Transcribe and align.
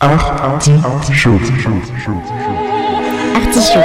Artichaut. 0.00 1.40
Artichaut. 3.34 3.80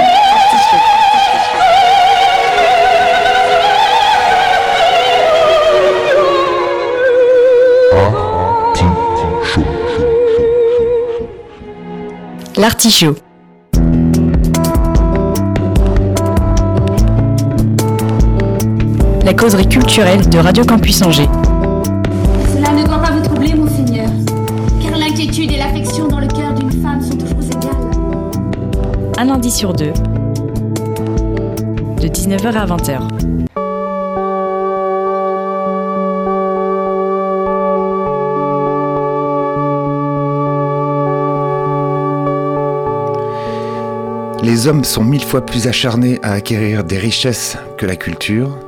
L'artichaut. 12.58 13.16
La 19.24 19.32
causerie 19.32 19.66
culturelle 19.66 20.28
de 20.28 20.38
Radio 20.38 20.64
Campus 20.64 21.00
Angers. 21.02 21.28
Sur 29.52 29.74
deux, 29.74 29.92
de 32.00 32.08
19h 32.08 32.54
à 32.54 32.64
20h. 32.64 33.00
Les 44.42 44.66
hommes 44.68 44.84
sont 44.84 45.04
mille 45.04 45.22
fois 45.22 45.44
plus 45.44 45.66
acharnés 45.66 46.18
à 46.22 46.32
acquérir 46.32 46.82
des 46.82 46.96
richesses 46.96 47.58
que 47.76 47.84
la 47.84 47.96
culture, 47.96 48.58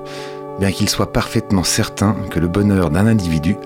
bien 0.60 0.70
qu'ils 0.70 0.90
soient 0.90 1.14
parfaitement 1.14 1.64
certains 1.64 2.14
que 2.30 2.38
le 2.38 2.46
bonheur 2.46 2.90
d'un 2.90 3.06
individu 3.06 3.56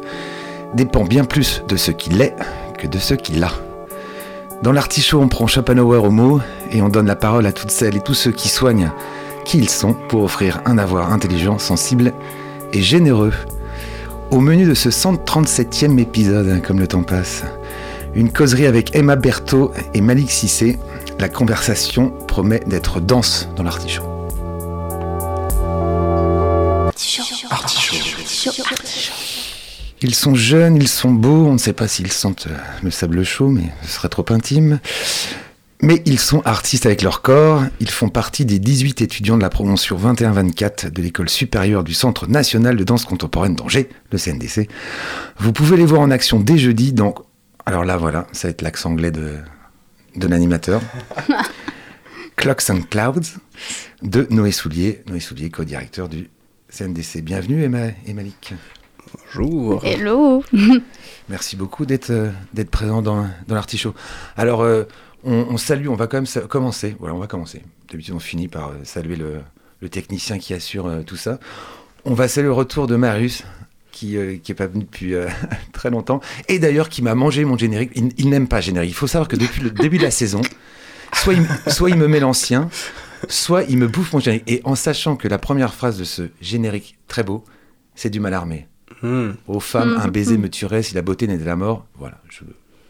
dépend 0.74 1.02
bien 1.02 1.24
plus 1.24 1.64
de 1.66 1.76
ce 1.76 1.90
qu'il 1.90 2.22
est 2.22 2.36
que 2.78 2.86
de 2.86 2.98
ce 2.98 3.14
qu'il 3.14 3.42
a. 3.42 3.50
Dans 4.62 4.72
l'artichaut, 4.72 5.20
on 5.20 5.28
prend 5.28 5.46
Schopenhauer 5.46 6.04
au 6.04 6.10
mot 6.10 6.40
et 6.70 6.82
on 6.82 6.88
donne 6.88 7.06
la 7.06 7.16
parole 7.16 7.46
à 7.46 7.52
toutes 7.52 7.70
celles 7.70 7.96
et 7.96 8.00
tous 8.00 8.14
ceux 8.14 8.32
qui 8.32 8.48
soignent 8.48 8.90
qui 9.48 9.56
ils 9.56 9.70
sont 9.70 9.94
pour 9.94 10.24
offrir 10.24 10.60
un 10.66 10.76
avoir 10.76 11.10
intelligent, 11.10 11.58
sensible 11.58 12.12
et 12.74 12.82
généreux. 12.82 13.32
Au 14.30 14.40
menu 14.40 14.66
de 14.66 14.74
ce 14.74 14.90
137e 14.90 15.98
épisode, 15.98 16.60
comme 16.62 16.78
le 16.78 16.86
temps 16.86 17.02
passe, 17.02 17.44
une 18.14 18.30
causerie 18.30 18.66
avec 18.66 18.94
Emma 18.94 19.16
Berthaud 19.16 19.72
et 19.94 20.02
Malik 20.02 20.30
Sissé. 20.30 20.78
La 21.18 21.28
conversation 21.28 22.10
promet 22.10 22.60
d'être 22.66 23.00
dense 23.00 23.48
dans 23.56 23.62
l'artichaut. 23.62 24.02
Ils 30.00 30.14
sont 30.14 30.34
jeunes, 30.34 30.76
ils 30.76 30.88
sont 30.88 31.10
beaux, 31.10 31.46
on 31.46 31.54
ne 31.54 31.58
sait 31.58 31.72
pas 31.72 31.88
s'ils 31.88 32.12
sentent 32.12 32.46
euh, 32.48 32.56
le 32.84 32.90
sable 32.92 33.24
chaud, 33.24 33.48
mais 33.48 33.72
ce 33.82 33.94
serait 33.94 34.08
trop 34.08 34.24
intime. 34.30 34.78
Mais 35.80 36.02
ils 36.06 36.18
sont 36.18 36.42
artistes 36.44 36.86
avec 36.86 37.02
leur 37.02 37.22
corps, 37.22 37.62
ils 37.78 37.90
font 37.90 38.08
partie 38.08 38.44
des 38.44 38.58
18 38.58 39.00
étudiants 39.00 39.36
de 39.36 39.42
la 39.42 39.48
promotion 39.48 39.96
21-24 39.96 40.90
de 40.90 41.02
l'école 41.02 41.28
supérieure 41.28 41.84
du 41.84 41.94
Centre 41.94 42.26
national 42.26 42.76
de 42.76 42.82
danse 42.82 43.04
contemporaine 43.04 43.54
d'Angers, 43.54 43.88
le 44.10 44.18
CNDC. 44.18 44.68
Vous 45.38 45.52
pouvez 45.52 45.76
les 45.76 45.86
voir 45.86 46.00
en 46.00 46.10
action 46.10 46.40
dès 46.40 46.58
jeudi, 46.58 46.92
donc, 46.92 47.18
alors 47.64 47.84
là 47.84 47.96
voilà, 47.96 48.26
ça 48.32 48.48
va 48.48 48.50
être 48.50 48.62
l'accent 48.62 48.90
anglais 48.90 49.12
de, 49.12 49.36
de 50.16 50.26
l'animateur. 50.26 50.80
Clocks 52.36 52.70
and 52.70 52.82
Clouds 52.90 53.38
de 54.02 54.26
Noé 54.30 54.50
Soulier, 54.50 55.02
Noé 55.08 55.20
Soulier, 55.20 55.48
co-directeur 55.50 56.08
du 56.08 56.28
CNDC. 56.70 57.22
Bienvenue 57.22 57.62
Emma 57.62 57.86
et 58.06 58.14
Malik. 58.14 58.52
Bonjour. 59.14 59.84
Hello 59.84 60.42
Merci 61.28 61.56
beaucoup 61.56 61.86
d'être 61.86 62.10
euh, 62.10 62.30
d'être 62.52 62.70
présent 62.70 63.00
dans, 63.00 63.26
dans 63.46 63.54
l'artichaut. 63.54 63.94
Alors, 64.36 64.62
euh, 64.62 64.84
on, 65.24 65.46
on 65.50 65.56
salue, 65.56 65.88
on 65.88 65.94
va 65.96 66.06
quand 66.06 66.20
même 66.22 66.46
commencer. 66.48 66.96
Voilà, 66.98 67.14
on 67.14 67.18
va 67.18 67.26
commencer. 67.26 67.62
D'habitude, 67.90 68.14
on 68.14 68.18
finit 68.20 68.48
par 68.48 68.68
euh, 68.70 68.74
saluer 68.84 69.16
le, 69.16 69.40
le 69.80 69.88
technicien 69.88 70.38
qui 70.38 70.54
assure 70.54 70.86
euh, 70.86 71.02
tout 71.02 71.16
ça. 71.16 71.38
On 72.04 72.14
va 72.14 72.28
saluer 72.28 72.48
le 72.48 72.52
retour 72.54 72.86
de 72.86 72.96
Marius, 72.96 73.42
qui 73.92 74.16
euh, 74.16 74.36
qui 74.42 74.52
est 74.52 74.54
pas 74.54 74.66
venu 74.66 74.84
depuis 74.84 75.14
euh, 75.14 75.28
très 75.72 75.90
longtemps, 75.90 76.20
et 76.48 76.58
d'ailleurs 76.58 76.88
qui 76.88 77.02
m'a 77.02 77.14
mangé 77.14 77.44
mon 77.44 77.56
générique. 77.58 77.90
Il, 77.94 78.10
il 78.16 78.28
n'aime 78.30 78.48
pas 78.48 78.60
générique. 78.60 78.90
Il 78.90 78.94
faut 78.94 79.06
savoir 79.06 79.28
que 79.28 79.36
depuis 79.36 79.62
le 79.62 79.70
début 79.70 79.98
de 79.98 80.04
la 80.04 80.10
saison, 80.10 80.40
soit 81.14 81.34
il, 81.34 81.40
m- 81.40 81.48
soit 81.66 81.90
il 81.90 81.96
me 81.96 82.06
met 82.08 82.20
l'ancien, 82.20 82.68
soit 83.28 83.64
il 83.64 83.78
me 83.78 83.88
bouffe 83.88 84.12
mon 84.12 84.20
générique. 84.20 84.44
Et 84.46 84.60
en 84.64 84.74
sachant 84.74 85.16
que 85.16 85.26
la 85.28 85.38
première 85.38 85.74
phrase 85.74 85.98
de 85.98 86.04
ce 86.04 86.22
générique 86.40 86.96
très 87.08 87.24
beau, 87.24 87.44
c'est 87.94 88.10
du 88.10 88.20
Malarmé. 88.20 88.68
Hmm. 89.02 89.32
Aux 89.46 89.60
femmes, 89.60 89.96
un 90.00 90.08
baiser 90.08 90.38
me 90.38 90.48
tuerait 90.48 90.82
si 90.82 90.94
la 90.94 91.02
beauté 91.02 91.26
n'était 91.26 91.44
la 91.44 91.56
mort. 91.56 91.84
Voilà, 91.98 92.20
je, 92.30 92.40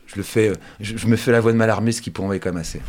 je 0.08 0.16
le 0.16 0.22
fais, 0.24 0.48
euh, 0.48 0.54
je, 0.80 0.96
je 0.96 1.06
me 1.06 1.14
fais 1.16 1.30
la 1.32 1.40
voix 1.40 1.52
de 1.52 1.56
Malarmé, 1.56 1.92
ce 1.92 2.00
qui 2.02 2.10
pour 2.10 2.24
moi 2.26 2.34
est 2.34 2.40
quand 2.40 2.50
même 2.50 2.60
assez, 2.60 2.80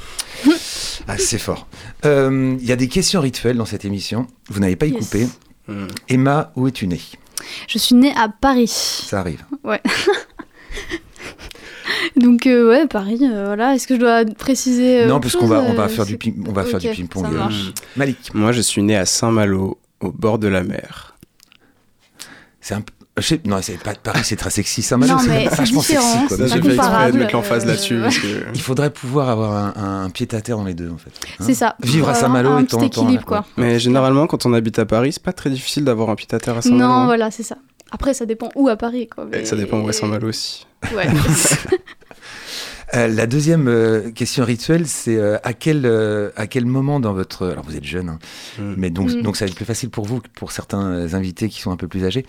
assez 1.08 1.38
fort. 1.38 1.68
Euh, 2.06 2.56
Il 2.60 2.66
y 2.66 2.72
a 2.72 2.76
des 2.76 2.88
questions 2.88 3.22
rituelles 3.22 3.58
dans 3.58 3.66
cette 3.66 3.86
émission. 3.86 4.26
Vous 4.50 4.60
n'avez 4.60 4.76
pas 4.76 4.88
y 4.88 4.92
Yes. 4.92 5.00
coupé. 5.06 5.28
Hmm. 5.68 5.86
Emma, 6.08 6.52
où 6.56 6.68
es-tu 6.68 6.88
née? 6.88 7.00
Je 7.68 7.78
suis 7.78 7.94
née 7.96 8.14
à 8.16 8.28
Paris. 8.30 8.68
Ça 8.68 9.20
arrive. 9.20 9.44
Donc, 12.16 12.48
euh, 12.48 12.68
ouais, 12.70 12.88
Paris, 12.88 13.20
euh, 13.22 13.46
voilà. 13.48 13.76
Est-ce 13.76 13.88
que 13.88 13.96
je 13.96 14.00
dois 14.00 14.26
préciser 14.26 15.02
euh, 15.04 15.08
non, 15.08 15.20
parce 15.20 15.36
qu'on 15.36 15.48
va, 15.48 15.62
on 15.62 15.74
va 15.74 15.84
euh, 15.84 15.88
faire 15.88 16.06
du, 16.06 16.18
ping- 16.18 16.44
on 16.48 16.52
va 16.52 16.64
faire 16.64 16.80
du 16.80 16.90
ping-pong. 16.90 17.24
ça 17.26 17.32
euh, 17.32 17.34
marche. 17.38 17.72
Malik, 17.96 18.34
Moi, 18.34 18.52
je 18.52 18.62
suis 18.62 18.82
né 18.84 18.96
à 18.96 19.06
Saint-Malo, 19.06 19.80
au 20.00 20.12
bord 20.12 20.40
de 20.40 20.48
la 20.48 20.64
mer. 20.64 21.16
c'est 22.62 22.74
un 22.76 22.82
peu. 22.82 22.94
Je 23.22 23.28
sais- 23.28 23.42
non, 23.46 23.58
c'est 23.62 23.78
pas 23.82 23.94
Paris, 23.96 24.22
c'est 24.24 24.36
très 24.36 24.50
sexy. 24.50 24.82
Saint-Malo, 24.82 25.14
Non, 25.14 25.20
c'est 25.20 25.46
vachement 25.48 25.80
différent, 25.82 26.02
sexy. 26.14 26.28
quoi. 26.28 26.38
j'ai 26.48 26.62
fait 26.62 26.76
exprès 26.76 27.12
de 27.12 27.18
mettre 27.18 27.34
l'emphase 27.36 27.64
euh, 27.64 27.68
là-dessus. 27.68 28.00
que- 28.22 28.46
Il 28.54 28.62
faudrait 28.62 28.90
pouvoir 28.90 29.30
avoir 29.30 29.54
un, 29.78 30.04
un 30.06 30.10
pied 30.10 30.28
à 30.34 30.42
terre 30.42 30.58
dans 30.58 30.64
les 30.66 30.74
deux, 30.74 30.90
en 30.90 30.98
fait. 30.98 31.12
Hein 31.40 31.44
C'est 31.46 31.54
ça. 31.54 31.76
Vivre 31.82 32.10
à 32.10 32.14
Voilà, 32.14 32.20
Saint-Malo 32.28 32.60
et 32.60 32.66
temps 32.66 32.82
équilibre, 32.82 33.14
ouais. 33.20 33.26
quoi. 33.26 33.46
Mais 33.58 33.80
généralement, 33.80 34.28
quand 34.28 34.46
on 34.46 34.54
habite 34.54 34.80
à 34.80 34.86
Paris, 34.86 35.14
c'est 35.14 35.24
pas 35.24 35.34
très 35.34 35.50
difficile 35.50 35.84
d'avoir 35.86 36.10
un 36.10 36.16
pied 36.16 36.28
à 36.32 36.40
terre 36.40 36.58
à 36.58 36.62
Saint-Malo. 36.62 36.82
Non, 36.88 36.94
hein. 36.94 37.06
voilà, 37.06 37.32
c'est 37.32 37.44
ça. 37.44 37.58
Après, 37.92 38.14
ça 38.14 38.26
dépend 38.26 38.50
où 38.56 38.68
à 38.70 38.76
Paris, 38.76 39.08
quoi. 39.08 39.26
Et 39.34 39.46
Ça 39.46 39.56
dépend 39.56 39.80
où 39.80 39.90
est 39.90 39.94
Saint-Malo 39.94 40.30
aussi. 40.30 40.66
Ouais. 40.96 41.08
Euh, 42.96 43.08
la 43.08 43.28
deuxième 43.28 43.68
euh, 43.68 44.10
question 44.10 44.44
rituelle, 44.44 44.88
c'est 44.88 45.16
euh, 45.18 45.38
à, 45.44 45.54
quel, 45.54 45.86
euh, 45.86 46.32
à 46.36 46.48
quel 46.48 46.66
moment 46.66 47.00
dans 47.00 47.14
votre... 47.14 47.48
Alors 47.48 47.64
vous 47.64 47.76
êtes 47.76 47.84
jeune, 47.84 48.10
hein, 48.10 48.20
Hmm. 48.58 48.74
mais 48.78 48.90
donc, 48.90 49.12
Mm. 49.12 49.22
donc 49.22 49.38
ça 49.38 49.46
va 49.46 49.50
être 49.50 49.56
plus 49.56 49.66
facile 49.66 49.92
pour 49.92 50.06
vous 50.06 50.20
que 50.22 50.28
pour 50.36 50.52
certains 50.52 51.14
invités 51.14 51.50
qui 51.50 51.62
sont 51.62 51.70
un 51.72 51.78
peu 51.78 51.88
plus 51.88 52.04
âgés. 52.04 52.26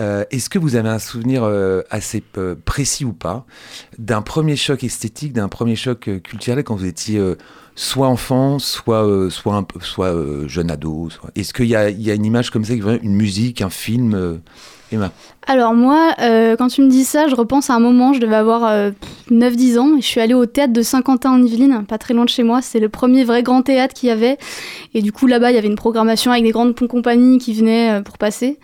Euh, 0.00 0.24
Est-ce 0.30 0.48
que 0.48 0.58
vous 0.58 0.76
avez 0.76 0.88
un 0.88 0.98
souvenir 0.98 1.44
euh, 1.44 1.82
assez 1.90 2.22
précis 2.64 3.04
ou 3.04 3.12
pas 3.12 3.44
d'un 3.98 4.22
premier 4.22 4.56
choc 4.56 4.82
esthétique, 4.82 5.34
d'un 5.34 5.48
premier 5.48 5.76
choc 5.76 6.08
euh, 6.08 6.18
culturel 6.20 6.64
quand 6.64 6.74
vous 6.76 6.86
étiez 6.86 7.18
euh, 7.18 7.36
soit 7.74 8.08
enfant, 8.08 8.58
soit, 8.58 9.06
euh, 9.06 9.28
soit, 9.28 9.56
un 9.56 9.62
peu- 9.62 9.80
soit 9.80 10.14
euh, 10.14 10.48
jeune 10.48 10.70
ado 10.70 11.10
soit- 11.10 11.30
Est-ce 11.36 11.52
qu'il 11.52 11.66
y 11.66 11.76
a, 11.76 11.90
il 11.90 12.00
y 12.00 12.10
a 12.10 12.14
une 12.14 12.24
image 12.24 12.50
comme 12.50 12.64
ça, 12.64 12.72
une 12.72 13.14
musique, 13.14 13.60
un 13.60 13.70
film 13.70 14.14
euh, 14.14 14.38
Emma. 14.92 15.12
Alors 15.46 15.74
moi, 15.74 16.14
euh, 16.20 16.56
quand 16.56 16.68
tu 16.68 16.82
me 16.82 16.88
dis 16.88 17.04
ça, 17.04 17.28
je 17.28 17.34
repense 17.34 17.70
à 17.70 17.74
un 17.74 17.80
moment, 17.80 18.12
je 18.12 18.20
devais 18.20 18.36
avoir 18.36 18.64
euh, 18.64 18.90
9-10 19.30 19.78
ans, 19.78 19.96
et 19.96 20.00
je 20.00 20.06
suis 20.06 20.20
allée 20.20 20.34
au 20.34 20.46
théâtre 20.46 20.72
de 20.72 20.82
Saint-Quentin 20.82 21.30
en 21.30 21.42
Yvelines, 21.42 21.84
pas 21.86 21.98
très 21.98 22.14
loin 22.14 22.24
de 22.24 22.30
chez 22.30 22.42
moi, 22.42 22.62
c'est 22.62 22.80
le 22.80 22.88
premier 22.88 23.24
vrai 23.24 23.42
grand 23.42 23.62
théâtre 23.62 23.94
qu'il 23.94 24.08
y 24.08 24.12
avait, 24.12 24.38
et 24.94 25.02
du 25.02 25.12
coup 25.12 25.26
là-bas 25.26 25.50
il 25.50 25.54
y 25.54 25.58
avait 25.58 25.68
une 25.68 25.76
programmation 25.76 26.32
avec 26.32 26.44
des 26.44 26.50
grandes 26.50 26.74
compagnies 26.74 27.38
qui 27.38 27.54
venaient 27.54 27.98
euh, 27.98 28.02
pour 28.02 28.18
passer, 28.18 28.58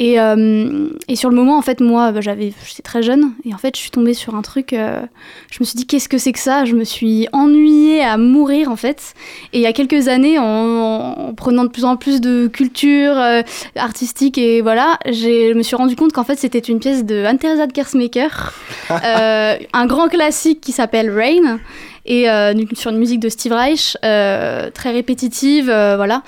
et, 0.00 0.18
euh, 0.18 0.88
et 1.08 1.14
sur 1.14 1.28
le 1.28 1.36
moment 1.36 1.58
en 1.58 1.62
fait 1.62 1.80
moi 1.80 2.10
bah, 2.10 2.22
j'avais, 2.22 2.54
j'étais 2.66 2.82
très 2.82 3.02
jeune, 3.02 3.32
et 3.44 3.52
en 3.52 3.58
fait 3.58 3.76
je 3.76 3.80
suis 3.82 3.90
tombée 3.90 4.14
sur 4.14 4.34
un 4.34 4.40
truc, 4.40 4.72
euh, 4.72 5.02
je 5.50 5.58
me 5.60 5.66
suis 5.66 5.76
dit 5.76 5.86
qu'est-ce 5.86 6.08
que 6.08 6.16
c'est 6.16 6.32
que 6.32 6.38
ça, 6.38 6.64
je 6.64 6.74
me 6.74 6.84
suis 6.84 7.28
ennuyée 7.32 8.02
à 8.02 8.16
mourir 8.16 8.70
en 8.70 8.76
fait, 8.76 9.12
et 9.52 9.58
il 9.58 9.62
y 9.62 9.66
a 9.66 9.74
quelques 9.74 10.08
années 10.08 10.38
en, 10.38 10.44
en 10.44 11.34
prenant 11.34 11.64
de 11.64 11.68
plus 11.68 11.84
en 11.84 11.98
plus 11.98 12.22
de 12.22 12.46
culture, 12.46 13.12
euh, 13.18 13.42
artistique 13.76 14.38
et 14.38 14.62
voilà, 14.62 14.98
je 15.04 15.52
me 15.52 15.62
suis 15.62 15.76
rendu 15.76 15.96
compte 15.96 16.12
qu'en 16.12 16.24
fait 16.24 16.38
c'était 16.38 16.58
une 16.60 16.78
pièce 16.78 17.04
de 17.04 17.22
Anne-Theresa 17.22 17.66
de 17.66 17.72
Kersmaker, 17.72 18.54
euh, 18.90 19.56
un 19.74 19.86
grand 19.86 20.08
classique 20.08 20.62
qui 20.62 20.72
s'appelle 20.72 21.10
Rain 21.10 21.58
et 22.06 22.30
euh, 22.30 22.54
sur 22.72 22.90
une 22.90 22.98
musique 22.98 23.20
de 23.20 23.28
Steve 23.28 23.52
Reich, 23.52 23.98
euh, 24.02 24.70
très 24.70 24.92
répétitive, 24.92 25.66
voilà. 25.66 26.22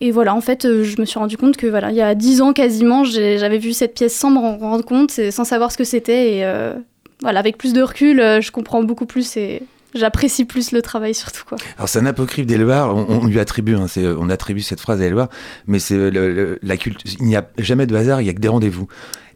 Et 0.00 0.12
voilà, 0.12 0.34
en 0.34 0.40
fait, 0.40 0.64
euh, 0.64 0.82
je 0.82 0.98
me 0.98 1.04
suis 1.04 1.18
rendu 1.18 1.36
compte 1.36 1.56
que 1.56 1.66
voilà, 1.66 1.90
il 1.90 1.96
y 1.96 2.00
a 2.00 2.14
dix 2.14 2.40
ans 2.40 2.54
quasiment, 2.54 3.04
j'avais 3.04 3.58
vu 3.58 3.72
cette 3.74 3.94
pièce 3.94 4.14
sans 4.14 4.30
me 4.30 4.38
rendre 4.38 4.84
compte, 4.84 5.10
sans 5.30 5.44
savoir 5.44 5.72
ce 5.72 5.76
que 5.76 5.84
c'était. 5.84 6.38
Et 6.38 6.44
euh, 6.44 6.74
voilà, 7.20 7.38
avec 7.38 7.58
plus 7.58 7.74
de 7.74 7.82
recul, 7.82 8.20
euh, 8.20 8.40
je 8.40 8.50
comprends 8.50 8.82
beaucoup 8.82 9.04
plus 9.04 9.36
et 9.36 9.62
j'apprécie 9.94 10.46
plus 10.46 10.72
le 10.72 10.82
travail 10.82 11.14
surtout 11.14 11.42
quoi. 11.44 11.58
Alors 11.76 11.88
c'est 11.88 11.98
un 11.98 12.06
apocryphe 12.06 12.46
d'Éluard, 12.46 12.94
on, 12.94 13.26
lui 13.26 13.40
attribue, 13.40 13.74
hein, 13.74 13.86
on 14.18 14.30
attribue 14.30 14.60
cette 14.60 14.80
phrase 14.80 15.02
à 15.02 15.06
Éluard, 15.06 15.28
mais 15.66 15.80
c'est 15.80 16.10
la 16.10 16.76
culture. 16.76 17.10
Il 17.20 17.26
n'y 17.26 17.36
a 17.36 17.46
jamais 17.58 17.86
de 17.86 17.94
hasard, 17.94 18.20
il 18.20 18.24
n'y 18.24 18.30
a 18.30 18.34
que 18.34 18.40
des 18.40 18.48
rendez-vous. 18.48 18.86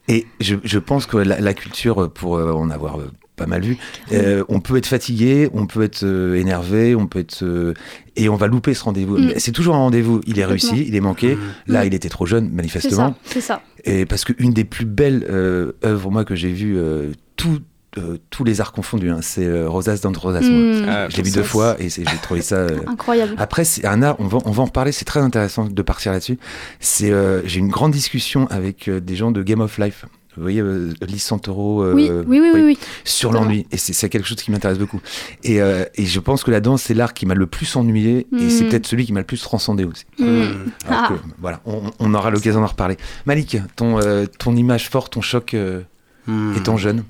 Et 0.07 0.27
je, 0.41 0.79
pense 0.79 1.07
que 1.07 1.17
la, 1.17 1.55
culture, 1.55 2.11
pour 2.11 2.33
en 2.33 2.71
avoir 2.71 2.99
pas 3.37 3.47
mal 3.47 3.63
vu, 3.63 3.77
euh, 4.13 4.45
on 4.49 4.61
peut 4.61 4.77
être 4.77 4.87
fatigué, 4.87 5.49
on 5.53 5.67
peut 5.67 5.83
être 5.83 6.05
euh, 6.05 6.35
énervé, 6.37 6.95
on 6.95 7.07
peut 7.09 7.19
être 7.19 7.43
euh, 7.43 7.75
et 8.17 8.29
on 8.29 8.37
va 8.37 8.47
louper 8.47 8.75
ce 8.75 8.85
rendez-vous. 8.85 9.19
Mm. 9.19 9.27
Mais 9.27 9.39
C'est 9.41 9.51
toujours 9.53 9.75
un 9.75 9.79
rendez-vous. 9.79 10.21
Il 10.27 10.39
est 10.39 10.45
réussi, 10.45 10.85
il 10.87 10.95
est 10.95 11.01
manqué. 11.01 11.37
Là, 11.67 11.83
Mm. 11.83 11.87
il 11.89 11.95
était 11.95 12.09
trop 12.09 12.27
jeune, 12.27 12.47
C'est 12.49 12.55
manifestement. 12.55 13.09
ça, 13.25 13.33
c'est 13.33 13.41
ça. 13.41 13.63
Et 13.85 14.07
parce 14.07 14.25
qu'une 14.25 14.53
des 14.53 14.65
plus 14.65 14.85
belles 14.87 15.27
euh, 15.29 15.73
œuvres, 15.85 16.11
moi, 16.11 16.25
que 16.25 16.35
j'ai 16.37 16.53
vues, 16.53 16.79
euh, 16.79 17.11
tout, 17.37 17.59
euh, 17.99 18.19
tous 18.31 18.45
les 18.45 18.61
arts 18.61 18.73
confondus. 18.73 19.11
hein. 19.11 19.19
C'est 19.21 19.45
euh, 19.45 19.69
Rosas 19.69 19.99
d'Androsas. 20.03 20.41
moi. 20.41 20.51
Mm. 20.83 20.87
Ah, 20.89 21.09
Je 21.11 21.17
l'ai 21.17 21.23
vu 21.25 21.31
deux 21.33 21.43
fois 21.43 21.75
et 21.81 21.89
c'est- 21.91 22.09
j'ai 22.09 22.17
trouvé 22.19 22.41
ça. 22.41 22.57
euh, 22.57 22.79
Incroyable. 22.87 23.35
Après, 23.39 23.65
c'est 23.65 23.85
un 23.85 24.01
art, 24.03 24.15
on 24.21 24.27
va, 24.29 24.39
on 24.45 24.53
va 24.53 24.63
en 24.63 24.67
reparler, 24.67 24.93
c'est 24.93 25.05
très 25.05 25.21
intéressant 25.21 25.65
de 25.67 25.83
partir 25.83 26.13
là-dessus. 26.13 26.39
C'est, 26.79 27.11
euh, 27.11 27.43
J'ai 27.47 27.59
une 27.59 27.69
grande 27.69 27.91
discussion 27.93 28.47
avec 28.49 28.89
euh, 28.89 29.01
des 29.01 29.17
gens 29.17 29.33
de 29.33 29.43
Game 29.43 29.61
of 29.61 29.77
Life. 29.79 30.07
Vous 30.37 30.43
voyez, 30.43 30.61
euh, 30.61 30.93
Lise 31.07 31.23
Santoro, 31.23 31.83
euh, 31.83 31.93
oui, 31.95 32.11
oui, 32.11 32.41
oui, 32.41 32.51
oui, 32.55 32.63
oui. 32.63 32.79
sur 33.05 33.33
l'ennui. 33.33 33.67
Et 33.71 33.77
c'est 33.77 33.93
c'est 33.93 34.09
quelque 34.09 34.27
chose 34.27 34.37
qui 34.43 34.51
m'intéresse 34.51 34.79
beaucoup. 34.79 35.01
Et, 35.45 35.61
euh, 35.61 35.85
et 35.95 36.05
je 36.07 36.21
pense 36.21 36.43
que 36.45 36.51
la 36.51 36.61
danse, 36.61 36.83
c'est 36.83 36.95
l'art 36.95 37.15
qui 37.15 37.25
m'a 37.27 37.35
le 37.35 37.47
plus 37.47 37.77
ennuyé 37.77 38.27
et 38.33 38.43
Mhm. 38.45 38.51
c'est 38.51 38.65
peut-être 38.65 38.87
celui 38.87 39.07
qui 39.07 39.13
m'a 39.13 39.21
le 39.21 39.27
plus 39.27 39.41
transcendé 39.41 39.85
aussi. 39.85 40.05
Mm. 40.19 40.25
Hmm. 40.25 40.71
Alors 40.87 41.01
Ah. 41.05 41.09
que, 41.11 41.15
voilà, 41.39 41.61
on, 41.67 41.83
on 41.99 42.15
aura 42.15 42.31
l'occasion 42.31 42.61
d'en 42.61 42.67
reparler. 42.67 42.97
Malik, 43.27 43.57
ton, 43.77 44.01
euh, 44.01 44.27
ton 44.39 44.57
image 44.57 44.89
forte, 44.89 45.13
ton 45.13 45.21
choc 45.21 45.55
euh, 45.55 45.83
Hmm. 46.27 46.55
étant 46.57 46.77
jeune 46.79 47.05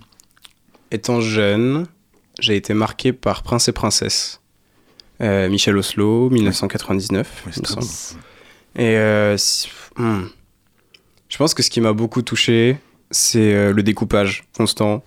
Étant 0.91 1.21
jeune, 1.21 1.87
j'ai 2.41 2.56
été 2.56 2.75
marqué 2.75 3.12
par 3.12 3.43
Prince 3.43 3.69
et 3.69 3.73
Princesse. 3.73 4.41
Euh, 5.21 5.49
Michel 5.49 5.76
Oslo, 5.76 6.31
1999, 6.31 7.44
Ouais, 7.47 7.53
il 7.56 7.62
me 7.62 7.67
c'est 7.67 7.73
semble. 7.75 8.21
Et 8.76 8.97
euh, 8.97 9.37
hmm. 9.97 10.23
je 11.29 11.37
pense 11.37 11.55
que 11.55 11.62
ce 11.62 11.71
qui 11.71 11.81
m'a 11.81 11.93
beaucoup 11.93 12.23
touché, 12.23 12.76
c'est 13.14 13.55
euh, 13.55 13.72
le 13.72 13.82
découpage 13.84 14.44
constant, 14.56 15.05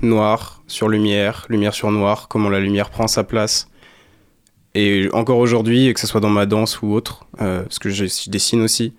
noir 0.00 0.62
sur 0.68 0.88
lumière, 0.88 1.44
lumière 1.48 1.74
sur 1.74 1.90
noir, 1.90 2.28
comment 2.28 2.48
la 2.48 2.60
lumière 2.60 2.88
prend 2.88 3.08
sa 3.08 3.24
place. 3.24 3.68
Et 4.74 5.08
encore 5.12 5.38
aujourd'hui, 5.38 5.92
que 5.92 5.98
ce 5.98 6.06
soit 6.06 6.20
dans 6.20 6.30
ma 6.30 6.46
danse 6.46 6.80
ou 6.82 6.92
autre, 6.92 7.26
euh, 7.40 7.62
parce 7.62 7.80
que 7.80 7.90
je, 7.90 8.04
dessine 8.30 8.62
aussi, 8.62 8.94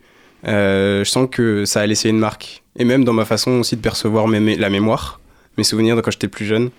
euh, 0.45 1.05
je 1.05 1.09
sens 1.09 1.29
que 1.31 1.63
ça 1.63 1.79
a 1.79 1.87
laissé 1.87 2.09
une 2.09 2.19
marque. 2.19 2.63
Et 2.75 2.83
même 2.83 3.05
dans 3.05 3.13
ma 3.13 3.23
façon 3.23 3.51
aussi 3.59 3.77
de 3.77 3.81
percevoir 3.81 4.27
la 4.27 4.69
mémoire, 4.69 5.21
mes 5.57 5.63
souvenirs 5.63 5.95
de 5.95 6.01
quand 6.01 6.11
j'étais 6.11 6.27
plus 6.27 6.45
jeune, 6.45 6.69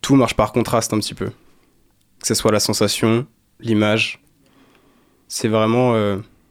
tout 0.00 0.16
marche 0.16 0.36
par 0.36 0.52
contraste 0.52 0.94
un 0.94 0.98
petit 0.98 1.14
peu. 1.14 1.26
Que 1.26 2.26
ce 2.26 2.34
soit 2.34 2.52
la 2.52 2.60
sensation, 2.60 3.26
l'image, 3.60 4.22
c'est 5.28 5.48
vraiment. 5.48 5.94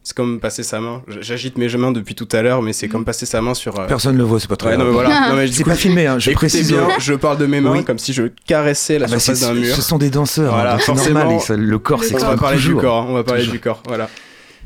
C'est 0.04 0.16
comme 0.16 0.40
passer 0.40 0.64
sa 0.64 0.80
main. 0.82 1.02
J'agite 1.22 1.58
mes 1.58 1.68
mains 1.78 1.92
depuis 1.92 2.14
tout 2.14 2.28
à 2.34 2.42
l'heure, 2.42 2.62
mais 2.62 2.74
c'est 2.74 2.88
comme 2.90 3.06
passer 3.06 3.26
sa 3.26 3.42
main 3.42 3.54
sur. 3.54 3.80
euh, 3.80 3.88
Personne 3.88 4.14
ne 4.14 4.18
le 4.20 4.24
voit, 4.26 4.40
c'est 4.40 4.48
pas 4.50 4.56
très 4.58 4.72
Ouais, 4.72 4.78
non, 4.78 4.86
mais 4.86 4.92
grave. 4.92 5.06
voilà. 5.06 5.30
Non, 5.30 5.36
mais 5.38 5.46
du 5.48 5.54
C'est 5.54 5.64
coup, 5.64 5.70
pas 5.70 5.76
filmé, 5.76 6.06
hein, 6.08 6.20
je 6.20 6.32
précise. 6.32 6.72
bien, 6.72 6.84
euh, 6.90 6.94
je 7.00 7.14
parle 7.14 7.38
de 7.38 7.46
mes 7.46 7.62
mains 7.62 7.72
Oui. 7.72 7.84
comme 7.86 7.98
si 8.00 8.12
je 8.14 8.24
caressais 8.46 9.00
la 9.00 9.06
ah 9.08 9.12
bah, 9.12 9.20
surface 9.20 9.40
c'est- 9.40 9.46
d'un 9.48 9.54
mur. 9.54 9.76
Ce 9.76 9.82
sont 9.82 9.98
des 9.98 10.10
danseurs, 10.10 10.54
Voilà, 10.54 10.74
hein, 10.76 10.78
c'est 10.80 10.86
forcément. 10.86 11.20
normal, 11.20 11.38
et 11.38 11.40
ça- 11.40 11.56
le 11.56 11.80
corps 11.80 12.00
Le 12.02 12.06
On 12.06 12.10
s'exprime 12.10 12.36
va 12.36 12.42
parler 12.42 12.58
toujours. 12.58 12.80
du 12.82 12.86
corps, 12.86 13.02
hein, 13.02 13.06
on 13.10 13.14
va 13.14 13.24
parler 13.24 13.42
Toujours. 13.42 13.54
du 13.54 13.60
corps, 13.62 13.84
voilà. 13.88 14.10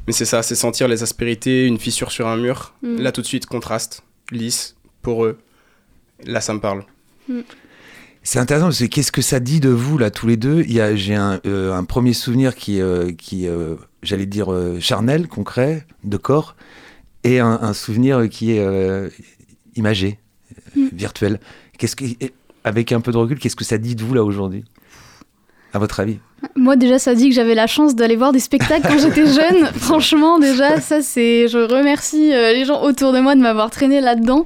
Mais 0.07 0.13
c'est 0.13 0.25
ça, 0.25 0.42
c'est 0.42 0.56
sentir 0.56 0.88
les 0.88 1.04
aspérités, 1.04 1.66
une 1.66 1.78
fissure 1.80 2.12
sur 2.12 2.28
un 2.28 2.38
mur. 2.38 2.74
Mm. 2.81 3.01
Là, 3.01 3.12
tout 3.12 3.22
de 3.22 3.25
suite, 3.28 3.45
contraste, 3.45 4.04
lisse, 4.31 4.75
poreux. 5.01 5.38
Là, 6.25 6.42
ça 6.42 6.54
me 6.54 6.60
parle. 6.60 6.84
C'est 8.29 8.39
intéressant 8.39 8.65
parce 8.65 8.79
que 8.79 8.85
qu'est-ce 8.85 9.13
que 9.13 9.21
ça 9.21 9.39
dit 9.39 9.62
de 9.62 9.69
vous 9.69 9.97
là 9.97 10.12
tous 10.12 10.27
les 10.27 10.35
deux? 10.35 10.62
Il 10.68 10.74
y 10.74 10.81
a 10.81 10.94
j'ai 10.97 11.15
un, 11.15 11.39
euh, 11.45 11.74
un 11.74 11.85
premier 11.85 12.12
souvenir 12.12 12.56
qui 12.56 12.81
euh, 12.81 13.13
qui 13.13 13.47
euh, 13.47 13.75
j'allais 14.03 14.25
dire 14.25 14.51
euh, 14.51 14.81
charnel, 14.81 15.29
concret, 15.29 15.88
de 16.03 16.18
corps, 16.18 16.57
et 17.24 17.39
un, 17.39 17.57
un 17.62 17.71
souvenir 17.71 18.27
qui 18.27 18.51
est 18.51 19.09
imagé, 19.77 20.19
Mm. 20.75 20.88
virtuel. 20.94 21.39
Qu'est-ce 21.77 21.95
que 21.95 22.06
avec 22.63 22.91
un 22.91 23.00
peu 23.00 23.12
de 23.12 23.18
recul, 23.18 23.39
qu'est-ce 23.39 23.56
que 23.56 23.63
ça 23.63 23.77
dit 23.77 23.95
de 23.95 24.03
vous 24.03 24.13
là 24.13 24.24
aujourd'hui? 24.24 24.65
À 25.73 25.79
votre 25.79 25.99
avis 25.99 26.19
Moi 26.55 26.75
déjà 26.75 26.97
ça 26.99 27.13
dit 27.13 27.29
que 27.29 27.35
j'avais 27.35 27.55
la 27.55 27.67
chance 27.67 27.95
d'aller 27.95 28.15
voir 28.15 28.31
des 28.31 28.39
spectacles 28.39 28.87
quand 28.87 28.99
j'étais 28.99 29.25
jeune. 29.33 29.65
Franchement 29.75 30.39
déjà 30.39 30.79
ça 30.79 31.01
c'est 31.01 31.47
je 31.47 31.57
remercie 31.59 32.33
euh, 32.33 32.53
les 32.53 32.65
gens 32.65 32.81
autour 32.83 33.13
de 33.13 33.19
moi 33.19 33.35
de 33.35 33.41
m'avoir 33.41 33.69
traîné 33.69 34.01
là-dedans. 34.01 34.45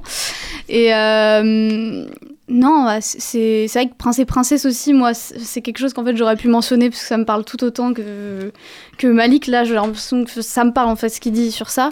Et 0.68 0.94
euh, 0.94 2.06
non 2.48 2.86
ouais, 2.86 2.98
c'est 3.00 3.66
vrai 3.72 3.88
que 3.88 3.94
Prince 3.96 4.18
et 4.18 4.24
Princesse 4.24 4.64
aussi 4.66 4.92
moi 4.92 5.14
c'est 5.14 5.38
c'est 5.38 5.62
quelque 5.62 5.78
chose 5.78 5.92
qu'en 5.92 6.04
fait 6.04 6.16
j'aurais 6.16 6.36
pu 6.36 6.48
mentionner 6.48 6.90
parce 6.90 7.02
que 7.02 7.08
ça 7.08 7.18
me 7.18 7.24
parle 7.24 7.44
tout 7.44 7.62
autant 7.62 7.92
que 7.92 8.52
que 8.98 9.06
Malik 9.06 9.46
là 9.46 9.64
j'ai 9.64 9.74
l'impression 9.74 10.24
que 10.24 10.42
ça 10.42 10.64
me 10.64 10.72
parle 10.72 10.88
en 10.88 10.96
fait 10.96 11.08
ce 11.08 11.20
qu'il 11.20 11.32
dit 11.32 11.52
sur 11.52 11.70
ça. 11.70 11.90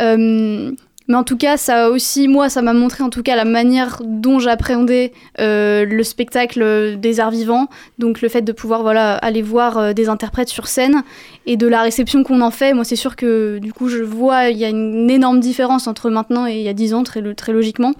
Euh, 0.00 0.72
mais 1.08 1.14
en 1.14 1.24
tout 1.24 1.36
cas, 1.36 1.56
ça 1.56 1.90
aussi, 1.90 2.26
moi, 2.26 2.48
ça 2.48 2.62
m'a 2.62 2.72
montré 2.72 3.04
en 3.04 3.10
tout 3.10 3.22
cas 3.22 3.36
la 3.36 3.44
manière 3.44 4.02
dont 4.04 4.38
j'appréhendais 4.38 5.12
euh, 5.38 5.84
le 5.84 6.02
spectacle 6.02 6.96
des 6.98 7.20
arts 7.20 7.30
vivants, 7.30 7.68
donc 7.98 8.20
le 8.20 8.28
fait 8.28 8.42
de 8.42 8.52
pouvoir 8.52 8.82
voilà 8.82 9.14
aller 9.16 9.42
voir 9.42 9.78
euh, 9.78 9.92
des 9.92 10.08
interprètes 10.08 10.48
sur 10.48 10.66
scène 10.66 11.02
et 11.46 11.56
de 11.56 11.68
la 11.68 11.82
réception 11.82 12.24
qu'on 12.24 12.40
en 12.40 12.50
fait. 12.50 12.72
Moi, 12.72 12.84
c'est 12.84 12.96
sûr 12.96 13.14
que 13.14 13.58
du 13.58 13.72
coup, 13.72 13.88
je 13.88 14.02
vois 14.02 14.48
il 14.48 14.58
y 14.58 14.64
a 14.64 14.68
une 14.68 15.08
énorme 15.10 15.38
différence 15.38 15.86
entre 15.86 16.10
maintenant 16.10 16.46
et 16.46 16.56
il 16.56 16.62
y 16.62 16.68
a 16.68 16.74
10 16.74 16.94
ans, 16.94 17.02
très, 17.04 17.22
très 17.34 17.52
logiquement. 17.52 17.92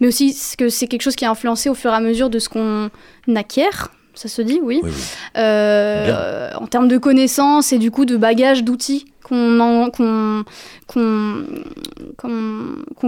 Mais 0.00 0.08
aussi 0.08 0.36
que 0.58 0.68
c'est 0.68 0.86
quelque 0.86 1.02
chose 1.02 1.16
qui 1.16 1.24
a 1.24 1.30
influencé 1.30 1.68
au 1.68 1.74
fur 1.74 1.90
et 1.90 1.94
à 1.94 2.00
mesure 2.00 2.30
de 2.30 2.38
ce 2.38 2.48
qu'on 2.48 2.90
acquiert. 3.34 3.90
Ça 4.16 4.28
se 4.28 4.42
dit, 4.42 4.58
oui. 4.62 4.80
Oui, 4.82 4.90
oui. 4.92 5.02
Euh, 5.36 6.50
en 6.58 6.66
termes 6.66 6.88
de 6.88 6.98
connaissances 6.98 7.72
et 7.72 7.78
du 7.78 7.90
coup 7.92 8.04
de 8.06 8.16
bagages, 8.16 8.64
d'outils 8.64 9.06
qu'on 9.22 9.90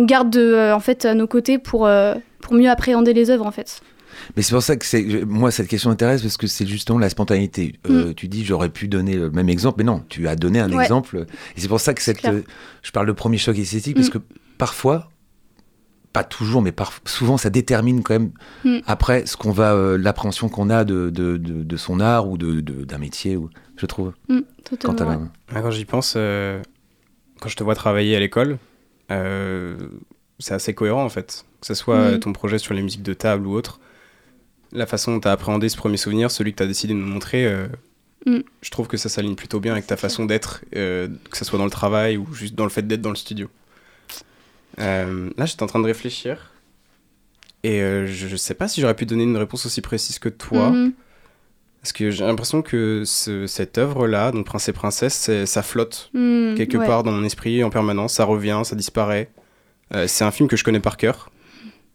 garde 0.04 0.30
de, 0.30 0.40
euh, 0.40 0.74
en 0.74 0.80
fait 0.80 1.04
à 1.04 1.14
nos 1.14 1.26
côtés 1.26 1.58
pour, 1.58 1.86
euh, 1.86 2.14
pour 2.40 2.54
mieux 2.54 2.70
appréhender 2.70 3.12
les 3.14 3.30
œuvres 3.30 3.46
en 3.46 3.50
fait. 3.50 3.80
Mais 4.36 4.42
c'est 4.42 4.52
pour 4.52 4.62
ça 4.62 4.76
que 4.76 5.24
moi 5.24 5.50
cette 5.50 5.68
question 5.68 5.90
m'intéresse 5.90 6.22
parce 6.22 6.36
que 6.36 6.46
c'est 6.46 6.66
justement 6.66 6.98
la 6.98 7.08
spontanéité. 7.08 7.74
Euh, 7.88 8.12
Tu 8.14 8.28
dis 8.28 8.44
j'aurais 8.44 8.68
pu 8.68 8.88
donner 8.88 9.14
le 9.14 9.30
même 9.30 9.48
exemple, 9.48 9.76
mais 9.78 9.84
non, 9.84 10.02
tu 10.08 10.26
as 10.28 10.36
donné 10.36 10.60
un 10.60 10.68
Mm. 10.68 10.74
Ouais. 10.74 10.82
exemple. 10.84 11.24
Et 11.56 11.60
c'est 11.60 11.68
pour 11.68 11.80
ça 11.80 11.94
que 11.94 12.02
cette, 12.02 12.24
euh, 12.24 12.42
je 12.82 12.90
parle 12.90 13.06
de 13.06 13.12
premier 13.12 13.38
choc 13.38 13.56
esthétique 13.58 13.94
parce 13.94 14.08
Mm. 14.08 14.12
que 14.12 14.18
parfois, 14.58 15.08
pas 16.12 16.24
toujours, 16.24 16.62
mais 16.62 16.72
par- 16.72 16.92
souvent 17.04 17.36
ça 17.36 17.50
détermine 17.50 18.02
quand 18.02 18.14
même 18.14 18.30
Mm. 18.64 18.78
après 18.86 19.26
ce 19.26 19.36
qu'on 19.36 19.52
va, 19.52 19.74
euh, 19.74 19.96
l'appréhension 19.98 20.48
qu'on 20.48 20.70
a 20.70 20.84
de, 20.84 21.10
de, 21.10 21.36
de, 21.36 21.62
de 21.62 21.76
son 21.76 22.00
art 22.00 22.28
ou 22.28 22.38
de 22.38 22.60
de- 22.60 22.84
d'un 22.84 22.98
métier, 22.98 23.36
ou, 23.36 23.50
je 23.76 23.86
trouve. 23.86 24.12
Mm, 24.28 24.40
Quand 24.82 25.00
ouais. 25.00 25.16
Ah, 25.54 25.60
Quand 25.62 25.70
j'y 25.70 25.84
pense, 25.84 26.14
euh, 26.16 26.60
quand 27.40 27.48
je 27.48 27.56
te 27.56 27.62
vois 27.62 27.74
travailler 27.74 28.16
à 28.16 28.20
l'école, 28.20 28.58
euh, 29.10 29.76
c'est 30.38 30.54
assez 30.54 30.74
cohérent 30.74 31.04
en 31.04 31.08
fait. 31.08 31.44
Que 31.60 31.66
ce 31.66 31.74
soit 31.74 31.96
euh, 31.96 32.18
ton 32.18 32.32
projet 32.32 32.58
sur 32.58 32.74
les 32.74 32.82
musiques 32.82 33.02
de 33.02 33.14
table 33.14 33.46
ou 33.46 33.52
autre, 33.54 33.80
la 34.72 34.86
façon 34.86 35.12
dont 35.12 35.20
tu 35.20 35.28
as 35.28 35.32
appréhendé 35.32 35.68
ce 35.68 35.76
premier 35.76 35.96
souvenir, 35.96 36.30
celui 36.30 36.52
que 36.52 36.58
tu 36.58 36.62
as 36.62 36.66
décidé 36.66 36.94
de 36.94 36.98
nous 36.98 37.06
montrer, 37.06 37.46
je 38.26 38.70
trouve 38.70 38.86
que 38.88 38.96
ça 38.98 39.08
s'aligne 39.08 39.34
plutôt 39.36 39.58
bien 39.60 39.72
avec 39.72 39.86
ta 39.86 39.96
C'est 39.96 40.02
façon 40.02 40.26
d'être, 40.26 40.62
euh, 40.76 41.08
que 41.30 41.36
ce 41.38 41.44
soit 41.46 41.58
dans 41.58 41.64
le 41.64 41.70
travail 41.70 42.18
ou 42.18 42.26
juste 42.34 42.54
dans 42.54 42.64
le 42.64 42.70
fait 42.70 42.86
d'être 42.86 43.00
dans 43.00 43.08
le 43.10 43.16
studio. 43.16 43.48
Euh, 44.80 45.30
là, 45.36 45.46
j'étais 45.46 45.62
en 45.62 45.66
train 45.66 45.80
de 45.80 45.86
réfléchir. 45.86 46.52
Et 47.64 47.82
euh, 47.82 48.06
je, 48.06 48.28
je 48.28 48.36
sais 48.36 48.54
pas 48.54 48.68
si 48.68 48.80
j'aurais 48.80 48.94
pu 48.94 49.06
donner 49.06 49.24
une 49.24 49.36
réponse 49.36 49.66
aussi 49.66 49.80
précise 49.80 50.18
que 50.18 50.28
toi. 50.28 50.70
Mhm. 50.70 50.92
Parce 51.82 51.92
que 51.92 52.10
j'ai 52.10 52.24
l'impression 52.24 52.60
que 52.62 53.02
ce- 53.04 53.46
cette 53.46 53.78
œuvre-là, 53.78 54.32
donc 54.32 54.46
Prince 54.46 54.68
et 54.68 54.72
Princesse, 54.72 55.30
ça 55.44 55.62
flotte 55.62 56.10
Mhm, 56.14 56.54
quelque 56.56 56.76
ouais. 56.76 56.86
part 56.86 57.02
dans 57.02 57.12
mon 57.12 57.24
esprit 57.24 57.62
en 57.64 57.70
permanence. 57.70 58.14
Ça 58.14 58.24
revient, 58.24 58.60
ça 58.64 58.74
disparaît. 58.76 59.30
Euh, 59.94 60.06
c'est 60.06 60.24
un 60.24 60.30
film 60.30 60.48
que 60.48 60.56
je 60.56 60.64
connais 60.64 60.80
par 60.80 60.96
cœur. 60.96 61.30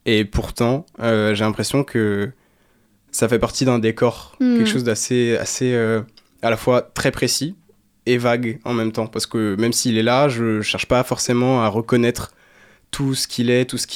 Et 0.05 0.25
pourtant, 0.25 0.85
j'ai 0.99 1.35
l'impression 1.35 1.83
que 1.85 2.31
ça 3.11 3.29
fait 3.29 3.39
partie 3.39 3.63
d'un 3.63 3.79
décor. 3.79 4.35
Mm. 4.41 4.57
Quelque 4.57 4.69
chose 4.69 4.83
d'assez, 4.83 5.37
assez, 5.37 5.73
à 6.41 6.49
la 6.49 6.57
fois 6.57 6.81
très 6.81 7.11
précis 7.11 7.55
et 8.05 8.17
vague 8.17 8.59
en 8.65 8.73
même 8.73 8.91
temps. 8.91 9.07
Parce 9.07 9.25
que 9.25 9.55
même 9.57 9.71
s'il 9.71 9.97
est 9.97 10.03
là, 10.03 10.27
je 10.27 10.59
cherche 10.61 10.87
pas 10.87 11.03
forcément 11.03 11.61
à 11.63 11.67
reconnaître 11.69 12.33
tout 12.93 13.13
ce 13.15 13.27
qu'il 13.27 13.49
est, 13.49 13.65
tout 13.65 13.77
ce 13.77 13.87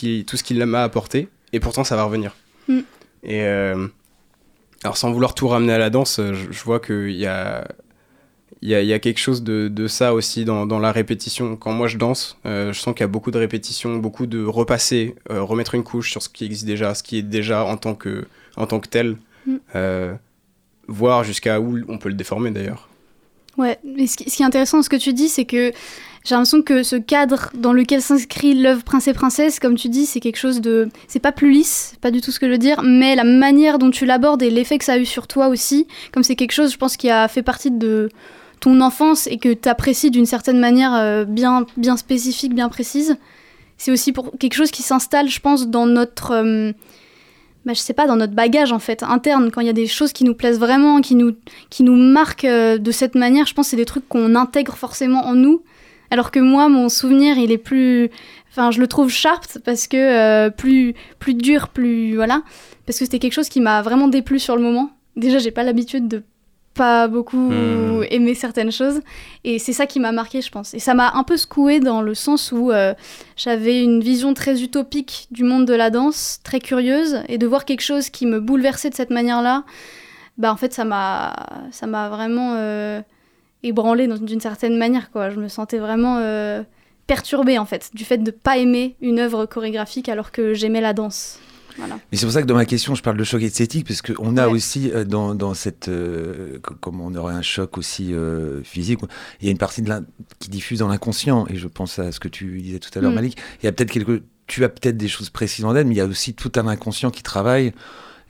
qu'il 0.44 0.66
m'a 0.66 0.84
apporté. 0.84 1.30
Et 1.54 1.62
pourtant, 1.62 1.86
ça 1.86 1.96
va 1.96 2.04
revenir. 2.04 2.36
Mm. 2.68 2.80
Et 3.24 3.42
euh, 3.44 3.88
alors, 4.84 4.98
sans 4.98 5.12
vouloir 5.12 5.34
tout 5.34 5.48
ramener 5.48 5.72
à 5.74 5.78
la 5.78 5.90
danse, 5.90 6.20
je, 6.20 6.52
je 6.52 6.64
vois 6.64 6.80
qu'il 6.82 7.12
y 7.12 7.26
a, 7.26 7.66
y, 8.62 8.74
a, 8.74 8.82
y 8.82 8.92
a 8.92 9.00
quelque 9.00 9.20
chose 9.20 9.44
de, 9.44 9.70
de 9.70 9.88
ça 9.88 10.14
aussi 10.14 10.44
dans, 10.44 10.66
dans 10.66 10.80
la 10.80 10.92
répétition. 10.92 11.56
Quand 11.56 11.72
moi 11.72 11.88
je 11.88 11.98
danse, 11.98 12.38
euh, 12.46 12.74
je 12.74 12.80
sens 12.80 12.94
qu'il 12.94 13.02
y 13.02 13.10
a 13.10 13.14
beaucoup 13.16 13.32
de 13.32 13.40
répétitions, 13.40 13.96
beaucoup 13.98 14.26
de 14.26 14.44
repasser, 14.44 15.16
euh, 15.32 15.42
remettre 15.42 15.76
une 15.76 15.84
couche 15.84 16.12
sur 16.12 16.22
ce 16.22 16.30
qui 16.30 16.44
existe 16.44 16.66
déjà, 16.66 16.94
ce 16.94 17.04
qui 17.04 17.20
est 17.20 17.22
déjà 17.22 17.64
en 17.64 17.78
tant 17.78 17.96
que, 17.96 18.26
en 18.58 18.68
tant 18.68 18.80
que 18.82 18.90
tel, 18.90 19.16
Mm. 19.48 19.56
euh, 19.76 20.14
voir 20.90 21.24
jusqu'à 21.24 21.62
où 21.62 21.80
on 21.88 21.98
peut 21.98 22.10
le 22.10 22.16
déformer 22.16 22.52
d'ailleurs. 22.52 22.90
Ouais, 23.58 23.80
mais 23.86 24.06
ce 24.06 24.18
qui, 24.18 24.30
ce 24.30 24.36
qui 24.36 24.44
est 24.44 24.46
intéressant 24.46 24.78
dans 24.78 24.84
ce 24.84 24.90
que 24.90 24.98
tu 24.98 25.14
dis, 25.14 25.30
c'est 25.30 25.46
que 25.46 25.72
j'ai 26.28 26.36
l'impression 26.36 26.62
que 26.62 26.84
ce 26.84 26.98
cadre 26.98 27.52
dans 27.54 27.72
lequel 27.72 28.02
s'inscrit 28.02 28.54
l'œuvre 28.54 28.84
Prince 28.84 29.08
et 29.08 29.14
Princesse, 29.14 29.62
comme 29.62 29.76
tu 29.76 29.88
dis, 29.88 30.06
c'est 30.06 30.20
quelque 30.20 30.36
chose 30.36 30.60
de. 30.60 30.90
C'est 31.08 31.22
pas 31.22 31.32
plus 31.32 31.50
lisse, 31.52 31.96
pas 32.02 32.12
du 32.12 32.20
tout 32.20 32.32
ce 32.32 32.40
que 32.42 32.48
je 32.48 32.52
veux 32.52 32.58
dire, 32.58 32.84
mais 32.84 33.16
la 33.16 33.24
manière 33.24 33.80
dont 33.80 33.92
tu 33.92 34.06
l'abordes 34.06 34.42
et 34.42 34.50
l'effet 34.50 34.78
que 34.78 34.84
ça 34.84 34.94
a 34.94 34.98
eu 34.98 35.06
sur 35.06 35.26
toi 35.28 35.48
aussi, 35.48 35.88
comme 36.12 36.24
c'est 36.24 36.36
quelque 36.36 36.52
chose, 36.52 36.74
je 36.74 36.78
pense, 36.78 36.98
qui 36.98 37.10
a 37.10 37.30
fait 37.30 37.44
partie 37.44 37.72
de 37.72 38.10
ton 38.60 38.82
enfance 38.82 39.28
et 39.28 39.38
que 39.38 39.54
tu 39.54 39.70
apprécies 39.70 40.12
d'une 40.12 40.26
certaine 40.26 40.60
manière 40.60 40.94
euh, 40.96 41.24
bien, 41.24 41.66
bien 41.78 41.96
spécifique, 41.96 42.54
bien 42.54 42.68
précise, 42.68 43.16
c'est 43.78 43.92
aussi 43.92 44.12
pour 44.12 44.38
quelque 44.38 44.56
chose 44.56 44.72
qui 44.72 44.84
s'installe, 44.84 45.30
je 45.30 45.40
pense, 45.40 45.70
dans 45.70 45.86
notre. 45.86 46.32
euh, 46.32 46.74
bah, 47.66 47.72
je 47.74 47.80
sais 47.80 47.94
pas, 47.94 48.06
dans 48.06 48.18
notre 48.18 48.34
bagage 48.34 48.74
en 48.74 48.80
fait, 48.80 49.02
interne, 49.02 49.50
quand 49.50 49.62
il 49.62 49.68
y 49.68 49.70
a 49.70 49.74
des 49.74 49.88
choses 49.88 50.12
qui 50.12 50.26
nous 50.26 50.34
plaisent 50.34 50.60
vraiment, 50.60 51.00
qui 51.00 51.16
nous, 51.16 51.36
qui 51.70 51.84
nous 51.84 51.96
marquent 51.96 52.44
euh, 52.44 52.78
de 52.78 52.92
cette 52.92 53.16
manière, 53.16 53.46
je 53.46 53.54
pense 53.54 53.68
que 53.68 53.70
c'est 53.72 53.78
des 53.78 53.86
trucs 53.86 54.10
qu'on 54.10 54.36
intègre 54.36 54.76
forcément 54.76 55.26
en 55.26 55.34
nous. 55.34 55.62
Alors 56.12 56.32
que 56.32 56.40
moi, 56.40 56.70
mon 56.70 56.90
souvenir, 56.90 57.38
il 57.38 57.52
est 57.52 57.58
plus. 57.58 58.10
enfin, 58.50 58.72
je 58.72 58.80
le 58.80 58.88
trouve 58.88 59.10
sharp 59.10 59.60
parce 59.66 59.88
que 59.88 59.98
euh, 59.98 60.50
plus, 60.50 60.94
plus 61.20 61.34
dur, 61.34 61.70
plus 61.70 62.16
voilà, 62.16 62.42
parce 62.86 62.98
que 63.00 63.06
c'était 63.06 63.20
quelque 63.20 63.34
chose 63.34 63.50
qui 63.50 63.62
m'a 63.62 63.82
vraiment 63.82 64.08
déplu 64.08 64.40
sur 64.40 64.56
le 64.56 64.62
moment. 64.62 64.92
Déjà, 65.16 65.40
j'ai 65.40 65.52
pas 65.52 65.64
l'habitude 65.64 66.08
de 66.08 66.24
pas 66.74 67.08
beaucoup 67.08 67.50
Hmm. 67.50 68.04
aimer 68.12 68.36
certaines 68.36 68.72
choses, 68.72 69.02
et 69.44 69.58
c'est 69.58 69.74
ça 69.74 69.88
qui 69.88 70.00
m'a 70.00 70.12
marqué, 70.12 70.42
je 70.42 70.52
pense. 70.52 70.76
Et 70.76 70.80
ça 70.80 70.94
m'a 70.94 71.12
un 71.16 71.24
peu 71.24 71.36
secoué 71.36 71.80
dans 71.80 72.04
le 72.04 72.14
sens 72.14 72.52
où 72.52 72.72
euh, 72.72 72.94
j'avais 73.36 73.82
une 73.84 74.00
vision 74.02 74.36
très 74.36 74.62
utopique 74.62 75.28
du 75.32 75.44
monde 75.44 75.66
de 75.66 75.74
la 75.74 75.90
danse, 75.90 76.40
très 76.44 76.60
curieuse, 76.60 77.24
et 77.30 77.40
de 77.40 77.48
voir 77.48 77.66
quelque 77.66 77.82
chose 77.82 78.12
qui 78.12 78.28
me 78.28 78.40
bouleversait 78.40 78.92
de 78.92 78.96
cette 78.96 79.10
manière-là, 79.10 79.64
bah 80.38 80.54
en 80.54 80.56
fait, 80.56 80.72
ça 80.72 80.86
m'a, 80.86 81.34
ça 81.72 81.88
m'a 81.88 82.10
vraiment 82.10 82.54
euh, 82.56 83.02
ébranlé 83.68 84.08
dans- 84.08 84.18
d'une 84.18 84.42
certaine 84.42 84.78
manière, 84.78 85.12
quoi. 85.12 85.30
Je 85.30 85.40
me 85.40 85.48
sentais 85.48 85.78
vraiment 85.80 86.18
euh, 86.20 86.64
perturbée 87.06 87.58
en 87.58 87.66
fait 87.66 87.92
du 87.94 88.04
fait 88.04 88.18
de 88.18 88.32
pas 88.32 88.58
aimer 88.58 88.96
une 89.02 89.20
œuvre 89.20 89.46
chorégraphique 89.46 90.10
alors 90.10 90.32
que 90.32 90.54
j'aimais 90.54 90.82
la 90.82 90.94
danse. 90.94 91.40
Voilà. 91.78 92.00
Mais 92.12 92.18
c'est 92.18 92.26
pour 92.26 92.34
ça 92.34 92.42
que 92.42 92.48
dans 92.48 92.56
ma 92.56 92.66
question, 92.66 92.96
je 92.96 93.04
parle 93.04 93.18
de 93.18 93.24
choc 93.24 93.44
esthétique, 93.44 93.86
parce 93.88 94.02
qu'on 94.02 94.36
a 94.36 94.48
Ouais. 94.48 94.54
aussi 94.54 94.90
euh, 94.92 95.06
dans, 95.06 95.36
dans 95.36 95.54
cette. 95.54 95.90
euh, 95.90 96.58
co- 96.64 96.74
comme 96.74 97.00
on 97.02 97.14
aurait 97.14 97.36
un 97.36 97.44
choc 97.44 97.78
aussi 97.78 98.14
euh, 98.16 98.64
physique, 98.64 99.00
il 99.42 99.46
y 99.46 99.50
a 99.50 99.52
une 99.52 99.60
partie 99.60 99.84
de 99.84 99.94
qui 100.40 100.50
diffuse 100.50 100.80
dans 100.80 100.88
l'inconscient, 100.88 101.46
et 101.50 101.56
je 101.56 101.68
pense 101.68 102.00
à 102.00 102.12
ce 102.12 102.20
que 102.20 102.28
tu 102.30 102.60
disais 102.62 102.80
tout 102.80 102.90
à 102.98 103.02
l'heure, 103.02 103.12
Mm. 103.12 103.16
Malik. 103.16 103.38
Il 103.62 103.66
y 103.66 103.70
a 103.70 103.72
peut-être 103.72 103.92
quelque. 103.92 104.24
Tu 104.48 104.64
as 104.64 104.70
peut-être 104.70 104.98
des 104.98 105.08
choses 105.08 105.30
précises 105.30 105.66
en 105.66 105.74
tête, 105.74 105.86
mais 105.86 105.94
il 105.94 105.98
y 105.98 106.02
a 106.02 106.06
aussi 106.08 106.34
tout 106.34 106.52
un 106.56 106.68
inconscient 106.68 107.12
qui 107.12 107.22
travaille. 107.22 107.74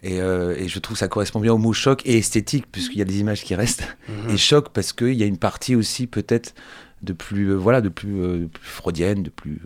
Et, 0.03 0.21
euh, 0.21 0.55
et 0.57 0.67
je 0.67 0.79
trouve 0.79 0.95
que 0.95 0.99
ça 0.99 1.07
correspond 1.07 1.39
bien 1.39 1.53
au 1.53 1.57
mot 1.57 1.73
choc 1.73 2.01
et 2.05 2.17
esthétique, 2.17 2.65
puisqu'il 2.71 2.99
y 2.99 3.01
a 3.01 3.05
des 3.05 3.19
images 3.19 3.43
qui 3.43 3.55
restent. 3.55 3.83
Mhm. 4.09 4.29
Et 4.33 4.37
choc, 4.37 4.69
parce 4.73 4.93
qu'il 4.93 5.13
y 5.13 5.23
a 5.23 5.25
une 5.25 5.37
partie 5.37 5.75
aussi 5.75 6.07
peut-être 6.07 6.53
de 7.01 7.13
plus, 7.13 7.51
euh, 7.51 7.55
voilà, 7.55 7.81
de 7.81 7.89
plus, 7.89 8.21
euh, 8.21 8.37
de 8.39 8.45
plus 8.45 8.63
freudienne, 8.69 9.23
de 9.23 9.29
plus. 9.29 9.59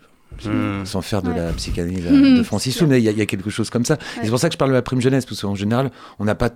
Mhm. 0.46 0.86
Sans 0.86 1.02
faire 1.02 1.22
de 1.22 1.30
Ouais. 1.30 1.36
la 1.38 1.52
psychanalyse 1.52 2.06
de 2.40 2.44
Francis 2.44 2.82
mais 2.84 3.00
il 3.00 3.04
y, 3.04 3.10
a- 3.10 3.12
il 3.12 3.18
y 3.18 3.22
a 3.22 3.26
quelque 3.26 3.50
chose 3.50 3.70
comme 3.70 3.84
ça. 3.86 3.96
Et 3.96 3.98
Ouais. 3.98 4.24
c'est 4.24 4.30
pour 4.30 4.40
ça 4.40 4.48
que 4.48 4.54
je 4.54 4.58
parle 4.58 4.72
de 4.72 4.76
la 4.76 4.82
prime 4.82 5.02
jeunesse, 5.02 5.26
parce 5.26 5.42
qu'en 5.42 5.56
général, 5.56 5.92
on 6.20 6.26
n'a 6.26 6.36
pas 6.36 6.50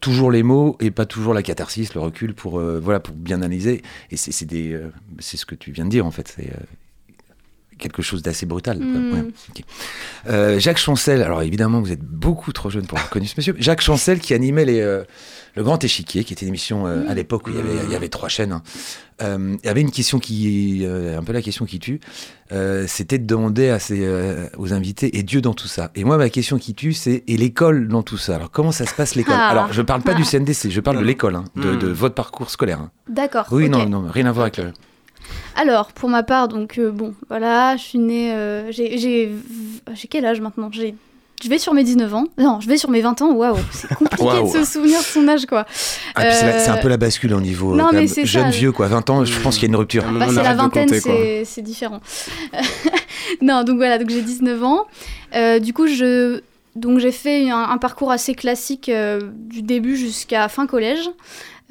toujours 0.00 0.30
les 0.30 0.42
mots 0.42 0.78
et 0.80 0.90
pas 0.90 1.04
toujours 1.04 1.34
la 1.34 1.42
catharsis, 1.42 1.92
le 1.94 2.00
recul 2.00 2.32
pour, 2.34 2.58
euh, 2.58 2.80
voilà, 2.82 3.00
pour 3.00 3.14
bien 3.14 3.36
analyser. 3.36 3.82
Et 4.10 4.16
c'est 4.16 4.32
c'est 4.32 4.46
des, 4.46 4.72
euh, 4.72 4.90
c'est 5.18 5.36
ce 5.36 5.44
que 5.44 5.54
tu 5.54 5.72
viens 5.72 5.84
de 5.84 5.90
dire, 5.90 6.06
en 6.06 6.10
fait. 6.10 6.32
C'est 6.34 6.48
euh, 6.48 6.56
quelque 7.80 8.02
chose 8.02 8.22
d'assez 8.22 8.46
brutal. 8.46 8.78
Mm. 8.78 9.12
Ouais. 9.12 9.24
Euh, 10.28 10.58
Jacques 10.60 10.78
Chancel, 10.78 11.22
alors 11.22 11.42
évidemment, 11.42 11.80
vous 11.80 11.90
êtes 11.92 12.04
beaucoup 12.04 12.52
trop 12.52 12.70
jeune 12.70 12.86
pour 12.86 12.98
avoir 12.98 13.10
connu 13.10 13.26
ce 13.26 13.34
monsieur. 13.36 13.56
Jacques 13.58 13.80
Chancel 13.80 14.20
qui 14.20 14.34
animait 14.34 14.64
les, 14.64 14.80
euh, 14.80 15.02
Le 15.56 15.64
Grand 15.64 15.82
Échiquier, 15.82 16.22
qui 16.24 16.32
était 16.34 16.42
une 16.42 16.50
émission 16.50 16.86
euh, 16.86 17.08
à 17.08 17.14
l'époque 17.14 17.46
où 17.46 17.50
il 17.50 17.56
y 17.56 17.58
avait, 17.58 17.84
il 17.86 17.92
y 17.92 17.96
avait 17.96 18.08
trois 18.08 18.28
chaînes. 18.28 18.52
hein. 18.52 18.62
Il 19.22 19.66
y 19.66 19.68
avait 19.68 19.82
une 19.82 19.90
question 19.90 20.18
qui, 20.18 20.86
un 20.86 21.22
peu 21.22 21.34
la 21.34 21.42
question 21.42 21.66
qui 21.66 21.78
tue, 21.78 22.00
c'était 22.86 23.18
de 23.18 23.26
demander 23.26 23.68
à 23.68 23.78
ses, 23.78 24.08
aux 24.56 24.72
invités 24.72 25.18
et 25.18 25.22
Dieu 25.22 25.42
dans 25.42 25.52
tout 25.52 25.68
ça. 25.68 25.90
Et 25.94 26.04
moi, 26.04 26.16
ma 26.16 26.30
question 26.30 26.56
qui 26.58 26.72
tue, 26.74 26.94
c'est 26.94 27.22
et 27.26 27.36
l'école 27.36 27.86
dans 27.88 28.02
tout 28.02 28.16
ça? 28.16 28.36
Alors 28.36 28.50
comment 28.50 28.72
ça 28.72 28.86
se 28.86 28.94
passe 28.94 29.16
l'école? 29.16 29.34
Ah. 29.36 29.48
Alors 29.50 29.72
je 29.74 29.82
parle 29.82 30.00
pas 30.00 30.14
du. 30.14 30.24
CNDC, 30.30 30.70
je 30.70 30.80
parle 30.80 30.98
de 31.00 31.04
l'école, 31.04 31.34
hein, 31.36 31.44
de, 31.56 31.72
Mm. 31.72 31.78
de 31.80 31.86
votre 31.88 32.14
parcours 32.14 32.48
scolaire. 32.50 32.80
hein. 32.80 32.90
D'accord. 33.10 33.46
Oui, 33.50 33.68
non, 33.68 34.06
rien 34.08 34.24
à 34.24 34.32
voir 34.32 34.44
avec 34.44 34.56
le. 34.56 34.72
Alors, 35.60 35.92
pour 35.92 36.08
ma 36.08 36.22
part, 36.22 36.48
donc 36.48 36.78
euh, 36.78 36.90
bon, 36.90 37.14
voilà, 37.28 37.76
je 37.76 37.82
suis 37.82 37.98
née. 37.98 38.32
euh, 38.32 38.70
j'ai, 38.72 38.96
j'ai, 38.98 39.30
j'ai 39.92 40.08
quel 40.08 40.24
âge 40.24 40.40
maintenant? 40.40 40.70
J'ai, 40.72 40.94
je 41.42 41.48
vais 41.50 41.58
sur 41.58 41.74
mes 41.74 41.84
19 41.84 42.14
ans. 42.14 42.24
Non, 42.38 42.60
je 42.60 42.68
vais 42.68 42.78
sur 42.78 42.88
mes 42.88 43.00
20 43.02 43.20
ans. 43.20 43.32
Waouh, 43.32 43.56
c'est 43.70 43.92
compliqué 43.94 44.24
de 44.42 44.48
se 44.48 44.64
souvenir 44.64 45.00
de 45.00 45.04
son 45.04 45.28
âge, 45.28 45.44
quoi. 45.46 45.66
Ah, 46.14 46.30
c'est 46.30 46.46
la- 46.46 46.54
Euh, 46.54 46.58
c'est 46.64 46.70
un 46.70 46.76
peu 46.78 46.88
la 46.88 46.96
bascule 46.96 47.34
au 47.34 47.40
niveau 47.42 47.74
non, 47.74 47.84
euh, 47.84 47.86
quand 47.88 47.92
mais 47.92 47.98
même, 48.00 48.08
c'est 48.08 48.24
jeune 48.24 48.50
ça. 48.52 48.58
vieux 48.58 48.72
quoi, 48.72 48.86
20 48.86 49.10
ans, 49.10 49.24
je 49.26 49.38
pense 49.40 49.56
qu'il 49.56 49.64
y 49.64 49.66
a 49.66 49.68
une 49.72 49.76
rupture. 49.76 50.06
Un 50.06 50.12
Bah, 50.12 50.26
c'est 50.28 50.42
la 50.42 50.54
vingtaine, 50.54 50.86
compter, 50.86 51.00
c'est, 51.00 51.44
c'est 51.44 51.62
différent. 51.62 52.00
non, 53.42 53.62
donc 53.64 53.76
voilà, 53.76 53.98
donc 53.98 54.08
j'ai 54.10 54.22
19 54.22 54.62
ans. 54.64 54.86
Euh, 55.34 55.58
du 55.58 55.72
coup, 55.72 55.86
je, 55.86 56.40
donc 56.76 56.98
j'ai 57.00 57.12
fait 57.12 57.50
un, 57.50 57.58
un 57.70 57.78
parcours 57.78 58.10
assez 58.12 58.34
classique 58.34 58.88
euh, 58.88 59.20
du 59.34 59.62
début 59.62 59.96
jusqu'à 59.96 60.48
fin 60.48 60.66
collège. 60.66 61.08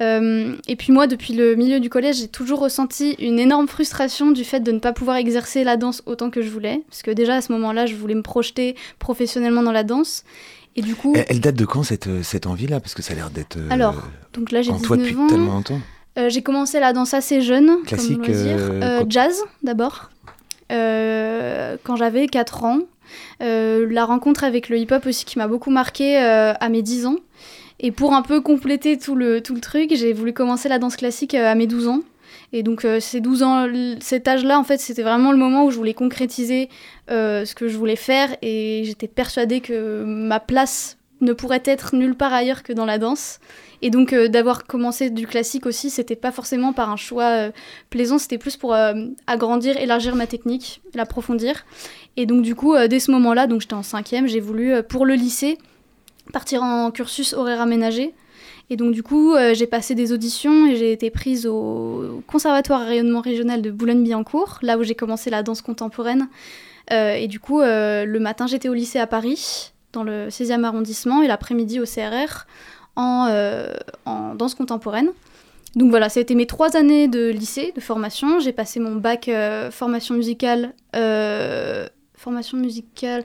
Euh, 0.00 0.54
et 0.66 0.76
puis 0.76 0.92
moi, 0.92 1.06
depuis 1.06 1.34
le 1.34 1.54
milieu 1.56 1.78
du 1.80 1.90
collège, 1.90 2.16
j'ai 2.16 2.28
toujours 2.28 2.60
ressenti 2.60 3.12
une 3.18 3.38
énorme 3.38 3.68
frustration 3.68 4.30
du 4.30 4.44
fait 4.44 4.60
de 4.60 4.72
ne 4.72 4.78
pas 4.78 4.92
pouvoir 4.92 5.16
exercer 5.16 5.62
la 5.64 5.76
danse 5.76 6.02
autant 6.06 6.30
que 6.30 6.40
je 6.42 6.48
voulais. 6.48 6.82
Parce 6.88 7.02
que 7.02 7.10
déjà 7.10 7.36
à 7.36 7.40
ce 7.42 7.52
moment-là, 7.52 7.86
je 7.86 7.94
voulais 7.94 8.14
me 8.14 8.22
projeter 8.22 8.76
professionnellement 8.98 9.62
dans 9.62 9.72
la 9.72 9.84
danse. 9.84 10.24
Et 10.76 10.82
du 10.82 10.94
coup, 10.94 11.14
Elle, 11.28 11.40
date 11.40 11.56
de 11.56 11.64
quand 11.64 11.82
cette, 11.82 12.06
euh, 12.06 12.22
cette 12.22 12.46
envie-là? 12.46 12.80
Parce 12.80 12.94
que 12.94 13.02
ça 13.02 13.12
a 13.12 13.16
l'air 13.16 13.30
d'être 13.30 13.56
euh, 13.56 13.68
Alors, 13.70 13.96
donc 14.32 14.52
là 14.52 14.62
j'ai 14.62 14.70
en 14.70 14.78
toi 14.78 14.96
19 14.96 15.10
depuis 15.10 15.20
ans. 15.22 15.26
tellement 15.26 15.54
longtemps. 15.54 15.80
Euh, 16.18 16.28
j'ai 16.28 16.42
commencé 16.42 16.80
la 16.80 16.92
danse 16.92 17.12
assez 17.12 17.40
jeune, 17.40 17.82
Classique, 17.86 18.16
comme 18.18 18.26
loisir. 18.26 18.56
euh, 18.58 19.04
jazz 19.08 19.42
d'abord, 19.62 20.10
quand 20.68 21.96
j'avais 21.96 22.26
4 22.26 22.64
ans. 22.64 22.78
La 23.40 24.04
rencontre 24.04 24.44
avec 24.44 24.68
le 24.68 24.78
hip-hop 24.78 25.04
aussi 25.06 25.24
qui 25.24 25.38
m'a 25.38 25.48
beaucoup 25.48 25.70
marqué 25.70 26.16
à 26.16 26.68
mes 26.68 26.82
10 26.82 27.06
ans. 27.06 27.16
Et 27.82 27.92
pour 27.92 28.12
un 28.12 28.20
peu 28.20 28.42
compléter 28.42 28.98
tout 28.98 29.14
le, 29.14 29.40
tout 29.40 29.54
le 29.54 29.60
truc, 29.60 29.94
j'ai 29.94 30.12
voulu 30.12 30.34
commencer 30.34 30.68
la 30.68 30.78
danse 30.78 30.96
classique 30.96 31.34
euh, 31.34 31.50
à 31.50 31.54
mes 31.54 31.66
12 31.66 31.88
ans. 31.88 32.00
Et 32.52 32.62
donc 32.62 32.84
euh, 32.84 33.00
ces 33.00 33.20
12 33.20 33.42
ans, 33.42 33.66
cet 34.00 34.28
âge-là, 34.28 34.58
en 34.58 34.64
fait, 34.64 34.78
c'était 34.78 35.02
vraiment 35.02 35.32
le 35.32 35.38
moment 35.38 35.64
où 35.64 35.70
je 35.70 35.76
voulais 35.76 35.94
concrétiser 35.94 36.68
euh, 37.10 37.46
ce 37.46 37.54
que 37.54 37.68
je 37.68 37.78
voulais 37.78 37.96
faire. 37.96 38.36
Et 38.42 38.82
j'étais 38.84 39.08
persuadée 39.08 39.62
que 39.62 40.04
ma 40.04 40.40
place 40.40 40.98
ne 41.22 41.32
pourrait 41.32 41.62
être 41.64 41.94
nulle 41.94 42.14
part 42.14 42.34
ailleurs 42.34 42.62
que 42.62 42.74
dans 42.74 42.84
la 42.84 42.98
danse. 42.98 43.40
Et 43.82 43.88
donc 43.88 44.14
d'avoir 44.14 44.66
commencé 44.66 45.08
du 45.08 45.26
classique 45.26 45.64
aussi, 45.64 45.88
c'était 45.88 46.16
pas 46.16 46.32
forcément 46.32 46.74
par 46.74 46.90
un 46.90 46.96
choix 46.96 47.50
plaisant, 47.88 48.18
c'était 48.18 48.36
plus 48.36 48.58
pour 48.58 48.74
agrandir, 49.26 49.78
élargir 49.78 50.16
ma 50.16 50.26
technique, 50.26 50.82
l'approfondir. 50.94 51.64
Et 52.18 52.26
donc 52.26 52.42
du 52.42 52.54
coup, 52.54 52.74
dès 52.88 53.00
ce 53.00 53.10
moment-là, 53.10 53.46
donc 53.46 53.62
j'étais 53.62 53.74
en 53.74 53.82
cinquième, 53.82 54.26
j'ai 54.26 54.40
voulu 54.40 54.82
pour 54.82 55.06
le 55.06 55.14
lycée 55.14 55.56
partir 56.32 56.62
en 56.62 56.90
cursus 56.90 57.32
horaire 57.32 57.60
aménagé. 57.60 58.14
Et 58.70 58.76
donc 58.76 58.92
du 58.92 59.02
coup, 59.02 59.34
euh, 59.34 59.52
j'ai 59.52 59.66
passé 59.66 59.96
des 59.96 60.12
auditions 60.12 60.66
et 60.66 60.76
j'ai 60.76 60.92
été 60.92 61.10
prise 61.10 61.44
au 61.46 62.22
Conservatoire 62.28 62.86
rayonnement 62.86 63.20
régional 63.20 63.62
de 63.62 63.70
Boulogne-Billancourt, 63.70 64.60
là 64.62 64.78
où 64.78 64.84
j'ai 64.84 64.94
commencé 64.94 65.28
la 65.28 65.42
danse 65.42 65.60
contemporaine. 65.60 66.28
Euh, 66.92 67.14
et 67.14 67.26
du 67.26 67.40
coup, 67.40 67.60
euh, 67.60 68.04
le 68.04 68.20
matin, 68.20 68.46
j'étais 68.46 68.68
au 68.68 68.74
lycée 68.74 69.00
à 69.00 69.08
Paris, 69.08 69.72
dans 69.92 70.04
le 70.04 70.28
16e 70.28 70.62
arrondissement, 70.62 71.20
et 71.20 71.26
l'après-midi 71.26 71.80
au 71.80 71.84
CRR 71.84 72.46
en, 72.94 73.28
en 74.04 74.34
danse 74.36 74.54
contemporaine. 74.54 75.10
Donc 75.74 75.90
voilà, 75.90 76.08
ça 76.08 76.20
a 76.20 76.22
été 76.22 76.36
mes 76.36 76.46
trois 76.46 76.76
années 76.76 77.08
de 77.08 77.28
lycée, 77.28 77.72
de 77.74 77.80
formation. 77.80 78.38
J'ai 78.38 78.52
passé 78.52 78.78
mon 78.78 78.94
bac 78.94 79.28
formation 79.70 80.14
musicale. 80.14 80.74
formation 82.14 82.58
musicale, 82.58 83.24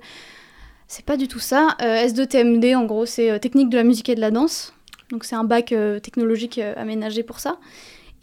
c'est 0.88 1.06
pas 1.06 1.18
du 1.18 1.28
tout 1.28 1.40
ça. 1.40 1.76
Euh, 1.82 2.06
S2TMD, 2.06 2.76
en 2.76 2.86
gros, 2.86 3.06
c'est 3.06 3.32
euh, 3.32 3.40
technique 3.40 3.70
de 3.70 3.78
la 3.78 3.84
musique 3.84 4.10
et 4.10 4.16
de 4.16 4.22
la 4.22 4.32
danse. 4.32 4.74
Donc 5.12 5.24
c'est 5.24 5.36
un 5.36 5.44
bac 5.44 5.72
euh, 5.72 6.00
technologique 6.00 6.58
euh, 6.58 6.74
aménagé 6.78 7.24
pour 7.24 7.40
ça. 7.40 7.58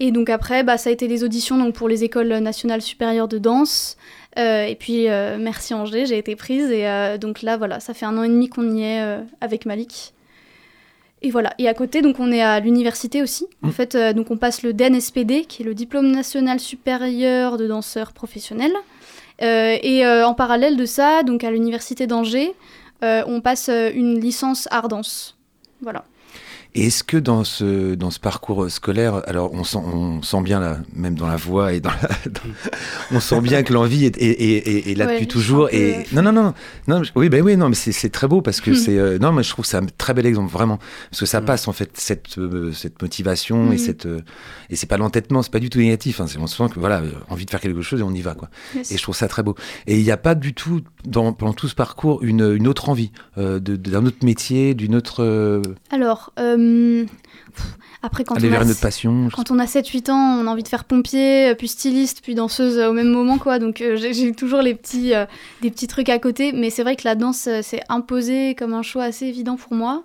Et 0.00 0.11
donc 0.11 0.31
après, 0.31 0.64
bah, 0.64 0.78
ça 0.78 0.90
a 0.90 0.92
été 0.92 1.07
des 1.07 1.23
auditions 1.23 1.57
donc, 1.59 1.75
pour 1.75 1.88
les 1.88 2.02
écoles 2.02 2.33
nationales 2.38 2.83
supérieures 2.83 3.28
de 3.28 3.38
danse. 3.38 3.97
Et 4.37 4.76
puis, 4.81 5.07
merci 5.38 5.75
Angers, 5.75 6.07
j'ai 6.07 6.16
été 6.16 6.35
prise. 6.37 6.71
Et 6.73 6.87
donc 7.21 7.42
là, 7.42 7.59
voilà, 7.59 7.78
ça 7.81 7.92
fait 7.92 8.07
un 8.07 8.16
an 8.16 8.23
et 8.23 8.28
demi 8.28 8.49
qu'on 8.49 8.69
y 8.75 8.83
est 8.83 9.19
avec 9.42 9.66
Malik. 9.66 10.14
Et 11.21 11.31
voilà. 11.31 11.52
Et 11.59 11.69
à 11.69 11.75
côté, 11.75 12.00
donc 12.02 12.19
on 12.19 12.33
est 12.33 12.40
à 12.40 12.59
l'université 12.59 13.23
aussi. 13.23 13.47
En 13.62 13.69
Mm. 13.69 13.73
fait, 13.73 13.97
donc 14.16 14.31
on 14.31 14.38
passe 14.38 14.62
le 14.62 14.73
DNSPD, 14.73 15.45
qui 15.45 15.62
est 15.62 15.66
le 15.66 15.75
diplôme 15.75 16.11
national 16.11 16.59
supérieur 16.59 17.59
de 17.59 17.69
danseurs 17.69 18.12
professionnels. 18.12 18.73
Euh, 19.40 19.76
et 19.82 20.04
euh, 20.04 20.26
en 20.26 20.34
parallèle 20.34 20.76
de 20.76 20.84
ça, 20.84 21.22
donc 21.22 21.44
à 21.44 21.50
l'université 21.50 22.06
d'Angers, 22.06 22.54
euh, 23.02 23.22
on 23.26 23.40
passe 23.40 23.68
une 23.68 24.20
licence 24.20 24.68
art. 24.70 24.88
Voilà. 25.80 26.04
Et 26.75 26.87
est-ce 26.87 27.05
que 27.05 27.19
dans 27.19 27.45
ce, 27.45 27.95
dans 27.95 28.11
ce 28.11 28.19
parcours 28.19 28.71
scolaire, 28.71 29.23
alors 29.26 29.52
on 29.52 29.62
sent, 29.62 29.76
on 29.76 30.23
sent 30.23 30.41
bien 30.41 30.59
là, 30.59 30.79
même 30.95 31.14
dans 31.14 31.26
la 31.26 31.37
voix 31.37 31.75
et 31.75 31.81
dans, 31.81 31.91
la- 31.91 32.31
dans- 32.31 32.41
on 33.17 33.21
sent 33.21 33.43
bien 33.43 33.62
que 33.62 33.75
l'envie 33.75 34.07
est, 34.07 34.17
est, 34.17 34.31
est- 34.43 34.69
est- 34.69 34.91
est 34.91 34.95
là 34.95 35.05
Ouais, 35.07 35.12
depuis 35.14 35.29
toujours. 35.29 35.69
Et 35.71 35.97
euh, 35.97 36.02
non, 36.14 36.23
non, 36.23 36.33
non, 36.33 36.55
non, 36.88 37.02
je- 37.02 37.12
oui, 37.14 37.29
ben 37.29 37.43
oui, 37.43 37.59
non, 37.59 37.69
mais 37.69 37.75
c'est 37.75 37.93
c'est 37.93 38.09
très 38.09 38.26
beau 38.26 38.41
parce 38.41 38.62
que 38.62 38.73
c'est, 38.75 38.99
euh, 38.99 39.19
non, 39.19 39.33
mais 39.33 39.43
je 39.43 39.50
trouve 39.50 39.64
que 39.67 39.71
c'est 39.71 39.76
un 39.76 39.85
très 39.99 40.14
bel 40.14 40.25
exemple 40.25 40.50
vraiment 40.50 40.79
parce 41.11 41.21
que 41.21 41.26
ça 41.26 41.43
passe 41.43 41.69
en 41.69 41.73
fait 41.73 41.91
cette, 41.95 42.38
euh, 42.38 42.73
cette 42.73 43.02
motivation 43.02 43.71
et 43.71 43.75
Hmm. 43.75 43.79
cette, 43.79 44.07
euh, 44.07 44.21
et 44.71 44.76
c'est 44.76 44.87
pas 44.87 44.97
l'entêtement, 44.97 45.43
c'est 45.43 45.52
pas 45.52 45.59
du 45.61 45.69
tout 45.69 45.79
négatif. 45.79 46.23
Hein, 46.23 46.26
on 46.41 46.47
sent 46.47 46.64
que 46.75 46.81
voilà, 46.81 47.00
euh, 47.00 47.11
envie 47.29 47.45
de 47.45 47.50
faire 47.50 47.61
quelque 47.61 47.83
chose 47.83 48.00
et 48.00 48.02
on 48.02 48.14
y 48.14 48.23
va 48.23 48.35
quoi. 48.35 48.49
Et 48.76 48.97
je 48.97 49.02
trouve 49.02 49.14
ça 49.17 49.29
très 49.29 49.43
beau. 49.43 49.55
Et 49.87 49.99
il 49.99 50.05
n'y 50.05 50.11
a 50.11 50.17
pas 50.17 50.35
du 50.35 50.55
tout, 50.55 50.81
dans, 51.05 51.35
pendant 51.35 51.52
tout 51.52 51.69
ce 51.69 51.75
parcours, 51.75 52.23
une, 52.23 52.50
une 52.55 52.67
autre 52.67 52.88
envie 52.88 53.12
euh, 53.37 53.59
d'un 53.61 54.07
autre 54.07 54.25
métier, 54.25 54.73
d'une 54.73 54.95
autre. 54.95 55.23
euh, 55.23 55.61
Alors, 55.91 56.33
euh, 56.38 56.62
pff, 57.54 57.66
après, 58.04 58.25
quand 58.25 58.35
aller 58.35 58.49
on, 58.49 58.50
vers 58.50 58.62
a, 58.62 58.75
passion. 58.81 59.28
je 59.31 59.37
quand 59.37 59.52
on 59.52 59.59
a 59.61 59.66
7-8 59.66 60.11
ans, 60.11 60.38
on 60.40 60.47
a 60.49 60.50
envie 60.50 60.64
de 60.64 60.69
faire 60.69 60.85
pompier, 60.85 61.50
euh, 61.50 61.54
puis 61.54 61.69
styliste, 61.69 62.21
puis 62.23 62.35
danseuse 62.35 62.76
euh, 62.78 62.90
au 62.90 62.92
même 62.92 63.09
moment, 63.09 63.38
quoi. 63.38 63.61
Donc, 63.61 63.81
euh, 63.81 63.97
j'ai 63.97 64.33
toujours 64.33 64.61
les 64.61 64.75
petits, 64.75 65.14
euh, 65.14 65.25
des 65.61 65.71
petits 65.71 65.87
trucs 65.87 66.09
à 66.09 66.19
côté. 66.19 66.52
Mais 66.52 66.71
c'est 66.71 66.83
vrai 66.83 66.97
que 66.97 67.02
la 67.04 67.14
danse 67.14 67.47
euh, 67.47 67.62
s'est 67.62 67.83
imposée 67.88 68.57
comme 68.57 68.75
un 68.75 68.83
choix 68.83 69.04
assez 69.04 69.26
évident 69.26 69.57
pour 69.57 69.75
moi. 69.75 70.02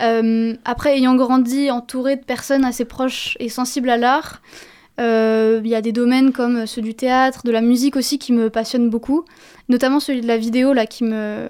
Euh, 0.00 0.54
après, 0.64 0.96
ayant 0.96 1.16
grandi 1.16 1.72
entourée 1.72 2.16
de 2.16 2.24
personnes 2.24 2.64
assez 2.64 2.84
proches 2.84 3.36
et 3.40 3.48
sensibles 3.48 3.90
à 3.90 3.96
l'art, 3.96 4.40
Euh, 4.40 4.40
Il 4.98 5.66
y 5.66 5.74
a 5.74 5.80
des 5.80 5.92
domaines 5.92 6.32
comme 6.32 6.66
ceux 6.66 6.82
du 6.82 6.94
théâtre, 6.94 7.42
de 7.44 7.50
la 7.50 7.60
musique 7.60 7.96
aussi 7.96 8.18
qui 8.18 8.32
me 8.32 8.50
passionnent 8.50 8.90
beaucoup, 8.90 9.24
notamment 9.68 10.00
celui 10.00 10.20
de 10.20 10.26
la 10.26 10.36
vidéo 10.36 10.72
là, 10.72 10.86
qui 10.86 11.04
me, 11.04 11.14
euh, 11.14 11.48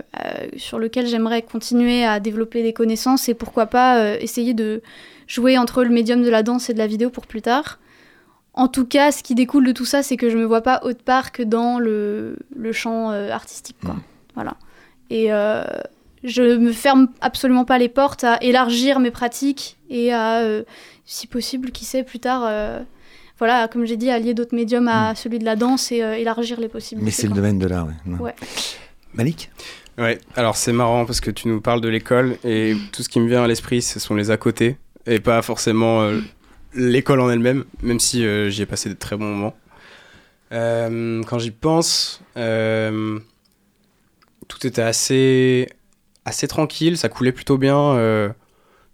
sur 0.56 0.78
lequel 0.78 1.06
j'aimerais 1.06 1.42
continuer 1.42 2.04
à 2.04 2.20
développer 2.20 2.62
des 2.62 2.72
connaissances 2.72 3.28
et 3.28 3.34
pourquoi 3.34 3.66
pas 3.66 3.98
euh, 3.98 4.16
essayer 4.20 4.54
de 4.54 4.82
jouer 5.26 5.58
entre 5.58 5.84
le 5.84 5.90
médium 5.90 6.22
de 6.22 6.30
la 6.30 6.42
danse 6.42 6.70
et 6.70 6.74
de 6.74 6.78
la 6.78 6.86
vidéo 6.86 7.10
pour 7.10 7.26
plus 7.26 7.42
tard. 7.42 7.78
En 8.54 8.68
tout 8.68 8.86
cas, 8.86 9.10
ce 9.10 9.22
qui 9.22 9.34
découle 9.34 9.66
de 9.66 9.72
tout 9.72 9.84
ça, 9.84 10.02
c'est 10.02 10.16
que 10.16 10.30
je 10.30 10.38
me 10.38 10.44
vois 10.44 10.62
pas 10.62 10.80
autre 10.84 11.02
part 11.02 11.32
que 11.32 11.42
dans 11.42 11.78
le, 11.78 12.36
le 12.54 12.72
champ 12.72 13.10
euh, 13.10 13.30
artistique. 13.30 13.76
Quoi. 13.84 13.94
Mm. 13.94 14.02
Voilà. 14.34 14.56
Et 15.10 15.32
euh, 15.32 15.64
je 16.22 16.56
me 16.56 16.72
ferme 16.72 17.08
absolument 17.20 17.64
pas 17.64 17.78
les 17.78 17.88
portes 17.88 18.24
à 18.24 18.38
élargir 18.42 19.00
mes 19.00 19.10
pratiques 19.10 19.76
et 19.90 20.12
à, 20.12 20.38
euh, 20.38 20.62
si 21.04 21.26
possible, 21.26 21.72
qui 21.72 21.84
sait, 21.84 22.04
plus 22.04 22.20
tard, 22.20 22.44
euh, 22.46 22.80
voilà, 23.38 23.68
comme 23.68 23.84
j'ai 23.84 23.96
dit, 23.96 24.10
allier 24.10 24.34
d'autres 24.34 24.54
médiums 24.54 24.88
à 24.88 25.14
celui 25.14 25.38
de 25.38 25.44
la 25.44 25.56
danse 25.56 25.90
et 25.92 26.02
euh, 26.02 26.16
élargir 26.16 26.60
les 26.60 26.68
possibilités. 26.68 27.04
Mais 27.04 27.10
c'est 27.10 27.26
le 27.26 27.32
domaine 27.34 27.58
de 27.58 27.66
l'art, 27.66 27.86
ouais. 27.86 28.18
Ouais. 28.20 28.34
Malik 29.14 29.50
Ouais, 29.96 30.18
alors 30.34 30.56
c'est 30.56 30.72
marrant 30.72 31.04
parce 31.06 31.20
que 31.20 31.30
tu 31.30 31.46
nous 31.46 31.60
parles 31.60 31.80
de 31.80 31.88
l'école 31.88 32.36
et 32.44 32.74
tout 32.92 33.02
ce 33.04 33.08
qui 33.08 33.20
me 33.20 33.28
vient 33.28 33.44
à 33.44 33.46
l'esprit, 33.46 33.80
ce 33.80 34.00
sont 34.00 34.16
les 34.16 34.32
à 34.32 34.36
côté 34.36 34.76
et 35.06 35.20
pas 35.20 35.40
forcément 35.42 36.02
euh, 36.02 36.20
l'école 36.74 37.20
en 37.20 37.30
elle-même, 37.30 37.64
même 37.80 38.00
si 38.00 38.24
euh, 38.26 38.50
j'y 38.50 38.62
ai 38.62 38.66
passé 38.66 38.88
de 38.88 38.94
très 38.94 39.16
bons 39.16 39.26
moments. 39.26 39.54
Euh, 40.50 41.22
quand 41.24 41.38
j'y 41.38 41.52
pense, 41.52 42.22
euh, 42.36 43.18
tout 44.48 44.66
était 44.66 44.82
assez, 44.82 45.68
assez 46.24 46.48
tranquille, 46.48 46.98
ça 46.98 47.08
coulait 47.08 47.32
plutôt 47.32 47.58
bien. 47.58 47.78
euh, 47.78 48.28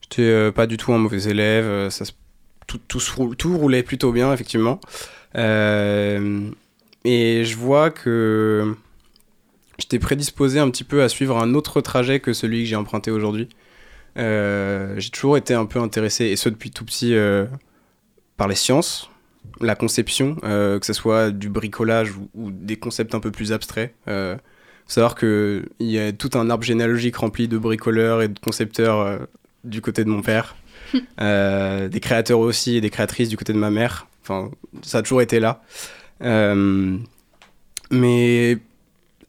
J'étais 0.02 0.22
euh, 0.22 0.50
pas 0.52 0.66
du 0.66 0.76
tout 0.76 0.92
un 0.92 0.98
mauvais 0.98 1.22
élève, 1.30 1.64
euh, 1.64 1.88
ça 1.90 2.04
se- 2.04 2.12
tout, 2.78 3.56
roulait 3.56 3.82
plutôt 3.82 4.12
bien, 4.12 4.32
effectivement. 4.32 4.80
Euh, 5.36 6.48
et 7.04 7.44
je 7.44 7.56
vois 7.56 7.90
que 7.90 8.74
j'étais 9.78 9.98
prédisposé 9.98 10.58
un 10.58 10.70
petit 10.70 10.84
peu 10.84 11.02
à 11.02 11.08
suivre 11.08 11.38
un 11.38 11.54
autre 11.54 11.80
trajet 11.80 12.20
que 12.20 12.32
celui 12.32 12.62
que 12.62 12.68
j'ai 12.68 12.76
emprunté 12.76 13.10
aujourd'hui. 13.10 13.48
Euh, 14.18 14.94
j'ai 14.98 15.10
toujours 15.10 15.36
été 15.36 15.54
un 15.54 15.66
peu 15.66 15.80
intéressé, 15.80 16.26
et 16.26 16.36
ce 16.36 16.48
depuis 16.48 16.70
tout 16.70 16.84
petit, 16.84 17.14
euh, 17.14 17.46
par 18.36 18.48
les 18.48 18.56
sciences, 18.56 19.10
la 19.60 19.74
conception, 19.74 20.36
que 20.36 20.80
ce 20.82 20.92
soit 20.92 21.30
du 21.30 21.48
bricolage 21.48 22.12
ou, 22.34 22.50
des 22.50 22.76
concepts 22.76 23.14
un 23.14 23.20
peu 23.20 23.30
plus 23.30 23.52
abstraits. 23.52 23.94
Faut 24.06 24.94
savoir 24.94 25.14
qu'il 25.14 25.62
y 25.80 25.98
a 25.98 26.12
tout 26.12 26.30
un 26.34 26.50
arbre 26.50 26.64
généalogique 26.64 27.16
rempli 27.16 27.48
de 27.48 27.58
bricoleurs 27.58 28.22
et 28.22 28.28
de 28.28 28.38
concepteurs 28.38 29.20
du 29.64 29.80
côté 29.80 30.04
de 30.04 30.10
mon 30.10 30.22
père, 30.22 30.56
Euh, 31.20 31.88
des 31.88 32.00
créateurs 32.00 32.38
aussi 32.40 32.76
et 32.76 32.80
des 32.80 32.90
créatrices 32.90 33.28
du 33.28 33.36
côté 33.36 33.52
de 33.52 33.58
ma 33.58 33.70
mère. 33.70 34.06
Enfin, 34.22 34.50
ça 34.82 34.98
a 34.98 35.02
toujours 35.02 35.22
été 35.22 35.40
là. 35.40 35.62
Euh, 36.22 36.96
mais 37.90 38.58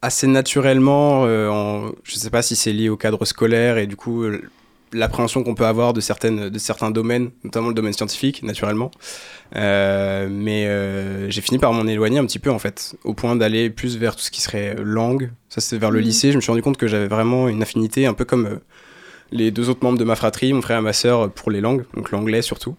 assez 0.01 0.27
naturellement, 0.27 1.25
euh, 1.25 1.49
en- 1.49 1.91
je 2.03 2.15
ne 2.15 2.19
sais 2.19 2.29
pas 2.29 2.41
si 2.41 2.55
c'est 2.55 2.73
lié 2.73 2.89
au 2.89 2.97
cadre 2.97 3.23
scolaire 3.25 3.77
et 3.77 3.87
du 3.87 3.95
coup 3.95 4.23
l'appréhension 4.93 5.43
qu'on 5.43 5.55
peut 5.55 5.65
avoir 5.65 5.93
de, 5.93 6.01
certaines, 6.01 6.49
de 6.49 6.59
certains 6.59 6.91
domaines, 6.91 7.29
notamment 7.45 7.69
le 7.69 7.73
domaine 7.73 7.93
scientifique, 7.93 8.43
naturellement. 8.43 8.91
Euh, 9.55 10.27
mais 10.29 10.65
euh, 10.67 11.29
j'ai 11.29 11.39
fini 11.41 11.59
par 11.59 11.71
m'en 11.71 11.85
éloigner 11.87 12.19
un 12.19 12.25
petit 12.25 12.39
peu 12.39 12.51
en 12.51 12.59
fait, 12.59 12.95
au 13.05 13.13
point 13.13 13.35
d'aller 13.37 13.69
plus 13.69 13.97
vers 13.97 14.15
tout 14.17 14.21
ce 14.23 14.31
qui 14.31 14.41
serait 14.41 14.75
langue. 14.83 15.31
Ça 15.49 15.61
c'est 15.61 15.77
vers 15.77 15.91
le 15.91 15.99
Mhm. 15.99 16.05
lycée, 16.05 16.31
je 16.31 16.35
me 16.37 16.41
suis 16.41 16.51
rendu 16.51 16.61
compte 16.61 16.77
que 16.77 16.87
j'avais 16.87 17.07
vraiment 17.07 17.47
une 17.47 17.61
affinité, 17.61 18.05
un 18.05 18.13
peu 18.13 18.25
comme 18.25 18.45
euh, 18.47 18.55
les 19.31 19.51
deux 19.51 19.69
autres 19.69 19.83
membres 19.83 19.97
de 19.97 20.03
ma 20.03 20.15
fratrie, 20.15 20.53
mon 20.53 20.61
frère 20.61 20.79
et 20.79 20.81
ma 20.81 20.93
sœur, 20.93 21.31
pour 21.31 21.51
les 21.51 21.61
langues, 21.61 21.85
donc 21.95 22.11
l'anglais 22.11 22.41
surtout. 22.41 22.75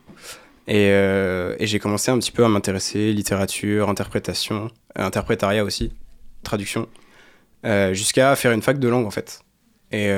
Et, 0.69 0.91
euh, 0.91 1.57
j'ai 1.61 1.79
commencé 1.79 2.11
un 2.11 2.19
petit 2.19 2.33
peu 2.33 2.45
à 2.45 2.49
m'intéresser 2.49 3.13
littérature, 3.13 3.89
interprétation, 3.89 4.71
euh, 4.99 5.05
interprétariat 5.05 5.65
aussi, 5.65 5.93
traduction, 6.45 6.89
euh, 7.65 7.95
jusqu'à 7.95 8.37
faire 8.37 8.53
une 8.53 8.63
fac 8.63 8.79
de 8.79 8.89
langue 8.89 9.07
en 9.07 9.11
fait. 9.11 9.43
Et, 9.91 10.11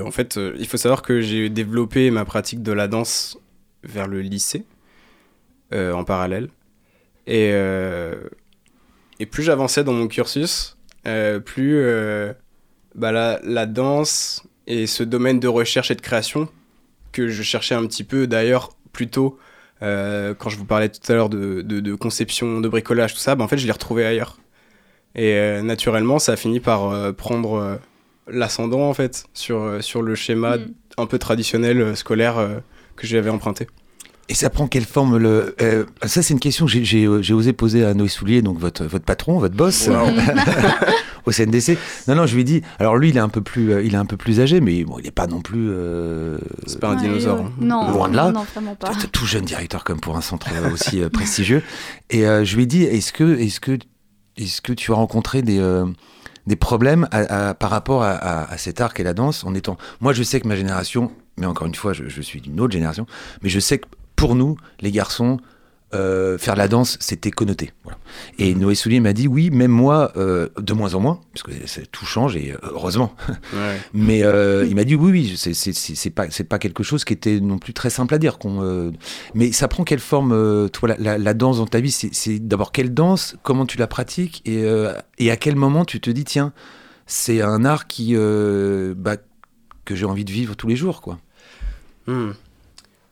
en 0.00 0.10
fait, 0.10 0.38
il 0.58 0.66
faut 0.66 0.76
savoir 0.76 1.02
que 1.02 1.20
j'ai 1.20 1.48
développé 1.48 2.10
ma 2.10 2.24
pratique 2.24 2.62
de 2.62 2.72
la 2.72 2.88
danse 2.88 3.38
vers 3.82 4.06
le 4.08 4.20
lycée, 4.20 4.64
en 5.72 6.04
parallèle. 6.04 6.48
Et, 7.26 7.52
plus 9.30 9.42
j'avançais 9.42 9.84
dans 9.84 9.92
mon 9.92 10.08
cursus, 10.08 10.76
plus 11.04 11.82
bah, 12.96 13.12
la, 13.12 13.38
la 13.44 13.66
danse 13.66 14.42
et 14.66 14.86
ce 14.86 15.02
domaine 15.02 15.38
de 15.38 15.48
recherche 15.48 15.90
et 15.90 15.94
de 15.94 16.00
création 16.00 16.48
que 17.12 17.28
je 17.28 17.42
cherchais 17.42 17.74
un 17.74 17.86
petit 17.86 18.04
peu 18.04 18.26
d'ailleurs 18.26 18.70
plutôt 18.92 19.38
euh, 19.82 20.34
quand 20.34 20.48
je 20.48 20.56
vous 20.56 20.64
parlais 20.64 20.88
tout 20.88 21.00
à 21.12 21.14
l'heure 21.14 21.28
de, 21.28 21.62
de, 21.62 21.80
de 21.80 21.94
conception, 21.94 22.60
de 22.60 22.68
bricolage, 22.68 23.12
tout 23.14 23.20
ça, 23.20 23.34
bah, 23.34 23.44
en 23.44 23.48
fait 23.48 23.58
je 23.58 23.66
l'ai 23.66 23.72
retrouvé 23.72 24.04
ailleurs. 24.04 24.38
Et 25.14 25.34
euh, 25.34 25.62
naturellement 25.62 26.18
ça 26.18 26.32
a 26.32 26.36
fini 26.36 26.60
par 26.60 26.90
euh, 26.90 27.12
prendre 27.12 27.78
l'ascendant 28.26 28.88
en 28.88 28.94
fait 28.94 29.26
sur, 29.34 29.82
sur 29.82 30.02
le 30.02 30.14
schéma 30.14 30.56
Mm. 30.56 30.72
un 30.98 31.06
peu 31.06 31.18
traditionnel 31.18 31.96
scolaire 31.96 32.36
que 32.96 33.06
j'avais 33.06 33.30
emprunté. 33.30 33.68
Et 34.28 34.34
ça 34.34 34.50
prend 34.50 34.66
quelle 34.66 34.84
forme 34.84 35.18
le 35.18 35.54
euh, 35.62 35.84
Ça, 36.04 36.20
c'est 36.22 36.34
une 36.34 36.40
question 36.40 36.66
que 36.66 36.72
j'ai- 36.72 36.84
j'ai 36.84 37.04
euh, 37.06 37.22
j'ai 37.22 37.32
osé 37.32 37.52
poser 37.52 37.84
à 37.84 37.94
Noé 37.94 38.08
Soulier, 38.08 38.42
donc 38.42 38.58
votre, 38.58 38.84
votre 38.84 39.04
patron, 39.04 39.38
votre 39.38 39.54
boss, 39.54 39.86
Wow. 39.88 40.08
au 41.26 41.30
CNDC. 41.32 41.78
Non, 42.08 42.14
non, 42.16 42.26
je 42.26 42.34
lui 42.34 42.40
ai 42.40 42.44
dit. 42.44 42.62
Alors 42.78 42.96
lui, 42.96 43.10
il 43.10 43.16
est 43.16 43.20
un 43.20 43.28
peu 43.28 43.40
plus, 43.40 43.72
euh, 43.72 43.82
il 43.82 43.94
est 43.94 43.98
un 43.98 44.04
peu 44.06 44.16
plus 44.16 44.40
âgé, 44.40 44.60
mais 44.60 44.84
bon, 44.84 44.98
il 44.98 45.04
n'est 45.04 45.10
pas 45.12 45.26
non 45.26 45.40
plus. 45.40 45.68
euh, 45.70 46.38
C'est 46.66 46.80
pas 46.80 46.88
un 46.90 46.96
Ouais, 46.96 47.02
dinosaure. 47.02 47.40
hein. 47.40 47.52
Non, 47.60 47.90
Loin 47.90 48.08
de 48.08 48.16
là. 48.16 48.32
non, 48.32 48.44
vraiment 48.52 48.74
pas. 48.74 48.90
tout 49.12 49.26
jeune 49.26 49.44
directeur 49.44 49.84
comme 49.84 50.00
pour 50.00 50.16
un 50.16 50.20
centre 50.20 50.48
euh, 50.54 50.72
aussi 50.72 51.02
euh, 51.02 51.08
prestigieux. 51.08 51.62
Et 52.10 52.26
euh, 52.26 52.44
je 52.44 52.56
lui 52.56 52.64
ai 52.64 52.66
dit, 52.66 52.82
est-ce 52.82 53.12
que, 53.12 53.38
est-ce 53.38 53.60
que, 53.60 53.78
est-ce 54.36 54.60
que 54.60 54.72
tu 54.72 54.90
as 54.92 54.96
rencontré 54.96 55.42
des 55.42 55.58
euh, 55.60 55.86
des 56.48 56.56
problèmes 56.56 57.08
à- 57.10 57.48
à- 57.48 57.54
par 57.54 57.70
rapport 57.70 58.04
à, 58.04 58.10
à- 58.12 58.52
à 58.52 58.56
cet 58.56 58.80
art 58.80 58.94
qu'est 58.94 59.02
la 59.02 59.14
danse 59.14 59.42
en 59.42 59.52
étant. 59.54 59.76
Moi, 60.00 60.12
je 60.12 60.22
sais 60.22 60.38
que 60.40 60.46
ma 60.46 60.54
génération, 60.54 61.10
mais 61.38 61.46
encore 61.46 61.66
une 61.66 61.74
fois, 61.74 61.92
je, 61.92 62.04
je 62.08 62.22
suis 62.22 62.40
d'une 62.40 62.60
autre 62.60 62.72
génération, 62.72 63.04
mais 63.42 63.48
je 63.48 63.58
sais 63.58 63.78
que 63.78 63.86
pour 64.16 64.34
nous, 64.34 64.56
les 64.80 64.90
garçons, 64.90 65.38
euh, 65.94 66.36
faire 66.36 66.56
la 66.56 66.66
danse, 66.66 66.96
c'était 67.00 67.30
connoté. 67.30 67.72
Voilà. 67.84 67.96
Et 68.38 68.54
Noé 68.56 68.74
Soulier 68.74 68.98
m'a 68.98 69.12
dit, 69.12 69.28
oui, 69.28 69.50
même 69.50 69.70
moi, 69.70 70.10
euh, 70.16 70.48
de 70.58 70.72
moins 70.72 70.94
en 70.94 71.00
moins, 71.00 71.20
parce 71.32 71.44
que 71.44 71.80
tout 71.92 72.04
change 72.04 72.34
et 72.36 72.52
euh, 72.52 72.56
heureusement. 72.62 73.14
Ouais. 73.52 73.76
Mais 73.94 74.24
euh, 74.24 74.66
il 74.68 74.74
m'a 74.74 74.82
dit 74.84 74.96
oui, 74.96 75.12
oui, 75.12 75.34
c'est- 75.36 76.10
pas, 76.10 76.26
c'est 76.30 76.44
pas 76.44 76.58
quelque 76.58 76.82
chose 76.82 77.04
qui 77.04 77.12
était 77.12 77.38
non 77.40 77.58
plus 77.58 77.72
très 77.72 77.88
simple 77.88 78.14
à 78.14 78.18
dire. 78.18 78.38
qu'on, 78.38 78.92
Mais 79.34 79.52
ça 79.52 79.68
prend 79.68 79.84
quelle 79.84 80.00
forme, 80.00 80.68
toi, 80.70 80.88
la, 80.88 80.96
la- 80.98 81.18
la 81.18 81.34
danse 81.34 81.58
dans 81.58 81.66
ta 81.66 81.78
vie? 81.80 81.92
C'est 81.92 82.40
d'abord 82.40 82.72
quelle 82.72 82.92
danse, 82.92 83.36
comment 83.44 83.64
tu 83.64 83.78
la 83.78 83.86
pratiques? 83.86 84.42
Et, 84.44 84.64
et 85.18 85.30
à 85.30 85.36
quel 85.36 85.54
moment 85.56 85.84
tu 85.84 86.00
te 86.00 86.10
dis, 86.10 86.24
tiens, 86.24 86.52
c'est 87.06 87.40
un 87.42 87.64
art 87.64 87.86
qui, 87.86 88.14
bah, 88.16 89.16
que 89.84 89.94
j'ai 89.94 90.04
envie 90.04 90.24
de 90.24 90.32
vivre 90.32 90.56
tous 90.56 90.66
les 90.66 90.76
jours, 90.76 91.00
quoi? 91.00 91.18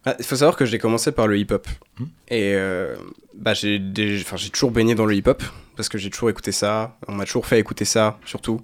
Hmm. 0.05 0.09
Ah, 0.11 0.17
Il 0.19 0.25
faut 0.25 0.37
savoir 0.37 0.57
que 0.57 0.64
j'ai 0.64 0.79
commencé 0.79 1.12
par 1.12 1.27
le 1.27 1.38
hip-hop. 1.38 1.67
Hmm. 1.99 2.05
Et 2.29 2.53
euh, 2.55 2.95
bah, 3.35 3.55
j'ai 3.55 3.79
des- 3.79 4.21
enfin, 4.21 4.37
j'ai 4.37 4.51
toujours 4.51 4.71
baigné 4.71 4.95
dans 4.95 5.07
le 5.07 5.14
hip-hop, 5.14 5.43
parce 5.77 5.88
que 5.88 5.99
j'ai 5.99 6.11
toujours 6.11 6.31
écouté 6.31 6.53
ça. 6.53 6.97
On 7.09 7.12
m'a 7.14 7.25
toujours 7.25 7.47
fait 7.47 7.59
écouter 7.59 7.85
ça, 7.85 8.19
surtout. 8.25 8.61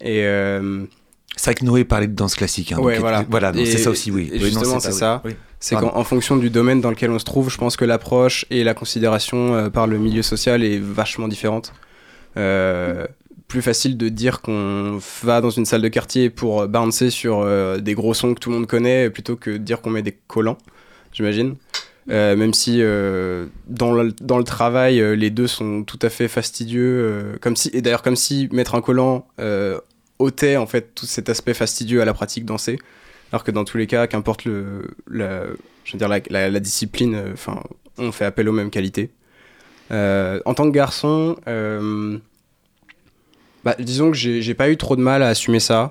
Et 0.00 0.24
euh, 0.24 0.84
C'est 1.36 1.46
vrai 1.50 1.54
que 1.54 1.64
Noé 1.64 1.84
parlait 1.84 2.06
de 2.08 2.14
danse 2.14 2.34
classique. 2.34 2.72
Hein, 2.72 2.78
Ouais, 2.78 2.94
donc, 2.94 3.00
voilà. 3.00 3.24
voilà 3.28 3.52
c'est 3.54 3.78
ça 3.78 3.90
aussi, 3.90 4.10
oui. 4.10 4.30
et 4.32 4.38
justement, 4.38 4.78
c'est 4.80 4.92
ça. 4.92 5.22
Oui. 5.24 5.32
c'est 5.60 5.74
qu'en 5.76 5.96
en 5.96 6.04
fonction 6.04 6.36
du 6.36 6.50
domaine 6.50 6.80
dans 6.80 6.90
lequel 6.90 7.10
on 7.10 7.18
se 7.18 7.24
trouve, 7.24 7.50
je 7.50 7.56
pense 7.58 7.76
que 7.76 7.84
l'approche 7.84 8.44
et 8.50 8.62
la 8.64 8.74
considération 8.74 9.54
euh, 9.54 9.70
par 9.70 9.86
le 9.86 9.98
milieu 9.98 10.22
social 10.22 10.62
est 10.62 10.78
vachement 10.78 11.26
différente. 11.28 11.72
Euh, 12.36 13.06
plus 13.54 13.62
facile 13.62 13.96
de 13.96 14.08
dire 14.08 14.40
qu'on 14.40 14.98
va 15.22 15.40
dans 15.40 15.50
une 15.50 15.64
salle 15.64 15.80
de 15.80 15.86
quartier 15.86 16.28
pour 16.28 16.66
bouncer 16.66 17.10
sur 17.10 17.38
euh, 17.38 17.78
des 17.78 17.94
gros 17.94 18.12
sons 18.12 18.34
que 18.34 18.40
tout 18.40 18.50
le 18.50 18.56
monde 18.56 18.66
connaît 18.66 19.10
plutôt 19.10 19.36
que 19.36 19.50
de 19.50 19.58
dire 19.58 19.80
qu'on 19.80 19.90
met 19.90 20.02
des 20.02 20.10
collants, 20.26 20.58
j'imagine. 21.12 21.54
Euh, 22.10 22.34
même 22.34 22.52
si 22.52 22.78
euh, 22.80 23.46
dans, 23.68 23.92
le, 23.92 24.42
travail, 24.42 25.00
euh, 25.00 25.14
les 25.14 25.30
deux 25.30 25.46
sont 25.46 25.84
tout 25.84 26.00
à 26.02 26.10
fait 26.10 26.26
fastidieux. 26.26 26.82
euh, 26.82 27.36
comme 27.40 27.54
si, 27.54 27.70
et 27.72 27.80
d'ailleurs, 27.80 28.02
comme 28.02 28.16
si 28.16 28.48
mettre 28.50 28.74
un 28.74 28.80
collant 28.80 29.24
euh, 29.38 29.78
ôtait 30.18 30.56
en 30.56 30.66
fait 30.66 30.92
tout 30.96 31.06
cet 31.06 31.28
aspect 31.28 31.54
fastidieux 31.54 32.02
à 32.02 32.04
la 32.04 32.12
pratique 32.12 32.44
dansée. 32.44 32.80
Alors 33.30 33.44
que 33.44 33.52
dans 33.52 33.64
tous 33.64 33.78
les 33.78 33.86
cas, 33.86 34.08
qu'importe 34.08 34.46
le, 34.46 34.82
la, 35.08 35.44
je 35.84 35.92
veux 35.92 35.98
dire, 35.98 36.08
la, 36.08 36.60
discipline, 36.60 37.14
euh, 37.14 37.32
enfin, 37.34 37.62
on 37.98 38.10
fait 38.10 38.24
appel 38.24 38.48
aux 38.48 38.52
mêmes 38.52 38.70
qualités. 38.70 39.10
Euh, 39.92 40.40
en 40.44 40.54
tant 40.54 40.64
que 40.64 40.74
garçon, 40.74 41.36
euh, 41.46 42.18
bah, 43.64 43.74
disons 43.78 44.10
que 44.10 44.16
j'ai 44.16 44.54
pas 44.54 44.68
eu 44.70 44.76
trop 44.76 44.96
de 44.96 45.00
mal 45.02 45.22
à 45.22 45.28
assumer 45.28 45.60
ça. 45.60 45.90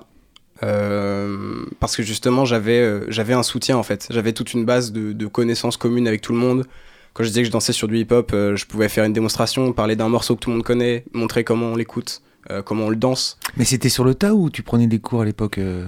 euh, 0.62 1.64
parce 1.80 1.96
que 1.96 2.02
justement, 2.02 2.44
j'avais 2.44 2.78
euh, 2.78 3.04
j'avais 3.08 3.34
un 3.34 3.42
soutien 3.42 3.76
en 3.76 3.82
fait. 3.82 4.06
J'avais 4.10 4.32
toute 4.32 4.52
une 4.54 4.64
base 4.64 4.92
de, 4.92 5.12
de 5.12 5.26
connaissances 5.26 5.76
communes 5.76 6.06
avec 6.08 6.20
tout 6.20 6.32
le 6.32 6.38
monde. 6.38 6.64
Quand 7.12 7.22
je 7.22 7.28
disais 7.28 7.42
que 7.42 7.46
je 7.46 7.52
dansais 7.52 7.72
sur 7.72 7.86
du 7.88 7.98
hip-hop, 7.98 8.32
euh, 8.34 8.56
je 8.56 8.66
pouvais 8.66 8.88
faire 8.88 9.04
une 9.04 9.12
démonstration, 9.12 9.72
parler 9.72 9.94
d'un 9.96 10.08
morceau 10.08 10.34
que 10.34 10.40
tout 10.40 10.50
le 10.50 10.56
monde 10.56 10.64
connaît, 10.64 11.04
montrer 11.12 11.44
comment 11.44 11.66
on 11.66 11.76
l'écoute, 11.76 12.22
comment 12.64 12.86
on 12.86 12.90
le 12.90 12.96
danse. 12.96 13.38
Mais 13.56 13.64
c'était 13.64 13.88
sur 13.88 14.04
le 14.04 14.14
tas 14.14 14.34
ou 14.34 14.50
tu 14.50 14.62
prenais 14.62 14.86
des 14.88 14.98
cours 14.98 15.22
à 15.22 15.24
l'époque 15.24 15.58
Euh, 15.58 15.86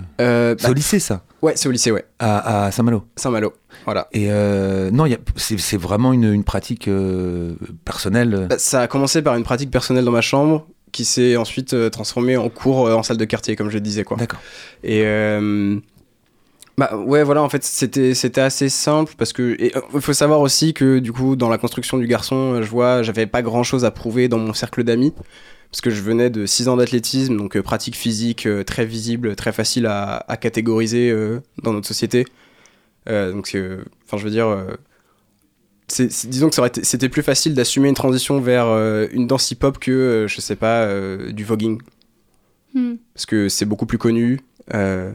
C'est 0.59 0.65
bah, 0.67 0.71
au 0.71 0.75
lycée 0.75 1.01
ça? 1.01 1.23
Ouais, 1.43 1.53
c'est 1.57 1.69
au 1.69 1.73
lycée, 1.73 1.91
ouais. 1.91 2.05
À, 2.19 2.67
à 2.67 2.71
Saint-Malo? 2.71 3.05
Saint-Malo. 3.17 3.53
Voilà. 3.85 4.09
Et 4.13 4.29
non, 4.93 5.05
c'est 5.37 5.77
vraiment 5.77 6.13
une, 6.13 6.33
une 6.33 6.45
pratique 6.45 6.89
personnelle. 7.85 8.47
Bah, 8.49 8.59
Ça 8.59 8.83
a 8.83 8.87
commencé 8.87 9.21
par 9.23 9.35
une 9.37 9.43
pratique 9.45 9.71
personnelle 9.71 10.05
dans 10.05 10.13
ma 10.13 10.21
chambre 10.23 10.67
qui 10.97 11.05
s'est 11.05 11.37
ensuite 11.37 11.75
euh, 11.75 11.91
transformée 11.91 12.39
en 12.39 12.49
cours 12.49 12.87
euh, 12.87 12.95
en 12.95 13.03
salle 13.03 13.19
de 13.19 13.25
quartier, 13.27 13.55
comme 13.55 13.69
je 13.69 13.75
le 13.75 13.83
disais, 13.83 14.03
quoi. 14.03 14.17
D'accord. 14.17 14.41
Et 14.83 15.03
euh, 15.05 15.79
bah 16.79 16.97
ouais, 16.97 17.23
voilà, 17.23 17.43
en 17.43 17.51
fait, 17.51 17.63
c'était 17.65 18.15
c'était 18.15 18.41
assez 18.41 18.71
simple 18.71 19.13
parce 19.19 19.35
que 19.35 19.59
il 19.61 20.01
faut 20.01 20.15
savoir 20.15 20.41
aussi 20.41 20.73
que 20.73 20.99
du 20.99 21.13
coup, 21.13 21.37
dans 21.37 21.51
la 21.51 21.59
construction 21.59 21.99
du 21.99 22.07
garçon, 22.07 22.63
je 22.63 22.69
vois, 22.71 23.03
j'avais 23.03 23.27
pas 23.27 23.43
grand 23.43 23.63
chose 23.63 23.85
à 23.85 23.91
prouver 23.91 24.29
dans 24.29 24.39
mon 24.39 24.55
cercle 24.55 24.85
d'amis 24.85 25.13
parce 25.71 25.83
que 25.83 25.91
je 25.91 26.01
venais 26.01 26.31
de 26.31 26.47
6 26.47 26.69
ans 26.69 26.79
d'athlétisme, 26.79 27.37
donc 27.37 27.61
pratique 27.61 27.97
physique 27.97 28.49
très 28.65 28.87
visible, 28.87 29.37
très 29.37 29.53
facile 29.53 29.85
à, 29.85 30.25
à 30.29 30.39
catégoriser 30.39 31.15
dans 31.63 31.75
notre 31.75 31.89
société. 31.89 32.25
Donc, 33.07 33.55
enfin, 34.07 34.17
je 34.17 34.25
veux 34.25 34.31
dire. 34.31 34.49
C'est- 35.89 36.11
c'est- 36.11 36.29
disons 36.29 36.49
que 36.49 36.55
ça 36.55 36.63
aurait 36.63 36.69
été- 36.69 36.85
c'était 36.85 37.09
plus 37.09 37.23
facile 37.23 37.55
d'assumer 37.55 37.89
une 37.89 37.95
transition 37.95 38.41
vers 38.41 38.67
euh, 38.67 39.07
une 39.13 39.27
danse 39.27 39.51
hip-hop 39.51 39.79
que, 39.79 39.91
euh, 39.91 40.29
je 40.29 40.41
sais 40.41 40.57
pas, 40.57 40.83
euh, 40.83 41.33
du 41.33 41.45
voguing 41.45 41.81
Hmm. 42.75 42.97
parce 43.15 43.27
que 43.27 43.49
c'est 43.49 43.65
beaucoup 43.67 43.87
plus 43.87 43.99
connu. 43.99 44.41
euh, 44.75 45.13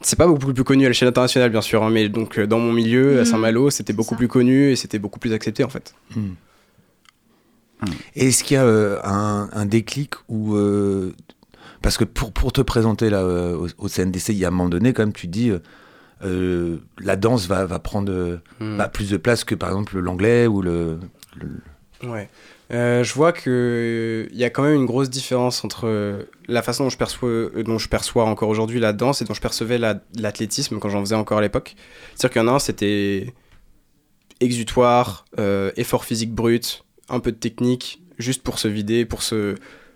c'est 0.00 0.16
pas 0.16 0.26
beaucoup 0.26 0.52
plus 0.54 0.64
connu 0.64 0.84
à 0.86 0.88
l'échelle 0.88 1.08
internationale, 1.08 1.50
bien 1.50 1.60
sûr, 1.60 1.82
hein, 1.82 1.90
mais 1.90 2.08
donc 2.08 2.38
euh, 2.38 2.46
dans 2.46 2.58
mon 2.58 2.72
milieu, 2.72 3.16
à 3.18 3.20
Mhm, 3.20 3.24
Saint-Malo, 3.26 3.70
c'était 3.70 3.92
c'est 3.92 3.96
beaucoup 3.96 4.14
ça. 4.14 4.16
plus 4.16 4.28
connu 4.28 4.70
et 4.70 4.76
c'était 4.76 4.98
beaucoup 4.98 5.18
plus 5.18 5.32
accepté 5.32 5.62
en 5.64 5.68
fait. 5.68 5.94
Hmm. 6.16 6.30
Et 8.16 8.26
Est-ce 8.28 8.42
qu'il 8.42 8.54
y 8.56 8.58
a 8.58 8.64
euh, 8.64 8.98
un, 9.04 9.48
un 9.52 9.66
déclic 9.66 10.14
où 10.28 10.56
euh, 10.56 11.14
parce 11.82 11.96
que 11.96 12.04
pour, 12.04 12.32
pour 12.32 12.52
te 12.52 12.60
présenter 12.60 13.08
là 13.10 13.20
euh, 13.22 13.54
au, 13.56 13.84
au 13.84 13.88
CNDC, 13.88 14.30
il 14.30 14.38
y 14.38 14.44
a 14.44 14.48
un 14.48 14.50
moment 14.50 14.68
donné 14.68 14.92
quand 14.92 15.02
même 15.02 15.12
tu 15.12 15.28
dis 15.28 15.52
euh, 16.24 16.78
la 16.98 17.16
danse 17.16 17.46
va, 17.46 17.64
va 17.66 17.78
prendre 17.78 18.12
euh, 18.12 18.38
bah, 18.60 18.88
plus 18.88 19.10
de 19.10 19.16
place 19.16 19.44
que 19.44 19.54
par 19.54 19.68
exemple 19.70 19.98
l'anglais 19.98 20.46
ou 20.46 20.62
le, 20.62 20.98
le- 21.36 22.08
Ouais. 22.08 22.28
Euh, 22.70 23.02
je 23.02 23.12
vois 23.14 23.32
que 23.32 24.28
il 24.30 24.36
y 24.38 24.44
a 24.44 24.50
quand 24.50 24.62
même 24.62 24.74
une 24.74 24.86
grosse 24.86 25.10
différence 25.10 25.64
entre 25.64 26.26
la 26.48 26.62
façon 26.62 26.84
dont 26.84 26.90
je 26.90 26.98
perçois, 26.98 27.48
dont 27.64 27.78
je 27.78 27.88
perçois 27.88 28.24
encore 28.24 28.48
aujourd'hui 28.50 28.78
la 28.78 28.92
danse 28.92 29.20
et 29.22 29.24
dont 29.24 29.34
je 29.34 29.40
percevais 29.40 29.78
la- 29.78 30.00
l'athlétisme 30.16 30.78
quand 30.78 30.88
j'en 30.90 31.00
faisais 31.00 31.14
encore 31.16 31.38
à 31.38 31.40
l'époque. 31.40 31.74
C'est-à-dire 32.14 32.30
qu'il 32.34 32.42
y 32.42 32.44
en 32.44 32.48
a 32.48 32.56
un, 32.56 32.58
c'était 32.58 33.32
exutoire, 34.40 35.24
euh, 35.38 35.72
effort 35.76 36.04
physique 36.04 36.32
brut, 36.32 36.84
un 37.08 37.20
peu 37.20 37.32
de 37.32 37.36
technique, 37.38 38.02
juste 38.18 38.42
pour 38.42 38.58
se 38.58 38.68
vider, 38.68 39.04
pour 39.04 39.22
se, 39.22 39.54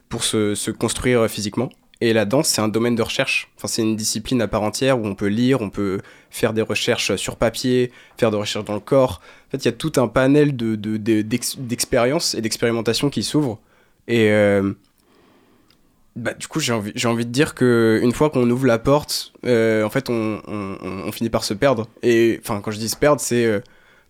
pour 0.08 0.24
se, 0.24 0.54
se 0.54 0.70
construire 0.70 1.28
physiquement. 1.28 1.70
Et 2.02 2.12
la 2.12 2.24
danse, 2.24 2.48
c'est 2.48 2.60
un 2.60 2.66
domaine 2.66 2.96
de 2.96 3.02
recherche. 3.02 3.48
Enfin, 3.56 3.68
c'est 3.68 3.80
une 3.80 3.94
discipline 3.94 4.42
à 4.42 4.48
part 4.48 4.62
entière 4.62 4.98
où 4.98 5.06
on 5.06 5.14
peut 5.14 5.28
lire, 5.28 5.60
on 5.62 5.70
peut 5.70 6.00
faire 6.30 6.52
des 6.52 6.60
recherches 6.60 7.14
sur 7.14 7.36
papier, 7.36 7.92
faire 8.18 8.32
des 8.32 8.36
recherches 8.36 8.64
dans 8.64 8.74
le 8.74 8.80
corps. 8.80 9.20
En 9.46 9.50
fait, 9.52 9.58
il 9.58 9.66
y 9.66 9.68
a 9.68 9.72
tout 9.72 9.92
un 9.94 10.08
panel 10.08 10.56
de, 10.56 10.74
de- 10.74 10.96
de- 10.96 11.22
d'ex- 11.22 11.56
d'expériences 11.60 12.34
et 12.34 12.40
d'expérimentation 12.40 13.08
qui 13.08 13.22
s'ouvre. 13.22 13.60
Et 14.08 14.32
euh, 14.32 14.72
bah, 16.16 16.34
du 16.34 16.48
coup, 16.48 16.58
j'ai 16.58 16.72
envie, 16.72 16.92
de 16.92 17.30
dire 17.30 17.54
que 17.54 18.00
une 18.02 18.10
fois 18.10 18.30
qu'on 18.30 18.50
ouvre 18.50 18.66
la 18.66 18.80
porte, 18.80 19.32
euh, 19.46 19.84
en 19.84 19.90
fait, 19.90 20.10
on, 20.10 21.12
finit 21.12 21.30
par 21.30 21.44
se 21.44 21.54
perdre. 21.54 21.86
Et 22.02 22.40
enfin, 22.42 22.60
quand 22.60 22.72
je 22.72 22.78
dis 22.78 22.88
se 22.88 22.96
perdre, 22.96 23.20
c'est 23.20 23.44
euh, 23.44 23.60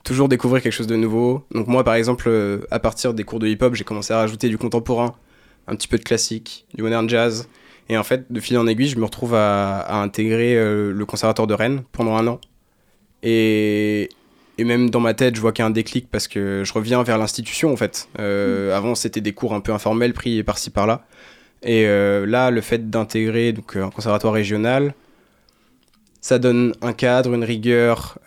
toujours 0.02 0.30
découvrir 0.30 0.62
quelque 0.62 0.72
chose 0.72 0.86
de 0.86 0.96
nouveau. 0.96 1.44
Donc 1.50 1.66
moi, 1.66 1.84
par 1.84 1.96
exemple, 1.96 2.30
à 2.70 2.78
partir 2.78 3.12
des 3.12 3.24
cours 3.24 3.38
de 3.38 3.48
hip-hop, 3.48 3.74
j'ai 3.74 3.84
commencé 3.84 4.14
à 4.14 4.16
rajouter 4.16 4.48
du 4.48 4.56
contemporain, 4.56 5.14
un 5.66 5.76
petit 5.76 5.88
peu 5.88 5.98
de 5.98 6.04
classique, 6.04 6.64
du 6.72 6.82
modern 6.82 7.06
jazz. 7.06 7.46
Et 7.88 7.96
en 7.98 8.04
fait, 8.04 8.30
de 8.30 8.40
fil 8.40 8.56
en 8.58 8.66
aiguille, 8.66 8.88
je 8.88 8.98
me 8.98 9.04
retrouve 9.04 9.34
à, 9.34 9.78
à 9.80 9.96
intégrer 9.96 10.56
euh, 10.56 10.92
le 10.92 11.06
conservatoire 11.06 11.46
de 11.46 11.54
Rennes 11.54 11.82
pendant 11.92 12.16
un 12.16 12.26
an. 12.26 12.40
Et, 13.22 14.08
et 14.58 14.64
même 14.64 14.90
dans 14.90 15.00
ma 15.00 15.14
tête, 15.14 15.36
je 15.36 15.40
vois 15.40 15.52
qu'il 15.52 15.62
y 15.62 15.64
a 15.64 15.66
un 15.66 15.70
déclic 15.70 16.08
parce 16.10 16.28
que 16.28 16.62
je 16.64 16.72
reviens 16.72 17.02
vers 17.02 17.18
l'institution 17.18 17.72
en 17.72 17.76
fait. 17.76 18.08
Euh, 18.18 18.76
Avant, 18.76 18.94
c'était 18.94 19.20
des 19.20 19.32
cours 19.32 19.54
un 19.54 19.60
peu 19.60 19.72
informels 19.72 20.12
pris 20.12 20.42
par-ci 20.42 20.70
par-là. 20.70 21.04
Et 21.62 21.86
euh, 21.86 22.26
là, 22.26 22.50
le 22.50 22.60
fait 22.60 22.90
d'intégrer 22.90 23.52
donc 23.52 23.76
un 23.76 23.90
conservatoire 23.90 24.32
régional, 24.32 24.94
ça 26.20 26.38
donne 26.38 26.72
un 26.82 26.92
cadre, 26.92 27.34
une 27.34 27.44
rigueur, 27.44 28.18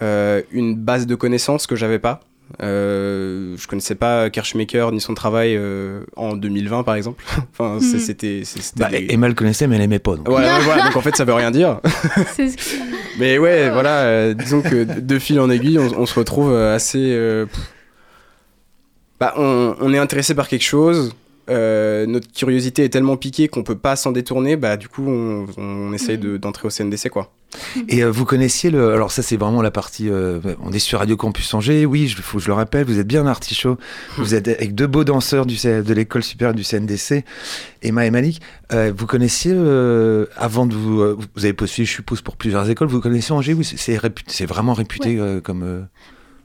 une 0.51 0.75
base 0.75 1.07
de 1.07 1.15
connaissances 1.15 1.65
que 1.65 1.77
j'avais 1.77 1.99
pas. 1.99 2.19
Euh, 2.61 3.55
je 3.57 3.67
connaissais 3.67 3.95
pas 3.95 4.29
Kershmaker 4.29 4.91
ni 4.91 5.01
son 5.01 5.13
travail 5.15 5.55
euh, 5.57 6.01
en 6.15 6.35
2020 6.35 6.83
par 6.83 6.95
exemple. 6.95 7.23
enfin, 7.51 7.75
Mhm. 7.81 7.99
c'était. 7.99 8.43
Bah, 8.77 8.89
des- 8.89 9.07
Emma 9.09 9.27
le 9.27 9.33
connaissait 9.33 9.67
mais 9.67 9.75
elle 9.77 9.81
aimait 9.81 9.99
pas. 9.99 10.15
donc. 10.15 10.29
Voilà, 10.29 10.59
donc 10.85 10.95
en 10.95 11.01
fait 11.01 11.15
ça 11.15 11.25
veut 11.25 11.33
rien 11.33 11.51
dire. 11.51 11.79
Mais 13.19 13.37
ouais, 13.37 13.69
voilà, 13.69 14.01
euh, 14.03 14.33
disons 14.33 14.61
que 14.61 14.83
de 14.83 15.19
fil 15.19 15.39
en 15.39 15.49
aiguille, 15.49 15.79
on, 15.79 16.01
on 16.01 16.05
se 16.05 16.13
retrouve 16.19 16.51
euh, 16.51 16.75
assez. 16.75 16.99
euh, 17.13 17.45
bah, 19.19 19.33
on, 19.37 19.75
on 19.79 19.93
est 19.93 19.97
intéressé 19.97 20.35
par 20.35 20.47
quelque 20.49 20.63
chose. 20.65 21.13
Euh, 21.49 22.05
notre 22.05 22.31
curiosité 22.31 22.83
est 22.83 22.89
tellement 22.89 23.17
piquée 23.17 23.47
qu'on 23.47 23.63
peut 23.63 23.77
pas 23.77 23.95
s'en 23.95 24.11
détourner. 24.11 24.55
Bah, 24.55 24.77
du 24.77 24.87
coup, 24.87 25.03
on, 25.07 25.45
on 25.57 25.93
essaye 25.93 26.17
de- 26.17 26.37
d'entrer 26.37 26.67
au 26.67 26.71
CNDC, 26.71 27.09
quoi. 27.09 27.31
Et 27.87 28.03
euh, 28.03 28.09
vous 28.11 28.25
connaissiez 28.25 28.69
le. 28.69 28.93
Alors, 28.93 29.11
ça, 29.11 29.21
c'est 29.21 29.37
vraiment 29.37 29.61
la 29.61 29.71
partie. 29.71 30.09
euh, 30.09 30.39
on 30.61 30.73
est 30.73 30.79
sur 30.79 30.99
Radio 30.99 31.15
Campus 31.15 31.53
Angers. 31.53 31.85
Oui, 31.85 32.03
il 32.03 32.09
faut 32.09 32.37
que 32.39 32.43
je 32.43 32.47
le 32.49 32.53
rappelle. 32.53 32.85
Vous 32.85 32.99
êtes 32.99 33.07
bien 33.07 33.21
un 33.23 33.27
artichaut. 33.27 33.77
Vous 34.17 34.35
êtes 34.35 34.47
avec 34.47 34.75
deux 34.75 34.87
beaux 34.87 35.03
danseurs 35.05 35.45
du, 35.45 35.55
de 35.55 35.93
l'école 35.93 36.23
supérieure 36.23 36.55
du 36.55 36.63
CNDC, 36.63 37.23
Emma 37.81 38.05
et 38.05 38.11
Malik. 38.11 38.41
Euh, 38.73 38.91
vous 38.95 39.05
connaissiez, 39.05 39.53
euh, 39.55 40.25
avant 40.35 40.65
de 40.65 40.75
vous. 40.75 40.99
euh, 41.01 41.17
vous 41.35 41.45
avez 41.45 41.53
postulé, 41.53 41.85
je 41.85 41.93
suppose, 41.93 42.21
pour 42.21 42.35
plusieurs 42.35 42.69
écoles. 42.69 42.87
Vous 42.89 42.99
connaissiez 42.99 43.33
Angers? 43.33 43.53
Oui, 43.53 43.63
c'est- 43.63 43.77
c'est 43.77 43.95
réputé- 43.97 44.25
c'est 44.33 44.45
vraiment 44.47 44.73
réputé 44.73 45.17
euh, 45.19 45.39
comme, 45.39 45.63
euh, 45.63 45.81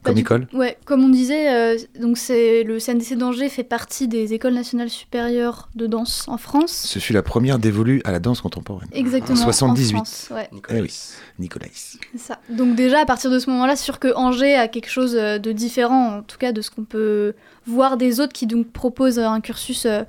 comme 0.02 0.12
Bah, 0.12 0.14
du 0.14 0.20
école. 0.22 0.46
Ouais, 0.54 0.78
comme 0.86 1.04
on 1.04 1.08
disait, 1.08 1.52
euh, 1.52 1.78
donc 2.00 2.16
c'est 2.16 2.62
le 2.64 2.78
CNDC 2.78 3.16
d'Angers 3.16 3.48
fait 3.48 3.64
partie 3.64 4.08
des 4.08 4.32
écoles 4.32 4.54
nationales 4.54 4.88
supérieures 4.90 5.68
de 5.74 5.86
danse 5.86 6.24
en 6.28 6.38
France. 6.38 6.72
Ce 6.72 6.98
fut 6.98 7.12
la 7.12 7.22
première 7.22 7.58
dévolue 7.58 8.00
à 8.04 8.12
la 8.12 8.18
danse 8.18 8.40
contemporaine. 8.40 8.88
Exactement. 8.92 9.38
En 9.38 9.42
78. 9.42 9.92
France, 9.94 10.28
ouais, 10.30 10.48
Eh 10.70 10.80
oui, 10.80 10.92
Nicolas. 11.38 11.66
ça. 12.16 12.38
Donc 12.48 12.74
déjà 12.76 13.00
à 13.00 13.04
partir 13.04 13.30
de 13.30 13.38
ce 13.38 13.50
moment-là, 13.50 13.76
sûr 13.76 13.98
que 13.98 14.14
Angers 14.14 14.54
a 14.54 14.68
quelque 14.68 14.88
chose 14.90 15.16
euh, 15.16 15.38
de 15.38 15.52
différent, 15.52 16.18
en 16.18 16.22
tout 16.22 16.38
cas 16.38 16.52
de 16.52 16.60
ce 16.62 16.70
qu'on 16.70 16.84
peut 16.84 17.34
voir 17.66 17.96
des 17.96 18.20
autres 18.20 18.32
qui 18.32 18.46
donc 18.46 18.68
proposent 18.72 19.18
un 19.18 19.40
cursus 19.40 19.84
euh, 19.86 20.02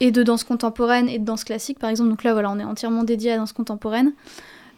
et 0.00 0.10
de 0.10 0.22
danse 0.22 0.44
contemporaine 0.44 1.08
et 1.08 1.18
de 1.18 1.24
danse 1.24 1.44
classique 1.44 1.78
par 1.78 1.90
exemple. 1.90 2.08
Donc 2.10 2.24
là 2.24 2.32
voilà, 2.32 2.50
on 2.50 2.58
est 2.58 2.64
entièrement 2.64 3.04
dédié 3.04 3.30
à 3.32 3.34
la 3.34 3.40
danse 3.40 3.52
contemporaine. 3.52 4.12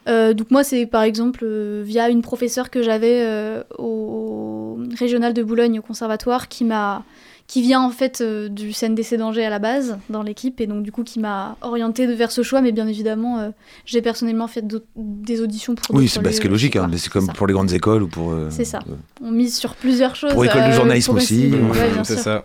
Euh, 0.08 0.34
donc 0.34 0.50
moi 0.52 0.62
c'est 0.62 0.86
par 0.86 1.02
exemple 1.02 1.40
euh, 1.42 1.82
via 1.84 2.08
une 2.08 2.22
professeure 2.22 2.70
que 2.70 2.80
j'avais 2.82 3.22
euh, 3.24 3.62
au 3.78 4.78
régional 4.98 5.34
de 5.34 5.42
Boulogne 5.42 5.78
au 5.80 5.82
conservatoire 5.82 6.46
qui 6.48 6.64
m'a 6.64 7.02
qui 7.48 7.62
vient 7.62 7.80
en 7.80 7.90
fait 7.90 8.20
euh, 8.20 8.48
du 8.48 8.72
CNDC 8.72 9.16
d'Angers 9.16 9.44
à 9.44 9.50
la 9.50 9.58
base 9.60 9.98
dans 10.10 10.22
l'équipe 10.22 10.60
et 10.60 10.66
donc 10.66 10.82
du 10.84 10.90
coup 10.92 11.02
qui 11.04 11.18
m'a 11.20 11.56
orienté 11.60 12.06
vers 12.06 12.30
ce 12.32 12.42
choix 12.42 12.60
mais 12.60 12.72
bien 12.72 12.86
évidemment 12.88 13.38
euh, 13.38 13.50
j'ai 13.84 14.00
personnellement 14.02 14.46
fait 14.48 14.64
des 14.96 15.40
auditions 15.40 15.74
pour 15.74 15.94
Oui, 15.96 16.08
c'est 16.08 16.14
ce 16.16 16.20
qui 16.22 16.28
est 16.28 16.44
lieux, 16.44 16.50
logique. 16.50 16.76
hein, 16.76 16.88
mais 16.90 16.98
c'est 16.98 17.10
comme 17.10 17.26
ça. 17.26 17.32
pour 17.32 17.46
les 17.48 17.52
grandes 17.52 17.72
écoles 17.72 18.02
ou 18.04 18.08
pour. 18.08 18.30
euh, 18.32 18.48
C'est 18.50 18.64
ça. 18.64 18.80
euh, 18.88 18.94
on 19.22 19.30
mise 19.32 19.56
sur 19.56 19.74
plusieurs 19.74 20.14
choses 20.16 20.32
Pour 20.32 20.44
école 20.44 20.66
de 20.66 20.72
journalisme 20.72 21.14
aussi. 21.16 21.50
ouais, 21.52 21.90
c'est 22.04 22.16
ça. 22.18 22.44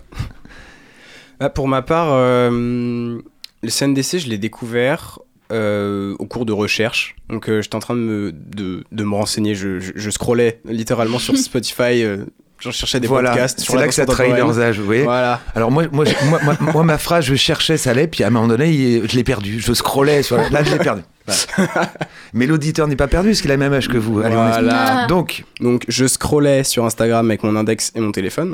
Ah, 1.39 1.50
pour 1.50 1.67
ma 1.67 1.82
part, 1.82 2.10
euh, 2.12 3.19
le 3.63 3.69
CNDC, 3.69 4.19
je 4.19 4.30
l'ai 4.30 4.38
découvert 4.38 5.17
euh, 5.52 6.16
au 6.20 6.26
cours 6.26 6.46
de 6.46 6.54
recherche. 6.54 7.16
Donc, 7.30 7.50
euh, 7.50 7.62
j'étais 7.62 7.76
en 7.76 7.80
train 7.80 7.96
de 7.96 8.00
me, 8.02 8.32
de, 8.32 8.84
de 8.92 9.04
me 9.04 9.14
renseigner. 9.16 9.54
Je, 9.56 9.80
je, 9.80 9.92
je 9.96 10.10
scrollais 10.10 10.60
littéralement 10.66 11.20
sur 11.20 11.38
Spotify. 11.38 12.04
euh, 12.04 12.26
J'en 12.60 12.72
cherchais 12.72 13.00
des 13.00 13.08
voilà, 13.08 13.32
podcasts 13.32 13.60
sur 13.60 13.72
c'est 13.72 13.78
la 13.78 13.82
là 13.84 13.88
que 13.88 13.94
ça 13.96 14.06
trahit 14.06 14.36
leurs 14.36 14.60
âges, 14.60 14.78
vous 14.78 14.86
voyez. 14.86 15.02
Voilà. 15.02 15.42
Alors 15.56 15.72
moi, 15.72 15.86
moi, 15.92 16.06
moi, 16.30 16.40
moi, 16.44 16.58
moi, 16.74 16.84
ma 16.84 17.00
phrase, 17.00 17.26
je 17.26 17.34
cherchais, 17.34 17.76
ça 17.78 17.90
allait, 17.90 18.06
puis 18.06 18.24
à 18.24 18.28
un 18.28 18.30
moment 18.30 18.48
donné, 18.48 19.02
je 19.08 19.16
l'ai 19.16 19.24
perdu. 19.24 19.60
Je 19.60 19.74
scrollais, 19.74 20.22
sur 20.22 20.38
la- 20.38 20.48
là, 20.50 20.64
je 20.64 20.72
l'ai 20.72 20.78
perdu. 20.78 21.02
Voilà. 21.58 21.92
Mais 22.34 22.46
l'auditeur 22.48 22.88
n'est 22.88 22.96
pas 22.96 23.08
perdu, 23.08 23.30
parce 23.30 23.42
qu'il 23.42 23.50
a 23.52 23.56
le 23.56 23.60
même 23.60 23.74
âge 23.74 23.88
que 23.88 23.98
vous. 23.98 24.20
Allez, 24.20 24.36
on 24.36 24.48
est- 24.48 24.52
Voilà. 24.52 25.06
Donc, 25.08 25.44
Donc 25.60 25.86
je 25.88 26.06
scrollais 26.06 26.64
sur 26.64 26.86
Instagram 26.86 27.26
avec 27.30 27.42
mon 27.44 27.56
index 27.56 27.92
et 27.96 28.00
mon 28.00 28.12
téléphone 28.12 28.54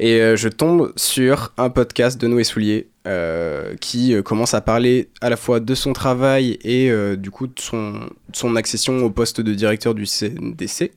et 0.00 0.20
euh, 0.20 0.36
je 0.36 0.48
tombe 0.48 0.92
sur 0.96 1.52
un 1.58 1.70
podcast 1.70 2.20
de 2.20 2.26
Noé 2.28 2.44
Soulier 2.44 2.88
euh, 3.08 3.74
qui 3.80 4.12
euh, 4.12 4.20
commence 4.20 4.52
à 4.52 4.60
parler 4.60 5.08
à 5.22 5.30
la 5.30 5.38
fois 5.38 5.60
de 5.60 5.74
son 5.74 5.94
travail 5.94 6.58
et 6.62 6.90
euh, 6.90 7.16
du 7.16 7.30
coup 7.30 7.46
de 7.46 7.58
son, 7.58 8.54
accession 8.54 9.02
au 9.02 9.08
poste 9.08 9.40
de 9.40 9.54
directeur 9.54 9.94
du 9.94 10.04
CNDC. 10.04 10.92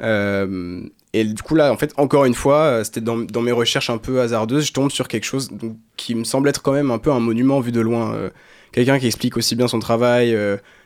Et 0.00 1.24
du 1.24 1.42
coup 1.44 1.54
là, 1.54 1.72
en 1.72 1.76
fait, 1.76 1.92
encore 1.98 2.24
une 2.24 2.34
fois, 2.34 2.82
c'était 2.82 3.00
dans, 3.00 3.42
mes 3.42 3.52
recherches 3.52 3.90
un 3.90 3.98
peu 3.98 4.20
hasardeuses, 4.20 4.66
je 4.66 4.72
tombe 4.72 4.90
sur 4.90 5.06
quelque 5.06 5.24
chose 5.24 5.50
qui 5.96 6.16
me 6.16 6.24
semble 6.24 6.48
être 6.48 6.62
quand 6.62 6.72
même 6.72 6.90
un 6.90 6.98
peu 6.98 7.12
un 7.12 7.20
monument 7.20 7.60
vu 7.60 7.70
de 7.70 7.80
loin. 7.80 8.30
Quelqu'un 8.72 8.98
qui 8.98 9.06
explique 9.06 9.36
aussi 9.36 9.54
bien 9.54 9.68
son 9.68 9.78
travail, 9.78 10.36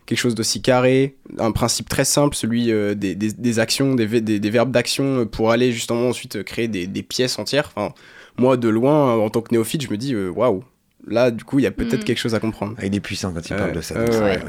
quelque 0.05 0.19
chose 0.19 0.35
d'aussi 0.35 0.61
carré, 0.61 1.17
un 1.39 1.53
principe 1.53 1.89
très 1.89 2.05
simple, 2.05 2.37
celui 2.37 2.71
des, 2.97 3.59
actions, 3.59 3.95
des, 3.95 4.21
des- 4.21 4.51
verbes 4.51 4.71
d'action 4.71 5.27
pour 5.27 5.53
aller 5.53 5.73
justement 5.73 6.09
ensuite 6.09 6.43
créer 6.43 6.69
des 6.69 7.03
pièces 7.03 7.39
entières. 7.39 7.73
Enfin, 7.75 7.95
moi, 8.39 8.57
de 8.57 8.69
loin, 8.69 9.15
en 9.17 9.29
tant 9.31 9.41
que 9.41 9.53
néophyte, 9.55 9.83
je 9.83 9.91
me 9.91 9.97
dis, 9.97 10.15
euh, 10.15 10.29
waouh, 10.31 10.63
là, 11.07 11.31
du 11.31 11.45
coup, 11.45 11.59
il 11.59 11.63
y 11.63 11.67
a 11.67 11.71
peut-être 11.71 12.01
Mm. 12.03 12.05
quelque 12.05 12.19
chose 12.19 12.35
à 12.35 12.41
comprendre. 12.41 12.75
Ah, 12.79 12.87
il 12.87 12.95
est 12.95 13.01
puissant 13.01 13.33
quand 13.33 13.47
il 13.49 13.53
Ouais. 13.55 13.59
parle 13.59 13.73
de 13.73 13.81
ça. 13.81 13.95
Ouais. 14.03 14.41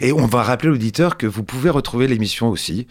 Et 0.00 0.12
on 0.12 0.26
va 0.26 0.42
rappeler 0.42 0.70
l'auditeur 0.70 1.18
que 1.18 1.26
vous 1.26 1.42
pouvez 1.44 1.68
retrouver 1.68 2.06
l'émission 2.08 2.48
aussi 2.48 2.86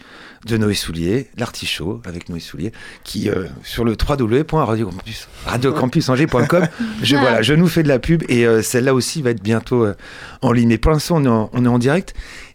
de 0.46 0.56
Noé 0.56 0.74
Soulier, 0.74 1.26
l'artichaut 1.36 2.00
avec 2.06 2.28
Noé 2.28 2.38
Soulier, 2.38 2.70
qui 3.02 3.28
euh, 3.28 3.46
sur 3.64 3.84
le 3.84 3.92
www.radiocampus 4.00 5.28
radiocampusangers.com. 5.44 6.66
Je 7.02 7.16
voilà, 7.16 7.42
je 7.42 7.52
nous 7.54 7.66
fais 7.66 7.82
de 7.82 7.88
la 7.88 7.98
pub 7.98 8.22
et 8.28 8.46
euh, 8.46 8.62
celle-là 8.62 8.94
aussi 8.94 9.22
va 9.22 9.30
être 9.30 9.42
bientôt 9.42 9.84
euh, 9.84 9.94
en 10.40 10.52
ligne. 10.52 10.68
Mais 10.68 10.78
pour 10.78 10.92
l'instant, 10.92 11.20
on 11.24 11.50
on 11.52 11.64
est 11.64 11.68
en 11.68 11.78
direct 11.78 12.14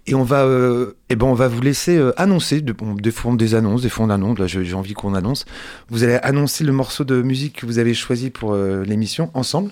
et 0.10 0.16
on 0.16 0.24
va, 0.24 0.44
euh, 0.44 0.94
eh 1.10 1.16
ben, 1.16 1.26
on 1.28 1.34
va 1.34 1.48
vous 1.48 1.62
laisser 1.62 1.98
euh, 1.98 2.12
annoncer. 2.20 2.62
De, 2.62 2.74
bon, 2.74 2.94
des 2.96 3.12
fois, 3.12 3.32
on 3.32 3.36
des 3.36 3.56
annonces, 3.56 3.82
des 3.84 3.90
fois, 3.90 4.06
on 4.06 4.10
annonce. 4.10 4.40
Là, 4.40 4.48
j'ai 4.48 4.74
envie 4.74 4.94
qu'on 4.94 5.14
annonce. 5.14 5.46
Vous 5.90 6.04
allez 6.04 6.16
annoncer 6.24 6.64
le 6.64 6.72
morceau 6.72 7.04
de 7.04 7.22
musique 7.22 7.62
que 7.62 7.66
vous 7.66 7.80
avez 7.80 7.94
choisi 7.94 8.30
pour 8.30 8.54
euh, 8.54 8.84
l'émission 8.84 9.30
ensemble. 9.34 9.72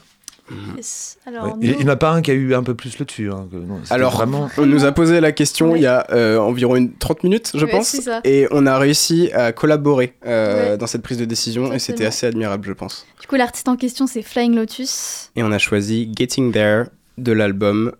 Yes. 0.77 1.17
Alors, 1.25 1.45
Ouais. 1.47 1.53
Il 1.61 1.77
n'y 1.77 1.83
en 1.83 1.87
a 1.89 1.97
pas 1.97 2.11
un 2.11 2.21
qui 2.21 2.31
a 2.31 2.33
eu 2.33 2.55
un 2.55 2.63
peu 2.63 2.73
plus 2.73 2.97
le 2.99 3.05
dessus. 3.05 3.29
hein, 3.29 3.47
que- 3.51 3.57
non, 3.57 3.79
c'était 3.83 3.93
Alors, 3.95 4.13
vraiment. 4.13 4.49
On 4.57 4.65
nous 4.65 4.85
a 4.85 4.93
posé 4.93 5.19
la 5.19 5.33
question 5.33 5.75
il 5.75 5.81
y 5.81 5.85
a 5.85 6.07
euh, 6.11 6.37
environ 6.37 6.77
une 6.77 6.93
30 6.93 7.23
minutes, 7.23 7.51
je 7.53 7.65
pense, 7.65 7.99
et 8.23 8.47
on 8.51 8.65
a 8.65 8.77
réussi 8.77 9.29
à 9.33 9.51
collaborer 9.51 10.13
euh, 10.25 10.77
dans 10.77 10.87
cette 10.87 11.01
prise 11.01 11.17
de 11.17 11.25
décision, 11.25 11.73
et 11.73 11.79
c'était 11.79 12.05
assez 12.05 12.25
admirable, 12.27 12.65
je 12.65 12.71
pense. 12.71 13.05
Du 13.19 13.27
coup, 13.27 13.35
l'artiste 13.35 13.67
en 13.67 13.75
question, 13.75 14.07
c'est 14.07 14.21
Flying 14.21 14.55
Lotus. 14.55 15.31
Et 15.35 15.43
on 15.43 15.51
a 15.51 15.57
choisi 15.57 16.09
Getting 16.17 16.53
There 16.53 16.85
de 17.17 17.33
l'album 17.33 17.91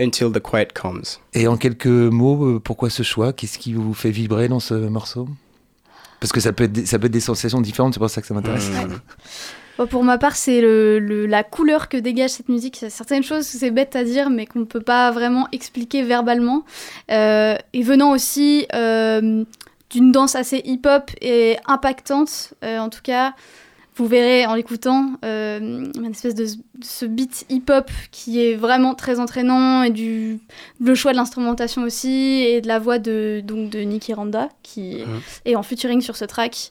Until 0.00 0.32
the 0.32 0.40
Quiet 0.40 0.68
Comes. 0.74 1.02
Et 1.34 1.46
en 1.46 1.56
quelques 1.56 1.86
mots, 1.86 2.44
euh, 2.46 2.60
pourquoi 2.60 2.88
ce 2.90 3.02
choix? 3.02 3.32
Qu'est-ce 3.32 3.58
qui 3.58 3.74
vous 3.74 3.94
fait 3.94 4.10
vibrer 4.10 4.48
dans 4.48 4.60
ce 4.60 4.74
morceau? 4.74 5.28
Parce 6.20 6.32
que 6.32 6.40
ça 6.40 6.52
peut, 6.52 6.64
être 6.64 6.72
des, 6.72 6.86
ça 6.86 6.98
peut 6.98 7.06
être 7.06 7.12
des 7.12 7.20
sensations 7.20 7.60
différentes, 7.60 7.94
c'est 7.94 8.00
pour 8.00 8.10
ça 8.10 8.20
que 8.20 8.26
ça 8.26 8.34
m'intéresse. 8.34 8.68
Mm. 8.70 8.94
Bon, 9.78 9.86
pour 9.86 10.04
ma 10.04 10.18
part, 10.18 10.36
c'est 10.36 10.60
le, 10.60 10.98
le- 10.98 11.24
la 11.24 11.42
couleur 11.42 11.88
que 11.88 11.96
dégage 11.96 12.30
cette 12.30 12.50
musique. 12.50 12.82
Il 12.82 12.84
y 12.84 12.86
a 12.88 12.90
certaines 12.90 13.22
choses, 13.22 13.46
c'est 13.46 13.70
bête 13.70 13.96
à 13.96 14.04
dire, 14.04 14.28
mais 14.28 14.44
qu'on 14.44 14.58
ne 14.58 14.64
peut 14.66 14.82
pas 14.82 15.10
vraiment 15.10 15.48
expliquer 15.52 16.02
verbalement. 16.02 16.64
Euh, 17.10 17.56
et 17.72 17.82
venant 17.82 18.10
aussi 18.12 18.66
euh, 18.74 19.42
d'une 19.88 20.12
danse 20.12 20.34
assez 20.34 20.60
hip-hop 20.66 21.10
et 21.22 21.56
impactante, 21.66 22.52
euh, 22.62 22.78
en 22.78 22.90
tout 22.90 23.00
cas, 23.02 23.32
vous 24.00 24.08
verrez 24.08 24.46
en 24.46 24.54
l'écoutant 24.54 25.12
euh, 25.24 25.58
une 25.94 26.10
espèce 26.10 26.34
de, 26.34 26.44
de 26.46 26.84
ce 26.84 27.04
beat 27.04 27.44
hip-hop 27.50 27.90
qui 28.10 28.40
est 28.44 28.54
vraiment 28.54 28.94
très 28.94 29.20
entraînant 29.20 29.82
et 29.82 29.90
du 29.90 30.38
le 30.80 30.94
choix 30.94 31.12
de 31.12 31.16
l'instrumentation 31.18 31.82
aussi 31.82 32.42
et 32.48 32.60
de 32.60 32.66
la 32.68 32.78
voix 32.78 32.98
de 32.98 33.40
donc 33.44 33.70
de 33.70 33.80
Nicky 33.80 34.12
Randa 34.14 34.48
qui 34.62 35.04
Mhm. 35.06 35.20
est 35.44 35.54
en 35.54 35.62
featuring 35.62 36.00
sur 36.00 36.16
ce 36.16 36.24
track. 36.24 36.70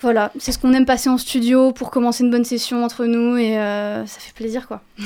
Voilà, 0.00 0.32
c'est 0.38 0.50
ce 0.50 0.58
qu'on 0.58 0.72
aime 0.72 0.84
passer 0.86 1.08
en 1.08 1.18
studio 1.18 1.70
pour 1.72 1.90
commencer 1.92 2.24
une 2.24 2.30
bonne 2.30 2.44
session 2.44 2.84
entre 2.84 3.04
nous 3.04 3.36
et 3.36 3.56
euh, 3.58 4.04
ça 4.06 4.18
fait 4.20 4.34
plaisir 4.34 4.66
quoi. 4.68 4.80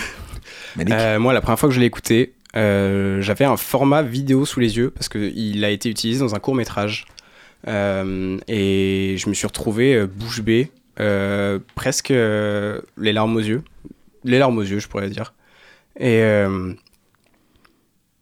Euh, 0.79 1.19
moi, 1.19 1.33
la 1.33 1.41
première 1.41 1.59
fois 1.59 1.69
que 1.69 1.75
je 1.75 1.81
l'ai 1.81 1.87
écouté, 1.87 2.33
euh, 2.55 3.21
j'avais 3.23 3.45
un 3.45 3.57
format 3.57 4.03
vidéo 4.03 4.45
sous 4.45 4.61
les 4.61 4.77
yeux 4.77 4.91
parce 4.91 5.09
qu'il 5.09 5.65
a 5.65 5.71
été 5.71 5.89
utilisé 5.89 6.21
dans 6.21 6.35
un 6.35 6.39
court 6.39 6.55
métrage. 6.55 7.07
Euh, 7.67 8.39
et 8.47 9.17
je 9.19 9.29
me 9.29 9.35
suis 9.35 9.47
retrouvé 9.47 9.95
euh, 9.95 10.07
bouche 10.07 10.41
bée, 10.43 10.71
euh, 10.71 10.76
presque 11.75 12.11
euh, 12.11 12.81
les 12.97 13.13
larmes 13.13 13.37
aux 13.37 13.41
yeux. 13.41 13.63
Les 14.25 14.39
larmes 14.39 14.59
aux 14.59 14.63
yeux, 14.63 14.79
je 14.79 14.89
pourrais 14.89 15.09
dire. 15.09 15.35
Et 15.99 16.21
euh, 16.23 16.75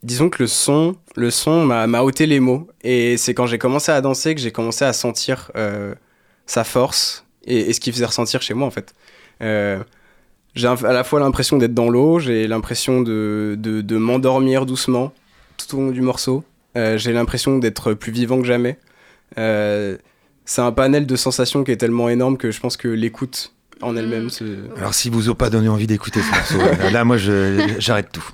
disons 0.03 0.29
que 0.29 0.43
le 0.43 0.47
son, 0.47 0.97
le 1.17 1.31
son 1.31 1.65
m'a 1.65 2.03
ôté 2.03 2.27
les 2.27 2.41
mots. 2.41 2.69
Et 2.83 3.17
c'est 3.17 3.35
quand 3.35 3.47
j'ai 3.47 3.59
commencé 3.59 3.91
à 3.91 4.01
danser 4.01 4.35
que 4.35 4.41
j'ai 4.41 4.53
commencé 4.53 4.85
à 4.85 4.93
sentir 4.93 5.51
euh, 5.57 5.95
sa 6.47 6.63
force 6.63 7.27
et, 7.45 7.73
ce 7.73 7.81
qu'il 7.81 7.93
faisait 7.93 8.05
ressentir 8.05 8.43
chez 8.43 8.55
moi 8.55 8.67
en 8.67 8.71
fait. 8.71 8.95
Euh, 9.43 9.83
j'ai 10.55 10.69
à 10.69 10.93
la 10.93 11.03
fois 11.03 11.19
l'impression 11.19 11.57
d'être 11.57 11.75
dans 11.75 11.89
l'eau, 11.89 12.21
j'ai 12.21 12.47
l'impression 12.47 13.03
de, 13.03 13.57
de, 13.59 13.97
m'endormir 13.97 14.67
doucement 14.67 15.13
tout 15.57 15.77
au 15.77 15.81
long 15.81 15.91
du 15.91 16.01
morceau. 16.01 16.45
Euh, 16.77 16.97
j'ai 16.97 17.13
l'impression 17.13 17.59
d'être 17.59 17.95
plus 17.95 18.13
vivant 18.13 18.41
que 18.41 18.47
jamais. 18.47 18.79
C'est 20.45 20.61
un 20.63 20.73
panel 20.73 21.07
de 21.07 21.17
sensations 21.17 21.65
qui 21.65 21.71
est 21.73 21.77
tellement 21.77 22.09
énorme 22.09 22.37
que 22.37 22.51
je 22.51 22.61
pense 22.61 22.77
que 22.77 22.89
l'écoute 22.89 23.53
en 23.83 23.97
elle-même, 23.97 24.27
Mm. 24.27 24.31
se- 24.31 24.79
Alors, 24.79 24.95
si 24.95 25.11
vous 25.11 25.23
n'avez 25.23 25.35
pas 25.35 25.51
donné 25.51 25.69
envie 25.69 25.87
d'écouter 25.87 26.21
ce 26.23 26.31
morceau, 26.31 26.59
là, 26.93 27.05
moi, 27.05 27.17
j'arrête 27.17 28.09
tout. 28.13 28.25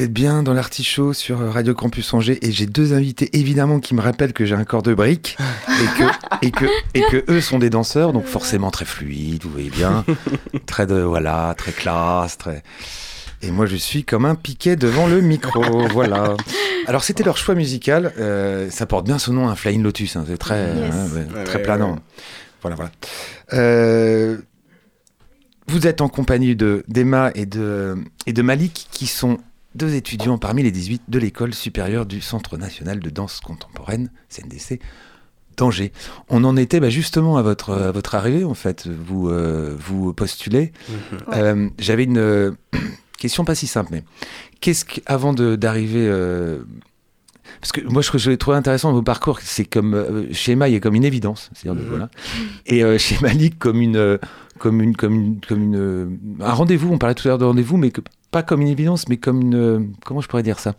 Vous 0.00 0.06
êtes 0.06 0.12
bien 0.14 0.42
dans 0.42 0.54
l'artichaut 0.54 1.12
sur 1.12 1.40
Radio 1.52 1.74
Campus 1.74 2.14
Angers 2.14 2.38
et 2.40 2.52
j'ai 2.52 2.64
deux 2.64 2.94
invités 2.94 3.28
évidemment 3.38 3.80
qui 3.80 3.94
me 3.94 4.00
rappellent 4.00 4.32
que 4.32 4.46
j'ai 4.46 4.54
un 4.54 4.64
corps 4.64 4.82
de 4.82 4.94
brique 4.94 5.36
et 5.68 5.98
que, 5.98 6.04
et, 6.46 6.50
que, 6.50 6.64
et 6.94 7.02
que 7.02 7.30
eux 7.30 7.42
sont 7.42 7.58
des 7.58 7.68
danseurs, 7.68 8.14
donc 8.14 8.24
forcément 8.24 8.70
très 8.70 8.86
fluides, 8.86 9.42
vous 9.44 9.50
voyez 9.50 9.68
bien. 9.68 10.06
Très 10.66 10.86
de, 10.86 10.94
voilà, 10.94 11.54
très 11.54 11.72
classe, 11.72 12.38
très. 12.38 12.62
Et 13.42 13.50
moi 13.50 13.66
je 13.66 13.76
suis 13.76 14.02
comme 14.02 14.24
un 14.24 14.36
piquet 14.36 14.74
devant 14.74 15.06
le 15.06 15.20
micro, 15.20 15.86
voilà. 15.88 16.34
Alors 16.86 17.04
c'était 17.04 17.22
leur 17.22 17.36
choix 17.36 17.54
musical, 17.54 18.14
euh, 18.18 18.70
ça 18.70 18.86
porte 18.86 19.04
bien 19.04 19.18
son 19.18 19.34
nom, 19.34 19.48
un 19.50 19.54
Flying 19.54 19.82
Lotus, 19.82 20.16
hein, 20.16 20.24
c'est 20.26 20.38
très, 20.38 20.76
Yes. 20.76 20.94
hein, 20.94 21.08
ouais, 21.14 21.26
Ouais, 21.40 21.44
très 21.44 21.58
ouais, 21.58 21.62
planant. 21.62 21.92
ouais. 21.92 22.00
Voilà, 22.62 22.74
voilà. 22.76 22.90
Euh, 23.52 24.38
vous 25.66 25.86
êtes 25.86 26.00
en 26.00 26.08
compagnie 26.08 26.56
de 26.56 26.84
d'Emma 26.88 27.32
et 27.34 27.44
de, 27.44 27.98
et 28.24 28.32
de 28.32 28.40
Malik, 28.40 28.88
qui 28.90 29.06
sont 29.06 29.36
deux 29.74 29.94
étudiants 29.94 30.38
parmi 30.38 30.62
les 30.62 30.70
18 30.72 31.02
de 31.08 31.18
l'école 31.18 31.54
supérieure 31.54 32.06
du 32.06 32.20
Centre 32.20 32.56
national 32.56 33.00
de 33.00 33.10
danse 33.10 33.40
contemporaine, 33.40 34.10
CNDC, 34.28 34.80
d'Angers. 35.56 35.92
On 36.28 36.42
en 36.44 36.56
était 36.56 36.80
bah, 36.80 36.90
justement 36.90 37.36
à 37.36 37.42
votre, 37.42 37.72
à 37.72 37.92
votre 37.92 38.14
arrivée, 38.14 38.44
en 38.44 38.54
fait. 38.54 38.86
Vous, 38.88 39.28
euh, 39.28 39.74
vous 39.78 40.12
postulez. 40.12 40.72
Mhm. 40.88 41.18
Euh, 41.34 41.68
J'avais 41.78 42.04
une 42.04 42.18
euh, 42.18 42.50
question 43.18 43.44
pas 43.44 43.54
si 43.54 43.66
simple, 43.66 43.90
mais 43.92 44.02
qu'est-ce 44.60 44.84
que, 44.84 45.00
avant 45.06 45.32
de- 45.34 45.54
d'arriver. 45.56 46.08
parce 47.60 47.72
que 47.72 47.80
moi, 47.82 48.02
je, 48.02 48.16
je 48.16 48.30
l'ai 48.30 48.38
trouvé 48.38 48.56
intéressant 48.56 48.92
vos 48.92 49.02
parcours. 49.02 49.38
C'est 49.42 49.64
comme 49.64 50.26
chez 50.32 50.54
y 50.54 50.74
a 50.74 50.80
comme 50.80 50.94
une 50.94 51.04
évidence, 51.04 51.50
c'est-à-dire 51.54 51.80
Mhm. 51.82 51.88
voilà, 51.88 52.10
et 52.66 52.98
chez 52.98 53.18
Malik 53.20 53.58
comme 53.58 53.80
une, 53.80 54.18
comme 54.58 54.80
une, 54.80 54.96
comme 54.96 55.14
une, 55.14 55.40
comme 55.46 55.62
une, 55.62 56.18
un 56.40 56.52
rendez-vous. 56.52 56.92
On 56.92 56.98
parlait 56.98 57.14
tout 57.14 57.28
à 57.28 57.30
l'heure 57.30 57.38
de 57.38 57.44
rendez-vous, 57.44 57.76
mais 57.76 57.90
que- 57.90 58.00
pas 58.30 58.42
comme 58.42 58.60
une 58.60 58.68
évidence, 58.68 59.08
mais 59.08 59.16
comme 59.16 59.40
une, 59.40 59.54
euh, 59.56 59.80
comment 60.04 60.20
je 60.20 60.28
pourrais 60.28 60.42
dire 60.42 60.58
ça, 60.58 60.74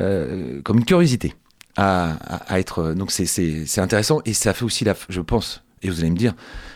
Euh, 0.00 0.60
comme 0.62 0.78
une 0.78 0.84
curiosité 0.84 1.34
à, 1.76 2.12
à- 2.12 2.54
à 2.54 2.60
être. 2.60 2.94
Donc 2.94 3.10
c'est- 3.10 3.78
intéressant 3.80 4.20
et 4.24 4.32
ça 4.32 4.52
fait 4.54 4.64
aussi 4.64 4.84
la, 4.84 4.94
je 5.08 5.20
pense, 5.20 5.64
et 5.82 5.90
vous 5.90 6.00
allez 6.00 6.10
me 6.10 6.16
dire, 6.16 6.34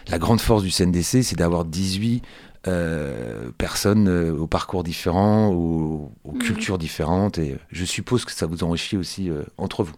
la 0.09 0.19
grande 0.19 0.41
force 0.41 0.65
du 0.65 0.71
CNDC, 0.73 1.23
c'est 1.23 1.37
d'avoir 1.37 1.65
18 1.65 2.23
euh, 2.67 3.51
personnes 3.59 4.09
euh, 4.09 4.33
aux 4.37 4.47
parcours 4.49 4.83
différents, 4.85 5.49
aux, 5.49 6.11
aux 6.25 6.33
cultures 6.33 6.79
différentes, 6.79 7.39
et 7.39 7.57
je 7.71 7.85
suppose 7.85 8.25
que 8.25 8.33
ça 8.33 8.47
vous 8.47 8.63
enrichit 8.65 8.97
aussi 8.97 9.31
euh, 9.31 9.43
entre 9.59 9.83
vous. 9.85 9.95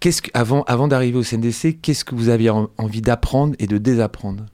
Qu'est-ce 0.00 0.22
que, 0.22 0.30
avant, 0.34 0.62
avant 0.64 0.86
d'arriver 0.88 1.18
au 1.18 1.22
CNDC, 1.22 1.78
qu'est-ce 1.80 2.04
que 2.04 2.14
vous 2.16 2.28
aviez 2.30 2.50
en- 2.50 2.68
envie 2.78 3.00
d'apprendre 3.00 3.54
et 3.60 3.66
de 3.68 3.78
désapprendre? 3.78 4.44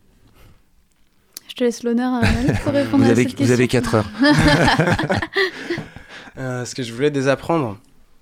Je 1.50 1.54
te 1.56 1.64
laisse 1.64 1.82
l'honneur 1.82 2.14
à 2.14 2.20
pour 2.62 2.72
répondre 2.72 3.02
vous 3.02 3.08
à 3.10 3.12
avez, 3.12 3.24
cette 3.24 3.32
vous 3.32 3.36
question. 3.38 3.54
avez 3.54 3.68
4 3.68 3.94
heures. 3.96 4.10
Euh, 6.38 6.64
ce 6.64 6.76
que 6.76 6.82
je 6.82 6.92
voulais 6.94 7.10
désapprendre, 7.10 7.76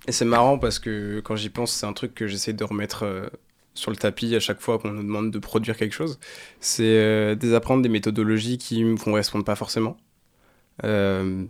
et 0.07 0.11
c'est 0.11 0.25
marrant 0.25 0.57
parce 0.57 0.79
que 0.79 1.21
quand 1.23 1.35
j'y 1.35 1.49
pense, 1.49 1.71
c'est 1.71 1.85
un 1.85 1.93
truc 1.93 2.15
que 2.15 2.27
j'essaie 2.27 2.51
de 2.53 2.63
remettre 2.63 3.05
euh, 3.05 3.29
sur 3.75 3.91
le 3.91 3.97
tapis 3.97 4.35
à 4.35 4.39
chaque 4.39 4.59
fois 4.59 4.79
qu'on 4.79 4.91
nous 4.91 5.03
demande 5.03 5.31
de 5.31 5.39
produire 5.39 5.77
quelque 5.77 5.93
chose, 5.93 6.19
c'est 6.59 6.83
euh, 6.83 7.35
désapprendre 7.35 7.83
des 7.83 7.87
méthodologies 7.87 8.57
qui 8.57 8.83
me 8.83 8.97
correspondent 8.97 9.45
pas 9.45 9.55
forcément. 9.55 9.95
Euh, 10.83 11.45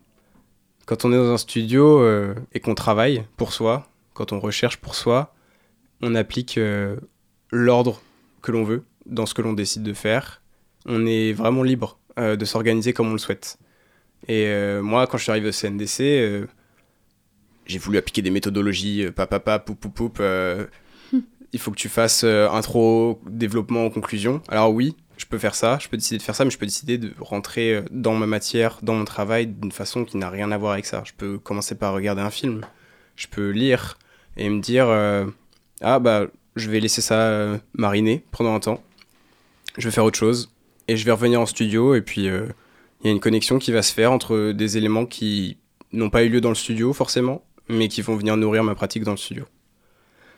quand 0.85 1.05
on 1.05 1.13
est 1.13 1.17
dans 1.17 1.31
un 1.31 1.37
studio 1.37 2.01
euh, 2.01 2.35
et 2.53 2.59
qu'on 2.59 2.75
travaille 2.75 3.23
pour 3.37 3.53
soi, 3.53 3.87
quand 4.13 4.33
on 4.33 4.39
recherche 4.39 4.77
pour 4.77 4.95
soi, 4.95 5.33
on 6.01 6.13
applique 6.13 6.57
euh, 6.57 6.97
l'ordre 7.51 8.01
que 8.41 8.51
l'on 8.51 8.63
veut 8.63 8.83
dans 9.05 9.25
ce 9.25 9.33
que 9.33 9.41
l'on 9.41 9.53
décide 9.53 9.83
de 9.83 9.93
faire. 9.93 10.38
On 10.89 11.05
est 11.05 11.31
vraiment 11.31 11.63
libre 11.63 11.97
euh, 12.17 12.35
de 12.35 12.43
s'organiser 12.43 12.91
comme 12.91 13.07
on 13.07 13.13
le 13.13 13.19
souhaite. 13.19 13.57
Et 14.27 14.47
euh, 14.47 14.81
moi, 14.81 15.07
quand 15.07 15.17
je 15.17 15.23
suis 15.23 15.31
arrivé 15.31 15.49
au 15.49 15.51
CNDC, 15.51 16.01
euh, 16.01 16.45
j'ai 17.65 17.77
voulu 17.77 17.97
appliquer 17.97 18.21
des 18.21 18.31
méthodologies, 18.31 19.05
euh, 19.05 19.11
papapa, 19.11 19.59
poup, 19.59 19.75
poup, 19.75 19.89
poup, 19.89 20.21
il 21.53 21.59
faut 21.59 21.71
que 21.71 21.77
tu 21.77 21.89
fasses 21.89 22.23
intro, 22.23 23.21
développement, 23.27 23.89
conclusion. 23.89 24.41
Alors 24.49 24.73
oui, 24.73 24.95
je 25.17 25.25
peux 25.25 25.37
faire 25.37 25.55
ça, 25.55 25.77
je 25.81 25.87
peux 25.87 25.97
décider 25.97 26.17
de 26.17 26.23
faire 26.23 26.35
ça, 26.35 26.45
mais 26.45 26.51
je 26.51 26.57
peux 26.57 26.65
décider 26.65 26.97
de 26.97 27.13
rentrer 27.19 27.83
dans 27.91 28.13
ma 28.13 28.27
matière, 28.27 28.79
dans 28.81 28.93
mon 28.93 29.05
travail, 29.05 29.47
d'une 29.47 29.71
façon 29.71 30.05
qui 30.05 30.17
n'a 30.17 30.29
rien 30.29 30.51
à 30.51 30.57
voir 30.57 30.73
avec 30.73 30.85
ça. 30.85 31.03
Je 31.05 31.13
peux 31.17 31.39
commencer 31.39 31.75
par 31.75 31.93
regarder 31.93 32.21
un 32.21 32.29
film, 32.29 32.65
je 33.15 33.27
peux 33.27 33.49
lire 33.49 33.97
et 34.37 34.49
me 34.49 34.61
dire, 34.61 34.87
ah 35.81 35.99
bah, 35.99 36.27
je 36.55 36.69
vais 36.69 36.79
laisser 36.79 37.01
ça 37.01 37.59
mariner 37.73 38.23
pendant 38.31 38.53
un 38.53 38.59
temps, 38.59 38.83
je 39.77 39.87
vais 39.87 39.91
faire 39.91 40.05
autre 40.05 40.19
chose, 40.19 40.51
et 40.89 40.97
je 40.97 41.05
vais 41.05 41.11
revenir 41.11 41.39
en 41.39 41.45
studio, 41.45 41.95
et 41.95 42.01
puis... 42.01 42.29
euh, 42.29 42.47
il 43.01 43.07
y 43.07 43.09
a 43.09 43.13
une 43.13 43.21
connexion 43.21 43.59
qui 43.59 43.71
va 43.71 43.81
se 43.81 43.93
faire 43.93 44.11
entre 44.11 44.51
des 44.51 44.77
éléments 44.77 45.05
qui 45.05 45.57
n'ont 45.93 46.09
pas 46.09 46.23
eu 46.23 46.29
lieu 46.29 46.41
dans 46.41 46.49
le 46.49 46.55
studio 46.55 46.91
forcément, 46.91 47.45
mais 47.69 47.87
qui 47.87 48.01
vont 48.01 48.17
venir 48.17 48.35
nourrir 48.35 48.63
ma 48.63 48.75
pratique 48.75 49.03
dans 49.03 49.11
le 49.11 49.17
studio. 49.17 49.45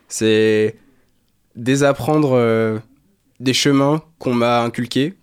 C'est 0.07 0.75
désapprendre 1.55 2.33
euh, 2.33 2.77
des 3.39 3.53
chemins 3.53 4.03
qu'on 4.19 4.35
m'a 4.35 4.61
inculqués, 4.61 5.15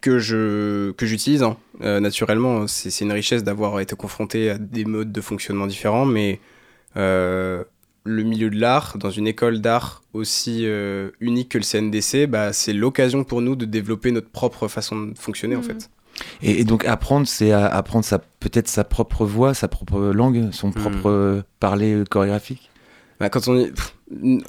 que 0.00 0.18
je 0.18 0.90
que 0.92 1.06
j'utilise 1.06 1.44
hein. 1.44 1.56
Euh, 1.82 2.00
naturellement. 2.00 2.66
C'est 2.66 3.04
une 3.04 3.12
richesse 3.12 3.44
d'avoir 3.44 3.78
été 3.78 3.94
confronté 3.94 4.50
à 4.50 4.58
des 4.58 4.84
modes 4.84 5.12
de 5.12 5.20
fonctionnement 5.20 5.68
différents, 5.68 6.04
mais 6.04 6.40
le 8.04 8.22
milieu 8.22 8.50
de 8.50 8.58
l'art, 8.58 8.98
dans 8.98 9.10
une 9.10 9.26
école 9.26 9.60
d'art 9.60 10.02
aussi 10.12 10.62
euh, 10.66 11.10
unique 11.20 11.50
que 11.50 11.58
le 11.58 11.64
CNDC, 11.64 12.26
bah, 12.26 12.52
c'est 12.52 12.72
l'occasion 12.72 13.24
pour 13.24 13.40
nous 13.42 13.54
de 13.56 13.64
développer 13.64 14.10
notre 14.10 14.28
propre 14.30 14.68
façon 14.68 15.06
de 15.06 15.18
fonctionner 15.18 15.56
en 15.56 15.60
Mhm. 15.60 15.64
fait. 15.64 15.90
Et, 16.42 16.60
et 16.60 16.64
donc 16.64 16.84
apprendre, 16.84 17.26
c'est 17.26 17.52
apprendre 17.52 18.04
sa, 18.04 18.18
peut-être 18.18 18.68
sa 18.68 18.84
propre 18.84 19.24
voix, 19.24 19.54
sa 19.54 19.68
propre 19.68 20.00
langue, 20.12 20.50
son 20.52 20.70
propre 20.72 21.08
euh, 21.08 21.42
parler 21.60 22.02
chorégraphique? 22.10 22.70
Bah, 23.20 23.30
quand 23.30 23.46
on 23.48 23.56
y... 23.56 23.72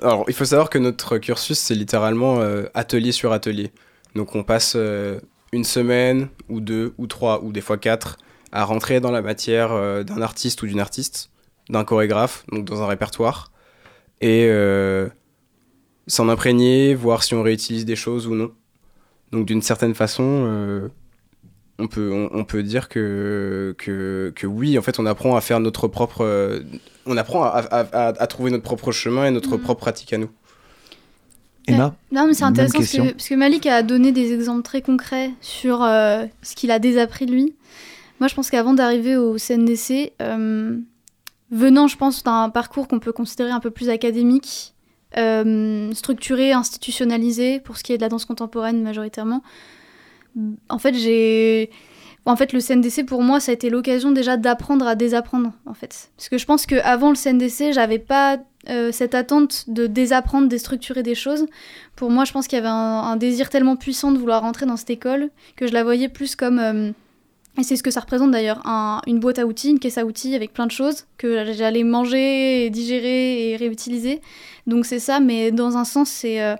Alors, 0.02 0.26
il 0.28 0.34
faut 0.34 0.46
savoir 0.46 0.70
que 0.70 0.78
notre 0.78 1.18
cursus, 1.20 1.58
c'est 1.58 1.76
littéralement 1.76 2.40
euh, 2.42 2.64
atelier 2.74 3.12
sur 3.14 3.32
atelier. 3.32 3.72
Donc, 4.16 4.36
on 4.36 4.44
passe 4.44 4.74
euh, 4.76 5.20
une 5.54 5.64
semaine, 5.64 6.28
ou 6.50 6.60
deux, 6.60 6.94
ou 6.98 7.08
trois, 7.08 7.44
ou 7.44 7.52
des 7.54 7.62
fois 7.62 7.78
quatre, 7.78 8.18
à 8.52 8.66
rentrer 8.66 9.00
dans 9.00 9.12
la 9.12 9.22
matière 9.22 9.72
euh, 9.72 10.04
d'un 10.04 10.22
artiste 10.22 10.62
ou 10.64 10.68
d'une 10.68 10.80
artiste, 10.82 11.30
d'un 11.70 11.84
chorégraphe, 11.84 12.46
donc 12.52 12.66
dans 12.66 12.82
un 12.82 12.88
répertoire, 12.88 13.52
et 14.22 14.48
euh, 14.50 15.08
s'en 16.08 16.30
imprégner, 16.30 16.96
voir 16.96 17.24
si 17.24 17.34
on 17.36 17.44
réutilise 17.44 17.86
des 17.86 17.96
choses 17.96 18.28
ou 18.28 18.36
non. 18.36 18.52
Donc, 19.32 19.46
d'une 19.46 19.62
certaine 19.62 19.96
façon, 19.96 20.24
euh, 20.24 20.88
on, 21.80 21.88
peut, 21.88 22.12
on, 22.12 22.30
on 22.38 22.44
peut 22.46 22.64
dire 22.64 22.88
que, 22.90 23.74
que, 23.78 24.32
que 24.36 24.46
oui, 24.48 24.78
en 24.78 24.82
fait, 24.82 25.00
on 25.00 25.06
apprend 25.06 25.36
à 25.36 25.42
faire 25.42 25.60
notre 25.60 25.88
propre... 25.88 26.22
euh, 26.24 26.60
on 27.06 27.18
apprend 27.18 27.44
à, 27.44 27.48
à- 27.50 27.80
à- 27.82 28.22
à 28.22 28.28
trouver 28.28 28.52
notre 28.52 28.64
propre 28.64 28.92
chemin 28.92 29.26
et 29.26 29.32
notre 29.32 29.58
Mhm. 29.58 29.64
propre 29.64 29.80
pratique 29.82 30.14
à 30.14 30.18
nous. 30.18 30.30
Emma 31.68 31.96
Non, 32.12 32.28
mais 32.28 32.34
c'est 32.34 32.44
intéressant 32.44 32.80
parce 32.80 32.92
que, 32.92 33.12
parce 33.14 33.30
que 33.30 33.36
Malik 33.36 33.66
a 33.68 33.84
donné 33.84 34.12
des 34.12 34.34
exemples 34.34 34.64
très 34.64 34.82
concrets 34.82 35.32
sur 35.42 35.82
euh, 35.82 36.26
ce 36.42 36.56
qu'il 36.56 36.72
a 36.72 36.80
désappris 36.80 37.26
lui. 37.26 37.56
Moi, 38.20 38.28
je 38.28 38.36
pense 38.36 38.50
qu'avant 38.50 38.74
d'arriver 38.74 39.16
au 39.16 39.38
CNDC, 39.38 40.12
euh, 40.22 40.78
venant, 41.54 41.88
je 41.88 41.96
pense, 41.96 42.24
d'un 42.24 42.50
parcours 42.50 42.88
qu'on 42.88 43.00
peut 43.00 43.14
considérer 43.14 43.52
un 43.52 43.60
peu 43.60 43.70
plus 43.70 43.90
académique, 43.90 44.74
euh, 45.18 45.94
structuré, 45.94 46.52
institutionnalisé, 46.52 47.60
pour 47.60 47.78
ce 47.78 47.84
qui 47.84 47.94
est 47.94 47.98
de 47.98 48.02
la 48.02 48.10
danse 48.10 48.26
contemporaine 48.26 48.82
majoritairement, 48.82 49.44
en 50.70 50.80
fait, 50.80 50.96
j'ai. 50.96 51.70
En 52.26 52.38
fait, 52.38 52.54
le 52.54 52.62
CNDC, 52.62 53.06
pour 53.06 53.22
moi, 53.22 53.42
ça 53.42 53.52
a 53.52 53.54
été 53.54 53.70
l'occasion 53.70 54.12
déjà 54.14 54.38
d'apprendre 54.38 54.88
à 54.88 54.96
désapprendre, 54.96 55.52
en 55.66 55.74
fait. 55.74 56.10
Parce 56.16 56.30
que 56.30 56.38
je 56.38 56.46
pense 56.46 56.66
qu'avant 56.66 57.10
le 57.10 57.18
CNDC, 57.18 57.74
j'avais 57.74 58.00
pas 58.00 58.38
euh, 58.70 58.94
cette 58.94 59.14
attente 59.14 59.66
de 59.68 59.88
désapprendre, 59.88 60.48
déstructurer 60.48 61.04
des 61.04 61.16
choses. 61.16 61.46
Pour 61.98 62.10
moi, 62.10 62.24
je 62.24 62.32
pense 62.32 62.48
qu'il 62.48 62.56
y 62.56 62.62
avait 62.62 62.70
un, 62.70 63.18
désir 63.18 63.50
tellement 63.50 63.76
puissant 63.76 64.14
de 64.14 64.18
vouloir 64.18 64.42
rentrer 64.42 64.66
dans 64.66 64.78
cette 64.78 64.90
école 64.90 65.32
que 65.58 65.68
je 65.68 65.74
la 65.74 65.84
voyais 65.84 66.08
plus 66.08 66.36
comme. 66.38 66.60
euh, 66.60 66.92
et 67.58 67.64
c'est 67.64 67.76
ce 67.76 67.84
que 67.84 67.92
ça 67.92 68.00
représente 68.00 68.32
d'ailleurs, 68.32 68.62
un- 68.66 69.02
une 69.08 69.20
boîte 69.20 69.40
à 69.40 69.46
outils, 69.46 69.70
une 69.70 69.80
caisse 69.80 69.98
à 69.98 70.06
outils 70.06 70.34
avec 70.36 70.54
plein 70.54 70.66
de 70.66 70.72
choses 70.72 71.06
que 71.18 71.54
j'allais 71.54 71.84
manger, 71.84 72.66
et 72.66 72.70
digérer 72.70 73.52
et 73.52 73.56
réutiliser. 73.58 74.22
Donc 74.68 74.86
c'est 74.86 75.00
ça, 75.00 75.20
mais 75.20 75.52
dans 75.52 75.78
un 75.78 75.84
sens, 75.86 76.10
c'est. 76.10 76.42
euh, 76.42 76.56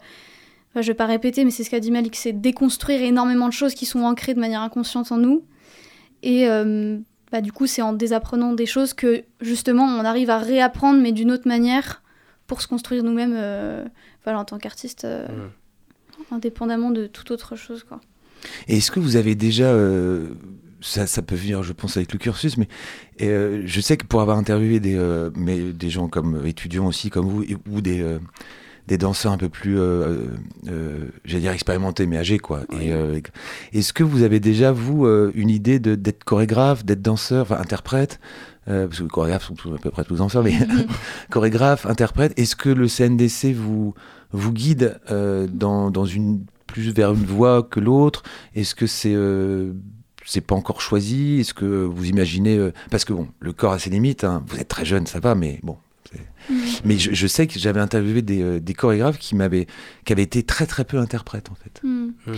enfin, 0.72 0.82
je 0.82 0.88
vais 0.88 0.94
pas 0.94 1.06
répéter, 1.08 1.46
mais 1.46 1.52
c'est 1.52 1.64
ce 1.64 1.70
qu'a 1.70 1.80
dit 1.80 1.92
Malik, 1.92 2.16
c'est 2.16 2.34
déconstruire 2.34 3.02
énormément 3.02 3.48
de 3.48 3.54
choses 3.54 3.74
qui 3.74 3.86
sont 3.86 4.02
ancrées 4.04 4.34
de 4.34 4.40
manière 4.40 4.62
inconsciente 4.62 5.12
en 5.12 5.18
nous. 5.18 5.44
Et 6.22 6.48
euh, 6.48 6.98
bah, 7.32 7.42
du 7.42 7.52
coup, 7.52 7.66
c'est 7.68 7.82
en 7.82 7.94
désapprenant 7.94 8.54
des 8.54 8.66
choses 8.68 8.94
que 8.94 9.24
justement 9.42 9.84
on 9.86 10.06
arrive 10.06 10.30
à 10.30 10.38
réapprendre, 10.38 11.02
mais 11.02 11.12
d'une 11.12 11.32
autre 11.32 11.48
manière, 11.48 12.02
pour 12.48 12.62
se 12.62 12.68
construire 12.68 13.04
nous-mêmes 13.04 13.34
euh, 13.36 13.84
voilà, 14.24 14.40
en 14.40 14.46
tant 14.46 14.58
qu'artiste, 14.60 15.06
euh, 15.06 15.26
Mhm. 15.28 15.50
indépendamment 16.38 16.92
de 16.92 17.08
toute 17.08 17.32
autre 17.32 17.56
chose. 17.56 17.84
Quoi. 17.84 18.00
Et 18.68 18.78
est-ce 18.78 18.92
que 18.92 19.00
vous 19.00 19.16
avez 19.16 19.34
déjà, 19.36 19.66
euh, 19.66 20.28
ça, 20.84 21.08
ça 21.08 21.22
peut 21.22 21.36
venir, 21.36 21.64
je 21.64 21.74
pense, 21.74 21.98
avec 21.98 22.12
le 22.14 22.20
cursus, 22.20 22.58
mais 22.58 22.68
euh, 23.22 23.64
je 23.66 23.82
sais 23.82 23.98
que 23.98 24.06
pour 24.06 24.22
avoir 24.22 24.38
interviewé 24.38 24.80
des, 24.80 24.96
euh, 24.96 25.30
mais 25.36 25.72
des 25.72 25.90
gens 25.90 26.08
comme 26.08 26.36
euh, 26.36 26.46
étudiants 26.46 26.86
aussi, 26.86 27.10
comme 27.10 27.28
vous, 27.28 27.44
et- 27.44 27.58
ou 27.70 27.82
des, 27.82 28.02
euh, 28.02 28.20
des 28.88 28.98
danseurs 28.98 29.32
un 29.32 29.38
peu 29.38 29.48
plus, 29.48 29.78
j'allais 31.26 31.40
dire 31.42 31.52
expérimentés, 31.54 32.06
mais 32.06 32.18
âgés, 32.18 32.38
quoi. 32.40 32.62
Et, 32.82 32.92
est-ce 33.72 33.94
que 33.94 34.04
vous 34.04 34.24
avez 34.24 34.42
déjà, 34.42 34.74
vous, 34.74 35.08
une 35.34 35.50
idée 35.50 35.80
d'être 35.80 36.26
chorégraphe, 36.26 36.84
d'être 36.84 37.02
danseur, 37.02 37.44
enfin 37.44 37.60
interprète 37.62 38.20
Parce 38.66 38.98
que 38.98 39.04
les 39.04 39.10
chorégraphes 39.10 39.46
sont 39.46 39.54
tous- 39.56 39.74
à 39.74 39.78
peu 39.78 39.90
près 39.90 40.04
tous 40.04 40.18
danseurs, 40.18 40.44
mais 40.44 40.54
chorégraphe, 41.32 41.86
interprète. 41.86 42.38
Est-ce 42.38 42.58
que 42.58 42.68
le 42.70 42.90
CNDC 42.90 43.54
vous, 43.54 43.94
vous 44.34 44.52
guide 44.52 45.00
dans, 45.10 45.90
dans 45.90 46.06
une, 46.06 46.44
plus 46.68 46.92
vers 46.94 47.14
une 47.14 47.24
voie 47.26 47.64
que 47.64 47.80
l'autre? 47.80 48.24
Est-ce 48.54 48.76
que 48.76 48.86
c'est. 48.86 49.16
C'est 50.26 50.42
pas 50.42 50.56
encore 50.56 50.82
choisi 50.82 51.40
Est-ce 51.40 51.54
que 51.54 51.66
vous 51.66 52.06
imaginez 52.06 52.58
euh, 52.58 52.72
Parce 52.92 53.06
que 53.06 53.14
bon, 53.14 53.28
le 53.40 53.54
corps 53.54 53.74
a 53.74 53.80
ses 53.80 53.90
limites. 53.90 54.24
hein. 54.24 54.44
Vous 54.48 54.58
êtes 54.60 54.68
très 54.68 54.86
jeune, 54.86 55.06
ça 55.08 55.20
va, 55.20 55.36
mais 55.36 55.60
bon. 55.64 55.78
Mais 56.84 56.98
je, 56.98 57.14
je 57.14 57.28
sais 57.28 57.48
que 57.48 57.58
j'avais 57.58 57.80
interviewé 57.80 58.22
des, 58.22 58.42
euh, 58.44 58.60
des 58.60 58.74
chorégraphes 58.74 59.18
qui 59.18 59.34
m'avaient, 59.36 59.66
qui 60.06 60.12
avaient 60.14 60.24
été 60.24 60.44
très 60.44 60.66
très 60.66 60.84
peu 60.84 60.98
interprètes 60.98 61.50
en 61.50 61.56
fait. 61.56 61.80
Hmm. 61.84 62.12
Mm. 62.28 62.34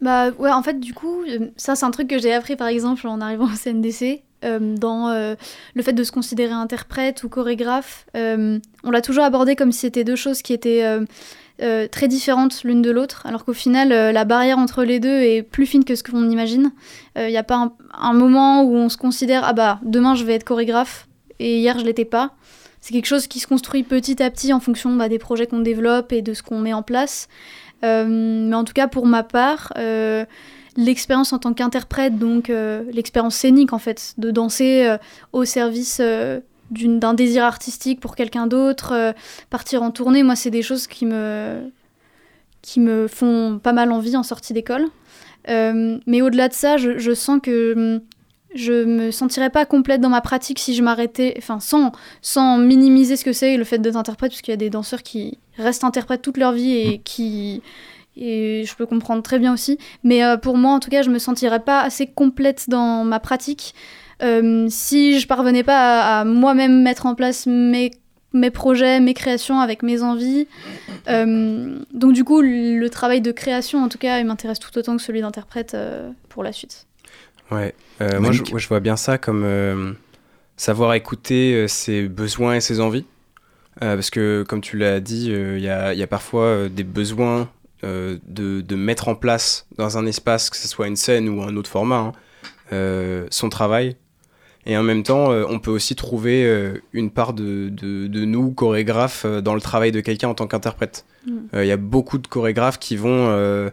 Bah 0.00 0.30
ouais, 0.38 0.50
en 0.50 0.62
fait, 0.62 0.78
du 0.78 0.94
coup, 0.94 1.22
euh, 1.28 1.48
ça 1.56 1.74
c'est 1.76 1.84
un 1.84 1.90
truc 1.90 2.08
que 2.08 2.18
j'ai 2.18 2.32
appris 2.32 2.56
par 2.56 2.68
exemple 2.68 3.06
en 3.06 3.20
arrivant 3.20 3.46
au 3.46 3.56
CNDC. 3.56 4.22
euh, 4.44 4.76
dans 4.76 5.08
euh, 5.08 5.34
le 5.74 5.82
fait 5.82 5.92
de 5.92 6.04
se 6.04 6.12
considérer 6.12 6.52
interprète 6.52 7.24
ou 7.24 7.28
chorégraphe, 7.28 8.06
euh, 8.16 8.58
on 8.84 8.90
l'a 8.90 9.00
toujours 9.00 9.24
abordé 9.24 9.56
comme 9.56 9.72
si 9.72 9.80
c'était 9.80 10.04
deux 10.04 10.14
choses 10.16 10.42
qui 10.42 10.52
étaient 10.52 10.84
euh, 11.60 11.84
euh, 11.84 11.88
très 11.88 12.08
différentes 12.08 12.62
l'une 12.64 12.82
de 12.82 12.90
l'autre, 12.90 13.26
alors 13.26 13.44
qu'au 13.44 13.52
final, 13.52 13.92
euh, 13.92 14.12
la 14.12 14.24
barrière 14.24 14.58
entre 14.58 14.84
les 14.84 15.00
deux 15.00 15.20
est 15.20 15.42
plus 15.42 15.66
fine 15.66 15.84
que 15.84 15.94
ce 15.94 16.02
qu'on 16.02 16.28
imagine. 16.28 16.72
Il 17.16 17.26
n'y 17.26 17.36
a 17.36 17.42
pas 17.42 17.72
un, 17.94 18.12
moment 18.12 18.62
où 18.62 18.74
on 18.74 18.88
se 18.88 18.96
considère 18.96 19.42
ah 19.44 19.52
bah 19.52 19.80
demain 19.82 20.14
je 20.14 20.24
vais 20.24 20.34
être 20.34 20.44
chorégraphe 20.44 21.08
et 21.40 21.58
hier 21.58 21.78
je 21.78 21.84
l'étais 21.84 22.04
pas. 22.04 22.32
C'est 22.80 22.92
quelque 22.94 23.06
chose 23.06 23.26
qui 23.26 23.40
se 23.40 23.46
construit 23.48 23.82
petit 23.82 24.22
à 24.22 24.30
petit 24.30 24.52
en 24.52 24.60
fonction 24.60 24.94
bah, 24.94 25.08
des 25.08 25.18
projets 25.18 25.46
qu'on 25.46 25.58
développe 25.58 26.12
et 26.12 26.22
de 26.22 26.32
ce 26.32 26.42
qu'on 26.44 26.60
met 26.60 26.72
en 26.72 26.82
place. 26.82 27.28
Euh, 27.84 28.06
mais 28.08 28.54
en 28.54 28.64
tout 28.64 28.72
cas, 28.72 28.86
pour 28.86 29.06
ma 29.06 29.24
part, 29.24 29.72
euh, 29.78 30.24
l'expérience 30.78 31.32
en 31.32 31.38
tant 31.38 31.52
qu'interprète, 31.52 32.18
donc 32.18 32.50
euh, 32.50 32.84
l'expérience 32.92 33.34
scénique 33.34 33.72
en 33.72 33.78
fait, 33.78 34.14
de 34.16 34.30
danser 34.30 34.86
euh, 34.86 34.96
au 35.32 35.44
service 35.44 35.98
euh, 36.00 36.40
d'un 36.70 37.14
désir 37.14 37.44
artistique 37.44 38.00
pour 38.00 38.16
quelqu'un 38.16 38.46
d'autre, 38.46 38.92
euh, 38.92 39.12
partir 39.50 39.82
en 39.82 39.90
tournée, 39.90 40.22
moi, 40.22 40.36
c'est 40.36 40.50
des 40.50 40.62
choses 40.62 40.86
qui 40.86 41.06
me, 41.06 41.70
qui 42.62 42.80
me 42.80 43.08
font 43.08 43.60
pas 43.62 43.72
mal 43.72 43.92
envie 43.92 44.16
en 44.16 44.22
sortie 44.22 44.52
d'école. 44.52 44.86
Euh, 45.48 45.98
mais 46.06 46.20
au-delà 46.20 46.48
de 46.48 46.54
ça, 46.54 46.76
je, 46.76 46.98
je 46.98 47.14
sens 47.14 47.40
que 47.42 47.74
hum, 47.74 48.00
je 48.54 48.84
me 48.84 49.10
sentirais 49.10 49.50
pas 49.50 49.66
complète 49.66 50.00
dans 50.00 50.08
ma 50.08 50.20
pratique 50.20 50.58
si 50.58 50.74
je 50.74 50.82
m'arrêtais, 50.82 51.34
enfin 51.38 51.60
sans, 51.60 51.92
sans 52.22 52.58
minimiser 52.58 53.16
ce 53.16 53.24
que 53.24 53.32
c'est 53.32 53.56
le 53.56 53.64
fait 53.64 53.78
d'être 53.78 53.96
interprète, 53.96 54.32
parce 54.32 54.42
qu'il 54.42 54.52
y 54.52 54.54
a 54.54 54.58
des 54.58 54.70
danseurs 54.70 55.02
qui 55.02 55.38
restent 55.56 55.84
interprètes 55.84 56.22
toute 56.22 56.38
leur 56.38 56.52
vie 56.52 56.72
et 56.72 56.98
qui 57.04 57.62
et 58.20 58.64
je 58.66 58.74
peux 58.74 58.84
comprendre 58.84 59.22
très 59.22 59.38
bien 59.38 59.52
aussi. 59.52 59.78
Mais 60.02 60.24
euh, 60.24 60.36
pour 60.36 60.56
moi, 60.56 60.72
en 60.72 60.80
tout 60.80 60.90
cas, 60.90 61.02
je 61.02 61.10
me 61.10 61.20
sentirais 61.20 61.60
pas 61.60 61.82
assez 61.82 62.06
complète 62.06 62.68
dans 62.68 63.04
ma 63.04 63.20
pratique 63.20 63.74
si 64.20 65.20
je 65.20 65.26
parvenais 65.26 65.62
pas 65.62 66.00
à, 66.00 66.20
à 66.20 66.24
moi-même 66.24 66.82
mettre 66.82 67.06
en 67.06 67.14
place 67.14 67.46
mes, 67.46 67.90
mes 68.32 68.50
projets, 68.50 69.00
mes 69.00 69.14
créations 69.14 69.60
avec 69.60 69.82
mes 69.82 70.02
envies. 70.02 70.46
Euh, 71.08 71.78
donc 71.92 72.12
du 72.12 72.24
coup, 72.24 72.40
le 72.42 72.86
travail 72.88 73.20
de 73.20 73.32
création, 73.32 73.82
en 73.82 73.88
tout 73.88 73.98
cas, 73.98 74.18
il 74.18 74.26
m'intéresse 74.26 74.58
tout 74.58 74.76
autant 74.76 74.96
que 74.96 75.02
celui 75.02 75.20
d'interprète 75.20 75.74
euh, 75.74 76.10
pour 76.28 76.42
la 76.42 76.52
suite. 76.52 76.86
Ouais, 77.50 77.74
euh, 78.02 78.20
moi 78.20 78.32
je, 78.32 78.38
Monique 78.40 78.54
ouais, 78.54 78.60
je 78.60 78.68
vois 78.68 78.80
bien 78.80 78.96
ça 78.96 79.16
comme 79.16 79.42
euh, 79.44 79.92
savoir 80.56 80.92
écouter 80.94 81.54
euh, 81.54 81.68
ses 81.68 82.08
besoins 82.08 82.56
et 82.56 82.60
ses 82.60 82.80
envies. 82.80 83.06
Euh, 83.80 83.94
parce 83.94 84.10
que, 84.10 84.44
comme 84.48 84.60
tu 84.60 84.76
l'as 84.76 84.98
dit, 84.98 85.28
euh, 85.30 85.56
il 85.56 85.62
y, 85.62 85.68
a, 85.68 85.94
il 85.94 85.98
y 85.98 86.02
a 86.02 86.06
parfois 86.08 86.42
euh, 86.42 86.68
des 86.68 86.82
besoins 86.82 87.48
euh, 87.84 88.18
de, 88.26 88.60
de 88.60 88.74
mettre 88.74 89.06
en 89.06 89.14
place 89.14 89.66
dans 89.76 89.96
un 89.96 90.04
espace, 90.04 90.50
que 90.50 90.56
ce 90.56 90.66
soit 90.66 90.88
une 90.88 90.96
scène 90.96 91.28
ou 91.28 91.42
un 91.42 91.54
autre 91.56 91.70
format, 91.70 91.98
hein, 91.98 92.12
euh, 92.72 93.28
son 93.30 93.48
travail. 93.48 93.96
Et 94.68 94.76
en 94.76 94.82
même 94.82 95.02
temps, 95.02 95.32
euh, 95.32 95.46
on 95.48 95.58
peut 95.58 95.70
aussi 95.70 95.96
trouver 95.96 96.44
euh, 96.44 96.82
une 96.92 97.10
part 97.10 97.32
de, 97.32 97.70
de, 97.70 98.06
de 98.06 98.24
nous, 98.26 98.52
chorégraphes, 98.52 99.24
euh, 99.24 99.40
dans 99.40 99.54
le 99.54 99.62
travail 99.62 99.92
de 99.92 100.00
quelqu'un 100.00 100.28
en 100.28 100.34
tant 100.34 100.46
qu'interprète. 100.46 101.06
Mm. 101.26 101.32
Il 101.54 101.66
y 101.66 101.72
a 101.72 101.78
beaucoup 101.78 102.18
de 102.18 102.26
chorégraphes 102.26 102.78
qui 102.78 102.96
vont 102.96 103.70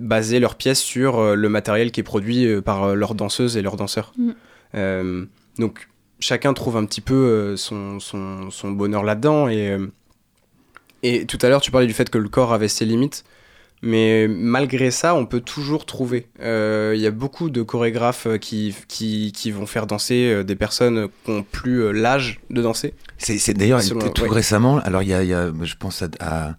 baser 0.00 0.40
leurs 0.40 0.56
pièces 0.56 0.80
sur 0.80 1.36
le 1.36 1.48
matériel 1.48 1.92
qui 1.92 2.00
est 2.00 2.04
produit 2.04 2.60
par 2.62 2.94
leurs 2.94 3.14
danseuses 3.14 3.56
et 3.56 3.62
leurs 3.62 3.76
danseurs. 3.76 4.12
Mm. 4.18 4.30
Euh, 4.74 5.24
donc 5.58 5.88
chacun 6.20 6.52
trouve 6.52 6.76
un 6.76 6.84
petit 6.84 7.00
peu 7.00 7.56
son, 7.56 8.00
son, 8.00 8.50
son 8.50 8.70
bonheur 8.72 9.04
là-dedans. 9.04 9.48
Et, 9.48 9.78
et 11.02 11.24
tout 11.26 11.38
à 11.40 11.48
l'heure, 11.48 11.62
tu 11.62 11.70
parlais 11.70 11.86
du 11.86 11.94
fait 11.94 12.10
que 12.10 12.18
le 12.18 12.28
corps 12.28 12.52
avait 12.52 12.68
ses 12.68 12.84
limites. 12.84 13.24
Mais 13.82 14.28
malgré 14.28 14.90
ça, 14.90 15.14
on 15.14 15.26
peut 15.26 15.40
toujours 15.40 15.84
trouver. 15.84 16.26
Euh, 16.40 16.94
Il 16.96 17.02
y 17.02 17.06
a 17.06 17.10
beaucoup 17.10 17.50
de 17.50 17.60
chorégraphes 17.62 18.26
euh, 18.26 18.38
qui, 18.38 18.74
qui, 18.88 19.30
qui 19.32 19.50
vont 19.50 19.66
faire 19.66 19.86
danser 19.86 20.30
euh, 20.32 20.42
des 20.42 20.56
personnes 20.56 21.08
qui 21.24 21.30
n'ont 21.30 21.42
plus 21.42 21.82
euh, 21.82 21.90
l'âge 21.92 22.40
de 22.48 22.62
danser. 22.62 22.94
C'est, 23.18 23.36
c'est 23.38 23.52
d'ailleurs 23.52 23.82
tout 23.84 24.22
ouais. 24.22 24.28
récemment. 24.30 24.78
Alors 24.78 25.02
il 25.02 25.08
y 25.10 25.14
a, 25.14 25.22
y 25.22 25.34
a- 25.34 25.52
je 25.62 25.74
pense 25.78 26.00
à, 26.02 26.08
à- 26.20 26.54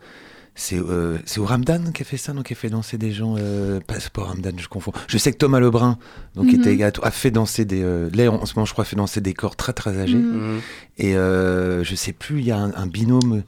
c'est 0.57 0.77
euh, 0.79 1.17
Ramdan 1.37 1.91
qui 1.93 2.03
a 2.03 2.05
fait 2.05 2.15
ça, 2.17 2.31
donc 2.31 2.45
qui 2.45 2.53
a 2.53 2.55
fait 2.55 2.69
danser 2.69 2.97
des 2.97 3.11
gens. 3.11 3.35
Euh, 3.39 3.79
pas, 3.85 3.95
pas 4.13 4.23
Ramdan, 4.23 4.53
je 4.57 4.67
confonds. 4.69 4.93
Je 5.07 5.17
sais 5.17 5.31
que 5.33 5.37
Thomas 5.37 5.59
Lebrun, 5.59 5.97
donc 6.35 6.47
qui 6.47 6.57
Mhm. 6.57 6.61
était 6.67 6.83
a 7.01 7.11
fait 7.11 7.31
danser 7.31 7.65
des. 7.65 7.81
Euh, 7.83 8.09
là 8.13 8.31
en 8.31 8.45
ce 8.45 8.53
moment, 8.55 8.65
je 8.65 8.71
crois, 8.73 8.85
fait 8.85 8.95
danser 8.95 9.19
des 9.19 9.33
corps 9.33 9.55
très 9.57 9.73
très 9.73 9.97
âgés. 9.99 10.15
Mm. 10.15 10.59
Et 10.99 11.17
euh, 11.17 11.83
je 11.83 11.95
sais 11.95 12.13
plus, 12.13 12.39
il 12.39 12.45
y 12.45 12.51
a 12.51 12.57
un, 12.57 12.71
un 12.75 12.85
binôme. 12.87 13.43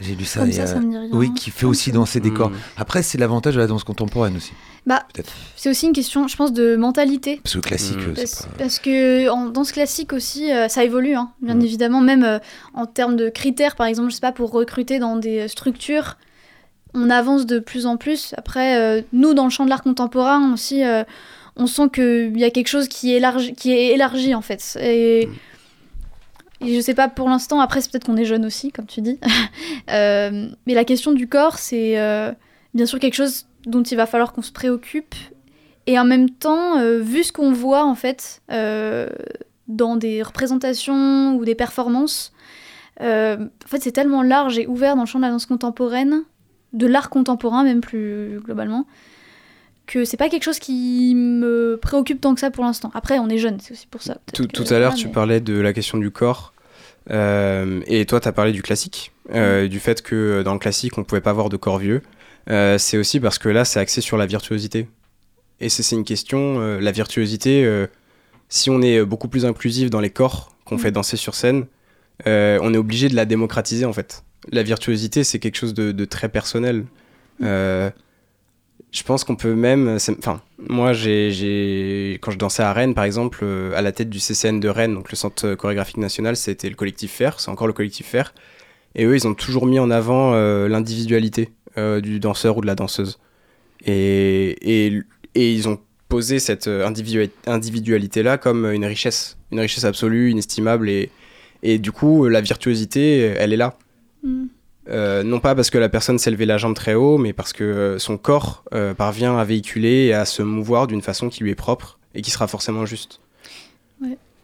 J'ai 0.00 0.14
lu 0.16 0.24
ça. 0.24 0.40
Comme 0.40 0.48
il 0.48 0.52
y 0.52 0.56
ça, 0.56 0.62
a- 0.64 0.66
ça 0.66 0.80
me 0.80 0.90
dit 0.90 0.96
rien. 0.98 1.08
oui, 1.12 1.32
qui 1.34 1.50
fait 1.50 1.66
aussi 1.66 1.92
danser 1.92 2.20
des 2.20 2.30
Mm. 2.30 2.34
corps. 2.34 2.52
Après, 2.76 3.02
c'est 3.02 3.16
l'avantage 3.18 3.54
de 3.54 3.60
la 3.60 3.66
danse 3.66 3.84
contemporaine 3.84 4.36
aussi. 4.36 4.52
Bah, 4.86 5.04
c'est 5.56 5.70
aussi 5.70 5.86
une 5.86 5.92
question, 5.92 6.26
je 6.28 6.36
pense, 6.36 6.52
de 6.52 6.76
mentalité. 6.76 7.40
Parce 7.42 7.54
que 7.54 7.60
classique, 7.60 7.96
Mm. 7.98 8.10
euh, 8.10 8.14
Parce, 8.14 8.42
pas. 8.42 8.48
parce 8.58 8.78
que 8.80 9.28
en 9.30 9.46
danse 9.48 9.72
classique 9.72 10.12
aussi, 10.12 10.52
euh, 10.52 10.68
ça 10.68 10.84
évolue, 10.84 11.14
hein, 11.14 11.30
bien 11.40 11.54
Mm. 11.54 11.62
évidemment, 11.62 12.00
même 12.00 12.24
euh, 12.24 12.38
en 12.74 12.86
termes 12.86 13.16
de 13.16 13.28
critères, 13.30 13.76
par 13.76 13.86
exemple, 13.86 14.10
je 14.10 14.16
sais 14.16 14.20
pas, 14.20 14.32
pour 14.32 14.50
recruter 14.50 14.98
dans 14.98 15.16
des 15.16 15.40
euh, 15.40 15.48
structures, 15.48 16.16
on 16.92 17.08
avance 17.10 17.46
de 17.46 17.58
plus 17.60 17.86
en 17.86 17.96
plus. 17.96 18.34
Après, 18.36 18.76
euh, 18.78 19.02
nous, 19.12 19.32
dans 19.34 19.44
le 19.44 19.50
champ 19.50 19.64
de 19.64 19.70
l'art 19.70 19.82
contemporain 19.82 20.52
aussi, 20.52 20.84
euh, 20.84 21.02
on 21.56 21.66
sent 21.66 21.88
qu'il 21.94 22.36
y 22.38 22.44
a 22.44 22.50
quelque 22.50 22.68
chose 22.68 22.88
qui 22.88 23.12
est 23.12 23.16
élargi, 23.18 23.54
qui 23.54 23.72
est 23.72 23.94
élargi 23.94 24.34
en 24.34 24.42
fait. 24.42 24.76
Et, 24.82 25.28
et 26.60 26.74
je 26.74 26.80
sais 26.80 26.94
pas 26.94 27.08
pour 27.08 27.28
l'instant, 27.28 27.60
après, 27.60 27.80
c'est 27.80 27.90
peut-être 27.90 28.06
qu'on 28.06 28.16
est 28.16 28.24
jeune 28.24 28.44
aussi, 28.46 28.72
comme 28.72 28.86
tu 28.86 29.00
dis. 29.00 29.18
Euh, 29.90 30.48
mais 30.66 30.72
la 30.72 30.84
question 30.84 31.12
du 31.12 31.28
corps, 31.28 31.58
c'est 31.58 31.98
euh, 31.98 32.32
bien 32.72 32.86
sûr 32.86 32.98
quelque 32.98 33.14
chose 33.14 33.44
dont 33.66 33.82
il 33.82 33.96
va 33.96 34.06
falloir 34.06 34.32
qu'on 34.32 34.40
se 34.40 34.50
préoccupe. 34.50 35.14
Et 35.86 35.98
en 35.98 36.06
même 36.06 36.30
temps, 36.30 36.78
euh, 36.78 37.00
vu 37.00 37.22
ce 37.22 37.32
qu'on 37.32 37.52
voit 37.52 37.84
en 37.84 37.94
fait 37.94 38.40
dans 38.48 39.96
des 39.96 40.22
représentations 40.22 41.36
ou 41.36 41.44
des 41.44 41.54
performances, 41.54 42.32
en 42.98 43.36
fait 43.66 43.82
c'est 43.82 43.92
tellement 43.92 44.22
large 44.22 44.58
et 44.58 44.66
ouvert 44.66 44.96
dans 44.96 45.02
le 45.02 45.06
champ 45.06 45.18
de 45.18 45.24
la 45.24 45.30
danse 45.30 45.46
contemporaine, 45.46 46.22
de 46.72 46.86
l'art 46.86 47.10
contemporain 47.10 47.62
même 47.62 47.82
plus 47.82 48.40
globalement, 48.42 48.86
que 49.86 50.04
c'est 50.04 50.16
pas 50.16 50.28
quelque 50.28 50.44
chose 50.44 50.58
qui 50.58 51.14
me 51.14 51.76
préoccupe 51.80 52.20
tant 52.20 52.34
que 52.34 52.40
ça 52.40 52.50
pour 52.50 52.64
l'instant. 52.64 52.90
Après, 52.94 53.18
on 53.18 53.28
est 53.28 53.38
jeune, 53.38 53.58
c'est 53.60 53.72
aussi 53.72 53.86
pour 53.86 54.02
ça. 54.02 54.18
Tout, 54.32 54.46
tout 54.46 54.64
à 54.72 54.78
l'heure, 54.78 54.94
tu 54.94 55.08
parlais 55.08 55.40
de 55.40 55.54
la 55.60 55.72
question 55.72 55.98
du 55.98 56.10
corps. 56.10 56.52
euh, 57.10 57.80
et 57.86 58.06
toi, 58.06 58.18
tu 58.20 58.28
as 58.28 58.32
parlé 58.32 58.52
du 58.52 58.62
classique. 58.62 59.12
euh, 59.34 59.68
Du 59.68 59.80
fait 59.80 60.00
que 60.02 60.14
euh, 60.14 60.42
dans 60.42 60.54
le 60.54 60.58
classique, 60.58 60.96
on 60.96 61.04
pouvait 61.04 61.20
pas 61.20 61.30
avoir 61.30 61.48
de 61.50 61.56
corps 61.58 61.78
vieux. 61.78 62.00
Euh, 62.50 62.78
c'est 62.78 62.96
aussi 62.98 63.20
parce 63.20 63.38
que 63.38 63.48
là, 63.50 63.64
c'est 63.64 63.78
axé 63.80 64.00
sur 64.00 64.16
la 64.16 64.26
virtuosité. 64.26 64.88
Et 65.60 65.68
c'est 65.68 65.94
une 65.94 66.04
question, 66.04 66.58
la 66.78 66.90
virtuosité, 66.92 67.86
si 68.48 68.70
on 68.70 68.82
est 68.82 69.02
beaucoup 69.04 69.28
plus 69.28 69.44
inclusif 69.46 69.88
dans 69.88 70.00
les 70.00 70.10
corps 70.10 70.50
qu'on 70.64 70.74
Mm. 70.74 70.78
fait 70.80 70.90
danser 70.90 71.16
sur 71.16 71.34
scène, 71.34 71.66
on 72.26 72.74
est 72.74 72.76
obligé 72.76 73.08
de 73.08 73.14
la 73.14 73.24
démocratiser 73.24 73.84
en 73.84 73.92
fait. 73.92 74.24
La 74.50 74.62
virtuosité, 74.62 75.24
c'est 75.24 75.38
quelque 75.38 75.56
chose 75.56 75.72
de, 75.72 75.92
de 75.92 76.04
très 76.04 76.28
personnel. 76.28 76.84
Je 78.94 79.02
pense 79.02 79.24
qu'on 79.24 79.36
peut 79.36 79.54
même. 79.54 79.98
c'est- 79.98 80.16
Enfin, 80.18 80.40
moi, 80.68 80.92
j'ai, 80.92 82.18
quand 82.22 82.30
je 82.30 82.38
dansais 82.38 82.62
à 82.62 82.72
Rennes, 82.72 82.94
par 82.94 83.04
exemple, 83.04 83.40
euh, 83.42 83.72
à 83.76 83.82
la 83.82 83.90
tête 83.92 84.08
du 84.08 84.20
CCN 84.20 84.60
de 84.60 84.68
Rennes, 84.68 84.94
donc 84.94 85.10
le 85.10 85.16
Centre 85.16 85.54
chorégraphique 85.56 85.96
national, 85.96 86.36
c'était 86.36 86.68
le 86.68 86.76
collectif 86.76 87.10
Fer, 87.12 87.40
c'est 87.40 87.50
encore 87.50 87.66
le 87.66 87.72
collectif 87.72 88.06
Fer. 88.06 88.32
Et 88.94 89.04
eux, 89.04 89.16
ils 89.16 89.26
ont 89.26 89.34
toujours 89.34 89.66
mis 89.66 89.80
en 89.80 89.90
avant 89.90 90.34
euh, 90.34 90.68
l'individualité 90.68 91.50
euh, 91.76 92.00
du 92.00 92.20
danseur 92.20 92.56
ou 92.56 92.60
de 92.60 92.66
la 92.66 92.76
danseuse. 92.76 93.18
Et, 93.84 94.50
et, 94.62 95.02
ils 95.34 95.68
ont 95.68 95.78
posé 96.08 96.38
cette 96.38 96.68
euh, 96.68 96.88
individua- 96.88 97.28
individualité-là 97.46 98.38
comme 98.38 98.66
une 98.70 98.84
richesse, 98.84 99.36
une 99.50 99.58
richesse 99.60 99.84
absolue, 99.84 100.30
inestimable. 100.30 100.88
Et, 100.88 101.10
et 101.64 101.78
du 101.78 101.90
coup, 101.90 102.28
la 102.28 102.40
virtuosité, 102.40 103.18
elle 103.36 103.52
est 103.52 103.56
là. 103.56 103.76
Mm. 104.22 104.44
Euh, 104.88 105.22
non 105.22 105.40
pas 105.40 105.54
parce 105.54 105.70
que 105.70 105.78
la 105.78 105.88
personne 105.88 106.18
s'est 106.18 106.30
levée 106.30 106.44
la 106.46 106.58
jambe 106.58 106.74
très 106.74 106.94
haut, 106.94 107.16
mais 107.16 107.32
parce 107.32 107.52
que 107.52 107.64
euh, 107.64 107.98
son 107.98 108.18
corps 108.18 108.64
euh, 108.74 108.92
parvient 108.92 109.38
à 109.38 109.44
véhiculer 109.44 110.06
et 110.06 110.12
à 110.14 110.24
se 110.26 110.42
mouvoir 110.42 110.86
d'une 110.86 111.00
façon 111.00 111.28
qui 111.30 111.42
lui 111.42 111.50
est 111.50 111.54
propre 111.54 111.98
et 112.14 112.20
qui 112.22 112.30
sera 112.30 112.46
forcément 112.46 112.84
juste. 112.84 113.20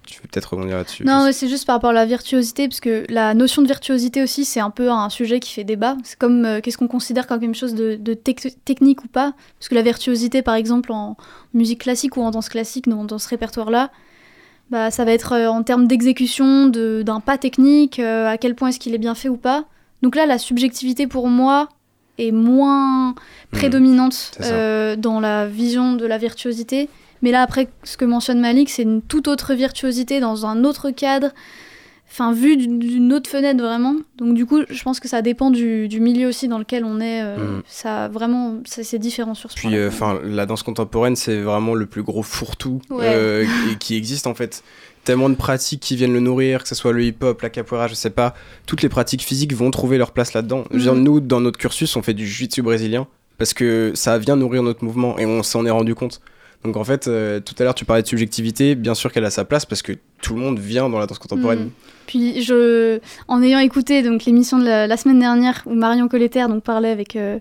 tu 0.06 0.14
veux 0.16 0.28
peut-être 0.32 0.46
rebondir 0.54 0.78
là-dessus. 0.78 1.04
Non, 1.04 1.28
c'est 1.30 1.48
juste 1.48 1.66
par 1.66 1.76
rapport 1.76 1.90
à 1.90 1.92
la 1.92 2.06
virtuosité, 2.06 2.66
parce 2.68 2.80
que 2.80 3.04
la 3.10 3.32
notion 3.34 3.62
de 3.62 3.66
virtuosité 3.68 4.22
aussi, 4.22 4.44
c'est 4.44 4.58
un 4.60 4.70
peu 4.70 4.90
un 4.90 5.08
sujet 5.10 5.38
qui 5.40 5.52
fait 5.52 5.62
débat. 5.62 5.96
C'est 6.02 6.18
comme 6.18 6.60
qu'est-ce 6.62 6.78
qu'on 6.78 6.88
considère 6.88 7.26
comme 7.28 7.38
quelque 7.40 7.54
chose 7.56 7.74
de, 7.74 7.94
de 7.96 8.14
tec- 8.14 8.56
technique 8.64 9.04
ou 9.04 9.08
pas? 9.08 9.34
Parce 9.58 9.68
que 9.68 9.74
la 9.76 9.82
virtuosité, 9.82 10.42
par 10.42 10.54
exemple, 10.54 10.90
en 10.90 11.16
musique 11.54 11.82
classique 11.82 12.16
ou 12.16 12.22
en 12.22 12.30
danse 12.32 12.48
classique, 12.48 12.88
dans, 12.88 13.04
dans 13.04 13.18
ce 13.18 13.28
répertoire-là, 13.28 13.90
bah, 14.70 14.90
ça 14.90 15.04
va 15.04 15.12
être 15.12 15.32
en 15.34 15.62
termes 15.62 15.86
d'exécution, 15.86 16.66
de- 16.66 17.02
d'un 17.02 17.20
pas 17.20 17.38
technique, 17.38 17.98
à 18.00 18.36
quel 18.38 18.54
point 18.56 18.70
est-ce 18.70 18.80
qu'il 18.80 18.94
est 18.94 18.98
bien 18.98 19.14
fait 19.14 19.28
ou 19.28 19.36
pas. 19.36 19.66
Donc 20.02 20.16
là, 20.16 20.26
la 20.26 20.38
subjectivité 20.38 21.06
pour 21.06 21.28
moi 21.28 21.68
est 22.18 22.32
moins 22.32 23.14
prédominante 23.50 24.12
c'est 24.36 24.42
ça. 24.44 24.52
euh, 24.54 24.96
dans 24.96 25.20
la 25.20 25.46
vision 25.46 25.94
de 25.94 26.06
la 26.06 26.18
virtuosité. 26.18 26.88
Mais 27.22 27.30
là, 27.32 27.42
après, 27.42 27.68
ce 27.84 27.96
que 27.96 28.04
mentionne 28.04 28.40
Malik, 28.40 28.70
c'est 28.70 28.82
une 28.82 29.02
toute 29.02 29.28
autre 29.28 29.54
virtuosité 29.54 30.20
dans 30.20 30.46
un 30.46 30.64
autre 30.64 30.90
cadre, 30.90 31.28
enfin, 32.10 32.32
vu 32.32 32.56
d'une- 32.56 33.12
autre 33.12 33.28
fenêtre 33.28 33.62
vraiment. 33.62 33.94
Donc, 34.16 34.34
du 34.34 34.46
coup, 34.46 34.60
je 34.70 34.82
pense 34.82 35.00
que 35.00 35.08
ça 35.08 35.20
dépend 35.20 35.50
du, 35.50 35.86
du 35.86 36.00
milieu 36.00 36.28
aussi 36.28 36.48
dans 36.48 36.58
lequel 36.58 36.84
on 36.84 36.98
est. 37.00 37.22
euh, 37.22 37.36
Mhm. 37.36 37.62
Ça, 37.66 38.08
vraiment, 38.08 38.54
c'est 38.64 38.98
différent 38.98 39.34
sur 39.34 39.50
ce 39.50 39.56
Puis, 39.56 39.68
point. 39.68 39.76
euh, 39.76 39.88
enfin, 39.88 40.18
la 40.24 40.46
danse 40.46 40.62
contemporaine, 40.62 41.14
c'est 41.14 41.40
vraiment 41.40 41.74
le 41.74 41.84
plus 41.86 42.02
gros 42.02 42.22
fourre-tout 42.22 42.80
Ouais. 42.88 43.44
qui 43.80 43.96
existe 43.96 44.26
en 44.26 44.34
fait. 44.34 44.62
Tellement 45.04 45.30
de 45.30 45.34
pratiques 45.34 45.80
qui 45.80 45.96
viennent 45.96 46.12
le 46.12 46.20
nourrir, 46.20 46.62
que 46.62 46.68
ce 46.68 46.74
soit 46.74 46.92
le 46.92 47.02
hip-hop, 47.02 47.40
la 47.40 47.50
capoeira, 47.50 47.88
je 47.88 47.94
sais 47.94 48.10
pas. 48.10 48.34
Toutes 48.66 48.82
les 48.82 48.88
pratiques 48.88 49.22
physiques 49.22 49.54
vont 49.54 49.70
trouver 49.70 49.96
leur 49.96 50.12
place 50.12 50.34
là-dedans. 50.34 50.64
Mhm. 50.70 51.02
nous, 51.02 51.20
dans 51.20 51.40
notre 51.40 51.58
cursus, 51.58 51.96
on 51.96 52.02
fait 52.02 52.14
du 52.14 52.26
jiu-jitsu 52.26 52.62
brésilien 52.62 53.06
parce 53.38 53.54
que 53.54 53.92
ça 53.94 54.18
vient 54.18 54.36
nourrir 54.36 54.62
notre 54.62 54.84
mouvement 54.84 55.18
et 55.18 55.24
on 55.24 55.42
s'en 55.42 55.64
est 55.64 55.70
rendu 55.70 55.94
compte. 55.94 56.20
Donc 56.64 56.76
en 56.76 56.84
fait, 56.84 57.08
euh, 57.08 57.40
tout 57.40 57.54
à 57.58 57.64
l'heure, 57.64 57.74
tu 57.74 57.86
parlais 57.86 58.02
de 58.02 58.06
subjectivité. 58.06 58.74
Bien 58.74 58.94
sûr 58.94 59.10
qu'elle 59.10 59.24
a 59.24 59.30
sa 59.30 59.46
place 59.46 59.64
parce 59.64 59.80
que 59.80 59.92
tout 60.20 60.34
le 60.34 60.40
monde 60.40 60.58
vient 60.58 60.90
dans 60.90 60.98
la 60.98 61.06
danse 61.06 61.18
contemporaine. 61.18 61.60
Mhm. 61.60 61.70
Puis, 62.06 62.42
je, 62.42 62.98
en 63.28 63.42
ayant 63.42 63.60
écouté 63.60 64.02
donc 64.02 64.24
l'émission 64.24 64.58
de 64.58 64.64
la, 64.64 64.86
la 64.86 64.96
semaine 64.96 65.20
dernière 65.20 65.62
où 65.64 65.74
Marion 65.74 66.08
Colletter 66.08 66.46
donc 66.48 66.62
parlait 66.62 66.90
avec 66.90 67.16
euh, 67.16 67.38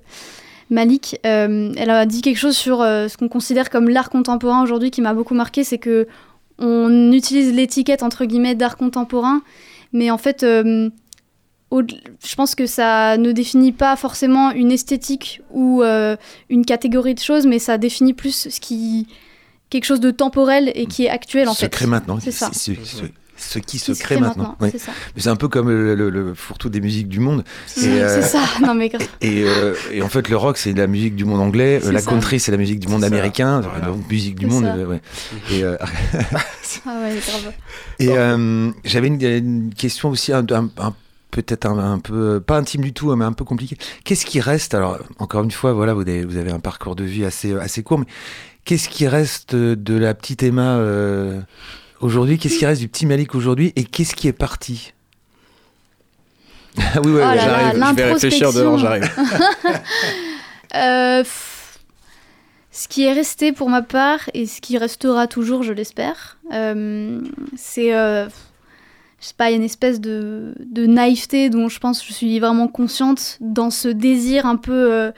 Malik, 0.69 1.19
euh, 1.25 1.73
elle 1.75 1.89
a 1.89 2.05
dit 2.05 2.21
quelque 2.21 2.37
chose 2.37 2.55
sur 2.55 2.79
ce 2.79 3.17
qu'on 3.17 3.27
considère 3.27 3.69
comme 3.69 3.89
l'art 3.89 4.09
contemporain 4.09 4.63
aujourd'hui 4.63 4.91
qui 4.91 5.01
m'a 5.01 5.13
beaucoup 5.13 5.33
marqué, 5.33 5.65
c'est 5.65 5.79
que 5.79 6.07
on 6.59 7.11
utilise 7.11 7.53
l'étiquette 7.53 8.03
entre 8.03 8.25
guillemets 8.25 8.55
d'art 8.55 8.77
contemporain, 8.77 9.41
mais 9.93 10.11
en 10.11 10.17
fait, 10.17 10.43
euh, 10.43 10.89
au- 11.71 11.81
je 11.83 12.35
pense 12.35 12.55
que 12.55 12.65
ça 12.65 13.17
ne 13.17 13.31
définit 13.31 13.71
pas 13.71 13.95
forcément 13.95 14.51
une 14.51 14.71
esthétique 14.71 15.41
ou 15.51 15.81
euh, 15.83 16.15
une 16.49 16.65
catégorie 16.65 17.15
de 17.15 17.19
choses, 17.19 17.45
mais 17.47 17.59
ça 17.59 17.77
définit 17.77 18.13
plus 18.13 18.49
ce 18.49 18.59
qui 18.59 19.07
quelque 19.69 19.85
chose 19.85 19.99
de 19.99 20.09
temporel 20.11 20.71
et 20.73 20.85
qui 20.87 21.05
est 21.05 21.09
actuel 21.09 21.47
en 21.47 21.53
se 21.53 21.59
fait. 21.59 21.69
maintenant. 21.85 22.17
C'est 22.19 22.31
ça. 22.31 22.49
Ce 23.39 23.59
qui 23.59 23.79
se 23.79 23.91
crée 23.93 24.19
maintenant. 24.19 24.55
Ouais. 24.59 24.69
c'est 24.71 24.77
ça. 24.79 24.91
Mais 25.15 25.21
C'est 25.21 25.29
un 25.29 25.35
peu 25.35 25.47
comme 25.47 25.69
le, 25.69 25.95
le- 25.95 26.09
le 26.09 26.33
fourre-tout 26.33 26.69
des 26.69 26.81
musiques 26.81 27.07
du 27.07 27.19
monde. 27.19 27.43
C'est 27.65 27.85
Et, 27.89 28.01
euh, 28.01 28.21
c'est 28.21 28.27
ça. 28.27 28.39
Non 28.65 28.73
mais 28.75 28.89
grave. 28.89 29.07
Et, 29.21 29.43
euh, 29.45 29.73
et 29.91 30.01
en 30.01 30.09
fait, 30.09 30.29
le 30.29 30.35
rock, 30.37 30.57
c'est 30.57 30.73
la 30.73 30.87
musique 30.87 31.15
du 31.15 31.25
monde 31.25 31.39
anglais. 31.41 31.77
euh, 31.81 31.85
C'est 31.85 31.91
la 31.91 31.99
ça. 32.01 32.09
country, 32.11 32.39
c'est 32.39 32.51
la 32.51 32.57
musique 32.57 32.79
du 32.79 32.87
monde 32.87 33.01
C'est 33.01 33.09
ça. 33.09 33.13
américain. 33.15 33.61
Voilà. 33.61 33.85
Donc, 33.87 34.09
musique 34.09 34.35
du 34.35 34.45
C'est 34.45 34.51
monde. 34.51 34.63
ça. 34.65 34.75
euh, 34.75 34.85
ouais. 34.85 35.01
Et, 35.51 35.63
euh, 35.63 35.77
Ah 36.85 36.99
ouais, 37.01 37.15
grave. 37.25 37.53
et 37.99 38.09
euh, 38.09 38.69
j'avais 38.85 39.07
une, 39.07 39.21
une 39.21 39.73
question 39.73 40.09
aussi, 40.09 40.31
un, 40.33 40.45
un- 40.51 40.69
un- 40.77 40.93
peut-être 41.31 41.65
un, 41.65 41.77
un 41.93 41.99
peu, 41.99 42.39
pas 42.39 42.57
intime 42.57 42.81
du 42.81 42.93
tout, 42.93 43.13
mais 43.15 43.25
un 43.25 43.33
peu 43.33 43.43
compliquée. 43.45 43.77
Qu'est-ce 44.03 44.25
qui 44.25 44.39
reste 44.39 44.73
Alors, 44.75 44.99
encore 45.17 45.43
une 45.43 45.51
fois, 45.51 45.73
voilà, 45.73 45.93
vous 45.93 46.01
avez, 46.01 46.23
vous 46.25 46.37
avez 46.37 46.51
un 46.51 46.59
parcours 46.59 46.95
de 46.95 47.03
vie 47.03 47.25
assez, 47.25 47.55
assez 47.55 47.81
court, 47.83 47.99
mais 47.99 48.05
qu'est-ce 48.65 48.87
qui 48.89 49.07
reste 49.07 49.55
de 49.55 49.95
la 49.97 50.13
petite 50.13 50.43
Emma 50.43 50.77
euh, 50.77 51.39
aujourd'hui 52.01 52.37
Qu'est-ce 52.37 52.59
qui 52.59 52.65
reste 52.65 52.81
du 52.81 52.87
petit 52.87 53.05
Malik 53.05 53.35
aujourd'hui 53.35 53.73
Et 53.75 53.83
qu'est-ce 53.83 54.15
qui 54.15 54.27
est 54.27 54.33
parti 54.33 54.93
Ah 56.77 57.01
oui, 57.03 57.11
ouais, 57.11 57.23
Oh 57.23 57.35
J'arrive, 57.35 57.83
je 57.89 57.95
vais 57.95 58.13
réfléchir 58.13 58.53
dehors, 58.53 58.77
j'arrive. 58.77 59.09
Euh, 60.75 61.23
pff, 61.23 61.79
ce 62.71 62.87
qui 62.87 63.03
est 63.03 63.11
resté 63.11 63.51
pour 63.51 63.69
ma 63.69 63.81
part 63.81 64.29
et 64.33 64.45
ce 64.45 64.61
qui 64.61 64.77
restera 64.77 65.27
toujours, 65.27 65.63
je 65.63 65.73
l'espère, 65.73 66.37
euh, 66.53 67.21
c'est, 67.57 67.93
euh, 67.93 68.27
je 69.19 69.25
sais 69.25 69.33
pas, 69.35 69.49
il 69.49 69.51
y 69.51 69.55
a 69.55 69.57
une 69.57 69.63
espèce 69.63 69.99
de, 69.99 70.53
de 70.63 70.85
naïveté 70.85 71.49
dont 71.49 71.67
je 71.69 71.79
pense 71.79 72.01
que 72.01 72.07
je 72.07 72.13
suis 72.13 72.39
vraiment 72.39 72.67
consciente 72.67 73.37
dans 73.41 73.69
ce 73.69 73.87
désir 73.89 74.45
un 74.45 74.55
peu 74.55 74.93
euh, 74.93 75.11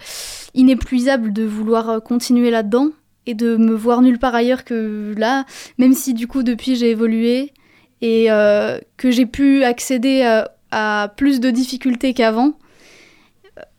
inépuisable 0.53 1.33
de 1.33 1.43
vouloir 1.43 2.01
continuer 2.01 2.49
là-dedans 2.49 2.89
et 3.25 3.33
de 3.33 3.55
me 3.55 3.73
voir 3.73 4.01
nulle 4.01 4.19
part 4.19 4.35
ailleurs 4.35 4.63
que 4.63 5.13
là, 5.17 5.45
même 5.77 5.93
si 5.93 6.13
du 6.13 6.27
coup 6.27 6.43
depuis 6.43 6.75
j'ai 6.75 6.89
évolué 6.89 7.53
et 8.01 8.31
euh, 8.31 8.79
que 8.97 9.11
j'ai 9.11 9.25
pu 9.25 9.63
accéder 9.63 10.23
à, 10.23 10.51
à 10.71 11.09
plus 11.15 11.39
de 11.39 11.51
difficultés 11.51 12.13
qu'avant 12.13 12.53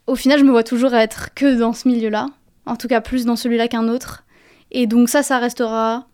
au 0.06 0.14
final, 0.14 0.38
je 0.38 0.44
me 0.44 0.50
vois 0.50 0.64
toujours 0.64 0.94
être 0.94 1.32
que 1.34 1.58
dans 1.58 1.72
ce 1.72 1.88
milieu-là, 1.88 2.28
en 2.66 2.76
tout 2.76 2.88
cas 2.88 3.00
plus 3.00 3.24
dans 3.24 3.36
celui-là 3.36 3.68
qu'un 3.68 3.88
autre. 3.88 4.24
Et 4.70 4.86
donc 4.86 5.08
ça, 5.08 5.22
ça 5.22 5.38
restera, 5.38 6.06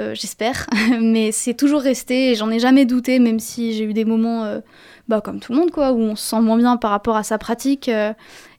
euh, 0.00 0.14
j'espère, 0.14 0.66
mais 1.00 1.32
c'est 1.32 1.54
toujours 1.54 1.80
resté 1.80 2.30
et 2.30 2.34
j'en 2.34 2.50
ai 2.50 2.58
jamais 2.58 2.84
douté, 2.84 3.18
même 3.18 3.40
si 3.40 3.74
j'ai 3.74 3.84
eu 3.84 3.92
des 3.92 4.04
moments, 4.04 4.44
euh, 4.44 4.60
bah, 5.08 5.20
comme 5.20 5.40
tout 5.40 5.52
le 5.52 5.58
monde, 5.58 5.70
quoi, 5.70 5.92
où 5.92 6.00
on 6.00 6.16
se 6.16 6.28
sent 6.30 6.40
moins 6.40 6.56
bien 6.56 6.76
par 6.76 6.90
rapport 6.90 7.16
à 7.16 7.22
sa 7.22 7.38
pratique 7.38 7.88
euh, 7.88 8.12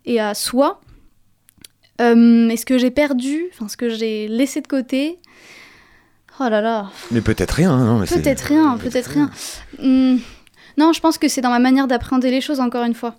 et 0.05 0.19
à 0.19 0.33
soi. 0.33 0.79
Euh, 2.01 2.49
et 2.49 2.57
ce 2.57 2.65
que 2.65 2.77
j'ai 2.77 2.91
perdu, 2.91 3.45
enfin 3.53 3.67
ce 3.67 3.77
que 3.77 3.89
j'ai 3.89 4.27
laissé 4.27 4.61
de 4.61 4.67
côté, 4.67 5.17
oh 6.39 6.47
là 6.49 6.61
là, 6.61 6.91
Mais 7.11 7.21
peut-être 7.21 7.51
rien. 7.51 7.71
hein, 7.71 7.99
non, 7.99 8.05
Peut-être 8.05 8.41
rien, 8.41 8.77
peut-être 8.77 9.07
rien. 9.07 9.29
Hmm, 9.79 10.17
non, 10.77 10.93
je 10.93 10.99
pense 10.99 11.17
que 11.17 11.27
c'est 11.27 11.41
dans 11.41 11.49
ma 11.49 11.59
manière 11.59 11.87
d'appréhender 11.87 12.29
les 12.29 12.41
choses, 12.41 12.59
encore 12.59 12.83
une 12.83 12.93
fois. 12.93 13.15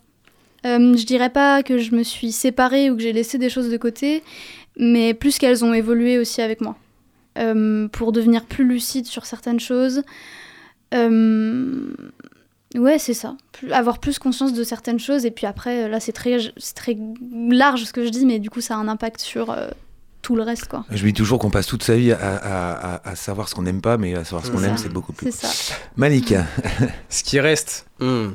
Euh, 0.67 0.97
je 0.97 1.05
dirais 1.05 1.31
pas 1.31 1.63
que 1.63 1.79
je 1.79 1.95
me 1.95 2.03
suis 2.03 2.33
séparée 2.33 2.91
ou 2.91 2.97
que 2.97 3.03
j'ai 3.03 3.13
laissé 3.13 3.39
des 3.39 3.49
choses 3.51 3.71
de 3.71 3.77
côté, 3.77 4.23
mais 4.77 5.15
plus 5.15 5.39
qu'elles 5.39 5.65
ont 5.65 5.73
évolué 5.75 6.19
aussi 6.19 6.43
avec 6.43 6.61
moi. 6.61 6.77
Euh, 7.39 7.87
pour 7.89 8.11
devenir 8.11 8.45
plus 8.47 8.67
lucide 8.67 9.07
sur 9.07 9.25
certaines 9.25 9.61
choses. 9.61 10.03
Euh, 10.93 11.93
ouais, 12.77 12.99
c'est 12.99 13.15
ça. 13.15 13.37
Plus- 13.53 13.73
avoir 13.73 13.99
plus 13.99 14.19
conscience 14.19 14.53
de 14.53 14.65
certaines 14.65 14.99
choses, 14.99 15.25
et 15.27 15.31
puis 15.31 15.47
après, 15.47 15.89
là, 15.89 16.01
c'est 16.01 16.13
très, 16.13 16.39
c'est 16.57 16.75
très 16.75 16.97
large 17.51 17.85
ce 17.85 17.93
que 17.93 18.05
je 18.05 18.11
dis, 18.11 18.27
mais 18.27 18.39
du 18.39 18.51
coup, 18.51 18.61
ça 18.61 18.75
a 18.75 18.79
un 18.79 18.89
impact 18.89 19.21
sur 19.21 19.51
euh, 19.51 19.69
tout 20.23 20.37
le 20.37 20.43
reste, 20.43 20.67
quoi. 20.69 20.85
Je 20.91 21.05
dis 21.05 21.13
toujours 21.13 21.39
qu'on 21.39 21.51
passe 21.51 21.67
toute 21.67 21.83
sa 21.83 21.97
vie 21.97 22.13
à, 22.13 22.19
à- 22.19 22.95
à- 22.97 23.09
à 23.11 23.15
savoir 23.17 23.49
ce 23.49 23.55
qu'on 23.55 23.63
n'aime 23.63 23.81
pas, 23.81 23.97
mais 23.97 24.15
à 24.15 24.25
savoir 24.25 24.45
ce 24.45 24.51
qu'on 24.51 24.63
aime, 24.63 24.77
c'est 24.77 24.89
beaucoup 24.93 25.13
plus. 25.13 25.31
C'est 25.31 25.47
ça. 25.47 25.75
Malik, 25.97 26.35
Ce 27.09 27.23
qui 27.23 27.41
reste. 27.41 27.87
du, 28.01 28.07
du 28.07 28.35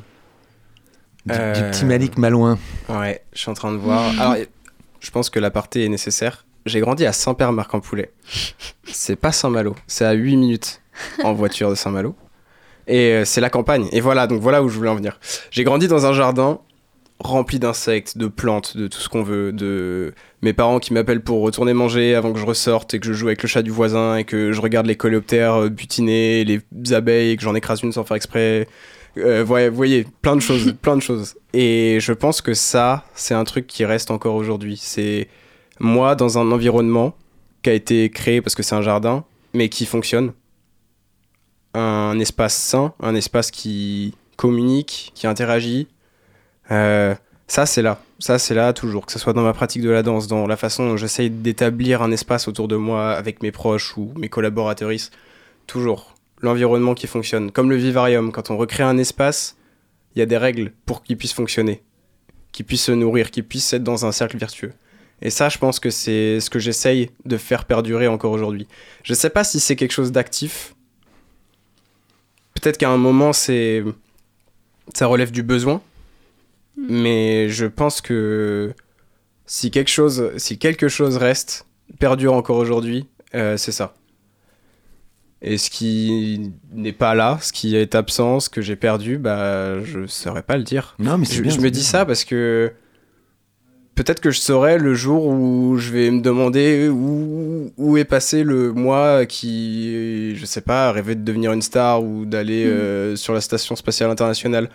Euh, 1.30 1.70
petit 1.70 1.84
Malik 1.84 2.18
Malouin. 2.18 2.58
Ouais, 2.88 3.22
je 3.32 3.40
suis 3.40 3.50
en 3.50 3.54
train 3.54 3.72
de 3.72 3.76
voir. 3.78 4.10
Alors, 4.20 4.36
je 5.00 5.10
pense 5.10 5.30
que 5.30 5.38
l'aparté 5.38 5.84
est 5.84 5.88
nécessaire. 5.88 6.44
J'ai 6.66 6.80
grandi 6.80 7.04
à 7.04 7.12
Saint-Père-Marc-en-Poulet. 7.12 8.10
C'est 8.90 9.16
pas 9.16 9.32
Saint-Malo, 9.32 9.76
c'est 9.86 10.06
à 10.06 10.12
8 10.12 10.36
minutes 10.36 10.80
en 11.22 11.34
voiture 11.34 11.68
de 11.70 11.74
Saint-Malo. 11.74 12.14
Et 12.86 13.12
euh, 13.12 13.24
c'est 13.24 13.40
la 13.40 13.50
campagne. 13.50 13.88
Et 13.92 14.00
voilà, 14.00 14.26
donc 14.26 14.40
voilà 14.40 14.62
où 14.62 14.68
je 14.68 14.76
voulais 14.76 14.90
en 14.90 14.96
venir. 14.96 15.18
J'ai 15.50 15.64
grandi 15.64 15.88
dans 15.88 16.06
un 16.06 16.12
jardin 16.12 16.60
rempli 17.20 17.58
d'insectes, 17.58 18.18
de 18.18 18.26
plantes, 18.26 18.76
de 18.76 18.88
tout 18.88 18.98
ce 18.98 19.08
qu'on 19.08 19.22
veut, 19.22 19.52
de 19.52 20.12
mes 20.42 20.52
parents 20.52 20.78
qui 20.78 20.92
m'appellent 20.92 21.22
pour 21.22 21.40
retourner 21.40 21.72
manger 21.72 22.14
avant 22.14 22.32
que 22.32 22.38
je 22.38 22.44
ressorte 22.44 22.92
et 22.94 23.00
que 23.00 23.06
je 23.06 23.12
joue 23.12 23.28
avec 23.28 23.42
le 23.42 23.48
chat 23.48 23.62
du 23.62 23.70
voisin 23.70 24.16
et 24.16 24.24
que 24.24 24.52
je 24.52 24.60
regarde 24.60 24.86
les 24.86 24.96
coléoptères 24.96 25.54
euh, 25.54 25.68
butiner, 25.68 26.44
les 26.44 26.60
abeilles 26.92 27.30
et 27.30 27.36
que 27.36 27.42
j'en 27.42 27.54
écrase 27.54 27.82
une 27.82 27.92
sans 27.92 28.04
faire 28.04 28.16
exprès. 28.16 28.68
Euh, 29.16 29.44
ouais, 29.46 29.68
vous 29.68 29.76
voyez, 29.76 30.06
plein 30.22 30.36
de 30.36 30.40
choses, 30.40 30.74
plein 30.82 30.96
de 30.96 31.02
choses. 31.02 31.36
Et 31.52 31.98
je 32.00 32.12
pense 32.12 32.40
que 32.40 32.52
ça, 32.52 33.04
c'est 33.14 33.34
un 33.34 33.44
truc 33.44 33.66
qui 33.66 33.84
reste 33.84 34.10
encore 34.10 34.34
aujourd'hui. 34.34 34.76
C'est 34.80 35.28
moi 35.78 36.16
dans 36.16 36.38
un 36.38 36.50
environnement 36.50 37.16
qui 37.62 37.70
a 37.70 37.72
été 37.72 38.10
créé 38.10 38.42
parce 38.42 38.54
que 38.54 38.62
c'est 38.62 38.74
un 38.74 38.82
jardin, 38.82 39.24
mais 39.54 39.68
qui 39.68 39.86
fonctionne. 39.86 40.32
Un 41.74 42.18
espace 42.20 42.54
sain, 42.54 42.94
un 43.00 43.14
espace 43.14 43.50
qui 43.50 44.14
communique, 44.36 45.12
qui 45.14 45.26
interagit. 45.26 45.88
Euh, 46.70 47.14
ça, 47.46 47.66
c'est 47.66 47.82
là. 47.82 48.00
Ça, 48.18 48.38
c'est 48.38 48.54
là 48.54 48.72
toujours. 48.72 49.06
Que 49.06 49.12
ce 49.12 49.18
soit 49.18 49.32
dans 49.32 49.42
ma 49.42 49.52
pratique 49.52 49.82
de 49.82 49.90
la 49.90 50.02
danse, 50.02 50.28
dans 50.28 50.46
la 50.46 50.56
façon 50.56 50.88
dont 50.88 50.96
j'essaye 50.96 51.30
d'établir 51.30 52.02
un 52.02 52.10
espace 52.10 52.48
autour 52.48 52.68
de 52.68 52.76
moi 52.76 53.12
avec 53.12 53.42
mes 53.42 53.52
proches 53.52 53.96
ou 53.96 54.12
mes 54.16 54.28
collaboratrices. 54.28 55.10
Toujours. 55.66 56.14
L'environnement 56.40 56.94
qui 56.94 57.06
fonctionne. 57.06 57.50
Comme 57.50 57.70
le 57.70 57.76
vivarium. 57.76 58.32
Quand 58.32 58.50
on 58.50 58.56
recrée 58.56 58.82
un 58.82 58.98
espace, 58.98 59.56
il 60.14 60.20
y 60.20 60.22
a 60.22 60.26
des 60.26 60.36
règles 60.36 60.72
pour 60.86 61.02
qu'il 61.02 61.16
puisse 61.16 61.32
fonctionner. 61.32 61.82
Qu'il 62.52 62.64
puisse 62.64 62.84
se 62.84 62.92
nourrir, 62.92 63.30
qu'il 63.30 63.44
puisse 63.44 63.72
être 63.72 63.82
dans 63.82 64.06
un 64.06 64.12
cercle 64.12 64.36
vertueux. 64.36 64.72
Et 65.22 65.30
ça, 65.30 65.48
je 65.48 65.58
pense 65.58 65.80
que 65.80 65.90
c'est 65.90 66.40
ce 66.40 66.50
que 66.50 66.58
j'essaye 66.58 67.10
de 67.24 67.36
faire 67.36 67.64
perdurer 67.64 68.08
encore 68.08 68.32
aujourd'hui. 68.32 68.66
Je 69.02 69.14
sais 69.14 69.30
pas 69.30 69.44
si 69.44 69.60
c'est 69.60 69.76
quelque 69.76 69.92
chose 69.92 70.12
d'actif. 70.12 70.74
Peut-être 72.64 72.78
qu'à 72.78 72.88
un 72.88 72.96
moment, 72.96 73.34
c'est 73.34 73.84
ça 74.94 75.04
relève 75.06 75.30
du 75.30 75.42
besoin. 75.42 75.82
Mais 76.78 77.50
je 77.50 77.66
pense 77.66 78.00
que 78.00 78.72
si 79.44 79.70
quelque 79.70 79.90
chose, 79.90 80.30
si 80.38 80.56
quelque 80.56 80.88
chose 80.88 81.18
reste, 81.18 81.66
perdure 81.98 82.32
encore 82.32 82.56
aujourd'hui, 82.56 83.06
euh, 83.34 83.58
c'est 83.58 83.70
ça. 83.70 83.92
Et 85.42 85.58
ce 85.58 85.68
qui 85.68 86.52
n'est 86.72 86.92
pas 86.94 87.14
là, 87.14 87.38
ce 87.42 87.52
qui 87.52 87.76
est 87.76 87.94
absent, 87.94 88.40
ce 88.40 88.48
que 88.48 88.62
j'ai 88.62 88.76
perdu, 88.76 89.18
bah, 89.18 89.82
je 89.84 90.06
saurais 90.06 90.42
pas 90.42 90.56
le 90.56 90.62
dire. 90.62 90.94
Non, 90.98 91.18
mais 91.18 91.26
Je, 91.26 91.42
bien. 91.42 91.50
je 91.50 91.56
c'est 91.56 91.60
me 91.60 91.62
bien. 91.64 91.70
dis 91.70 91.84
ça 91.84 92.06
parce 92.06 92.24
que 92.24 92.72
peut-être 93.94 94.20
que 94.20 94.30
je 94.30 94.40
saurai 94.40 94.78
le 94.78 94.94
jour 94.94 95.26
où 95.26 95.76
je 95.78 95.90
vais 95.92 96.10
me 96.10 96.20
demander 96.20 96.88
où, 96.88 97.70
où 97.76 97.96
est 97.96 98.04
passé 98.04 98.42
le 98.44 98.72
moi 98.72 99.26
qui, 99.26 100.34
je 100.36 100.44
sais 100.46 100.60
pas, 100.60 100.90
rêvait 100.92 101.14
de 101.14 101.22
devenir 101.22 101.52
une 101.52 101.62
star 101.62 102.02
ou 102.02 102.24
d'aller 102.26 102.64
Mm. 102.64 102.68
euh, 102.70 103.16
sur 103.16 103.32
la 103.34 103.40
station 103.40 103.76
spatiale 103.76 104.10
internationale. 104.10 104.68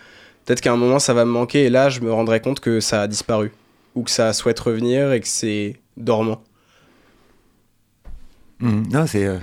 Peut-être 0.44 0.60
qu'à 0.62 0.72
un 0.72 0.76
moment 0.76 0.98
ça 0.98 1.12
va 1.14 1.24
me 1.24 1.30
manquer 1.30 1.64
et 1.64 1.70
là 1.70 1.90
je 1.90 2.00
me 2.00 2.12
rendrai 2.12 2.40
compte 2.40 2.60
que 2.60 2.80
ça 2.80 3.02
a 3.02 3.06
disparu 3.06 3.52
ou 3.94 4.02
que 4.04 4.10
ça 4.10 4.32
souhaite 4.32 4.58
revenir 4.60 5.12
et 5.12 5.20
que 5.20 5.28
c'est 5.28 5.76
dormant. 5.96 6.42
Mhm. 8.60 8.84
Non, 8.92 9.06
c'est. 9.06 9.26
euh, 9.26 9.38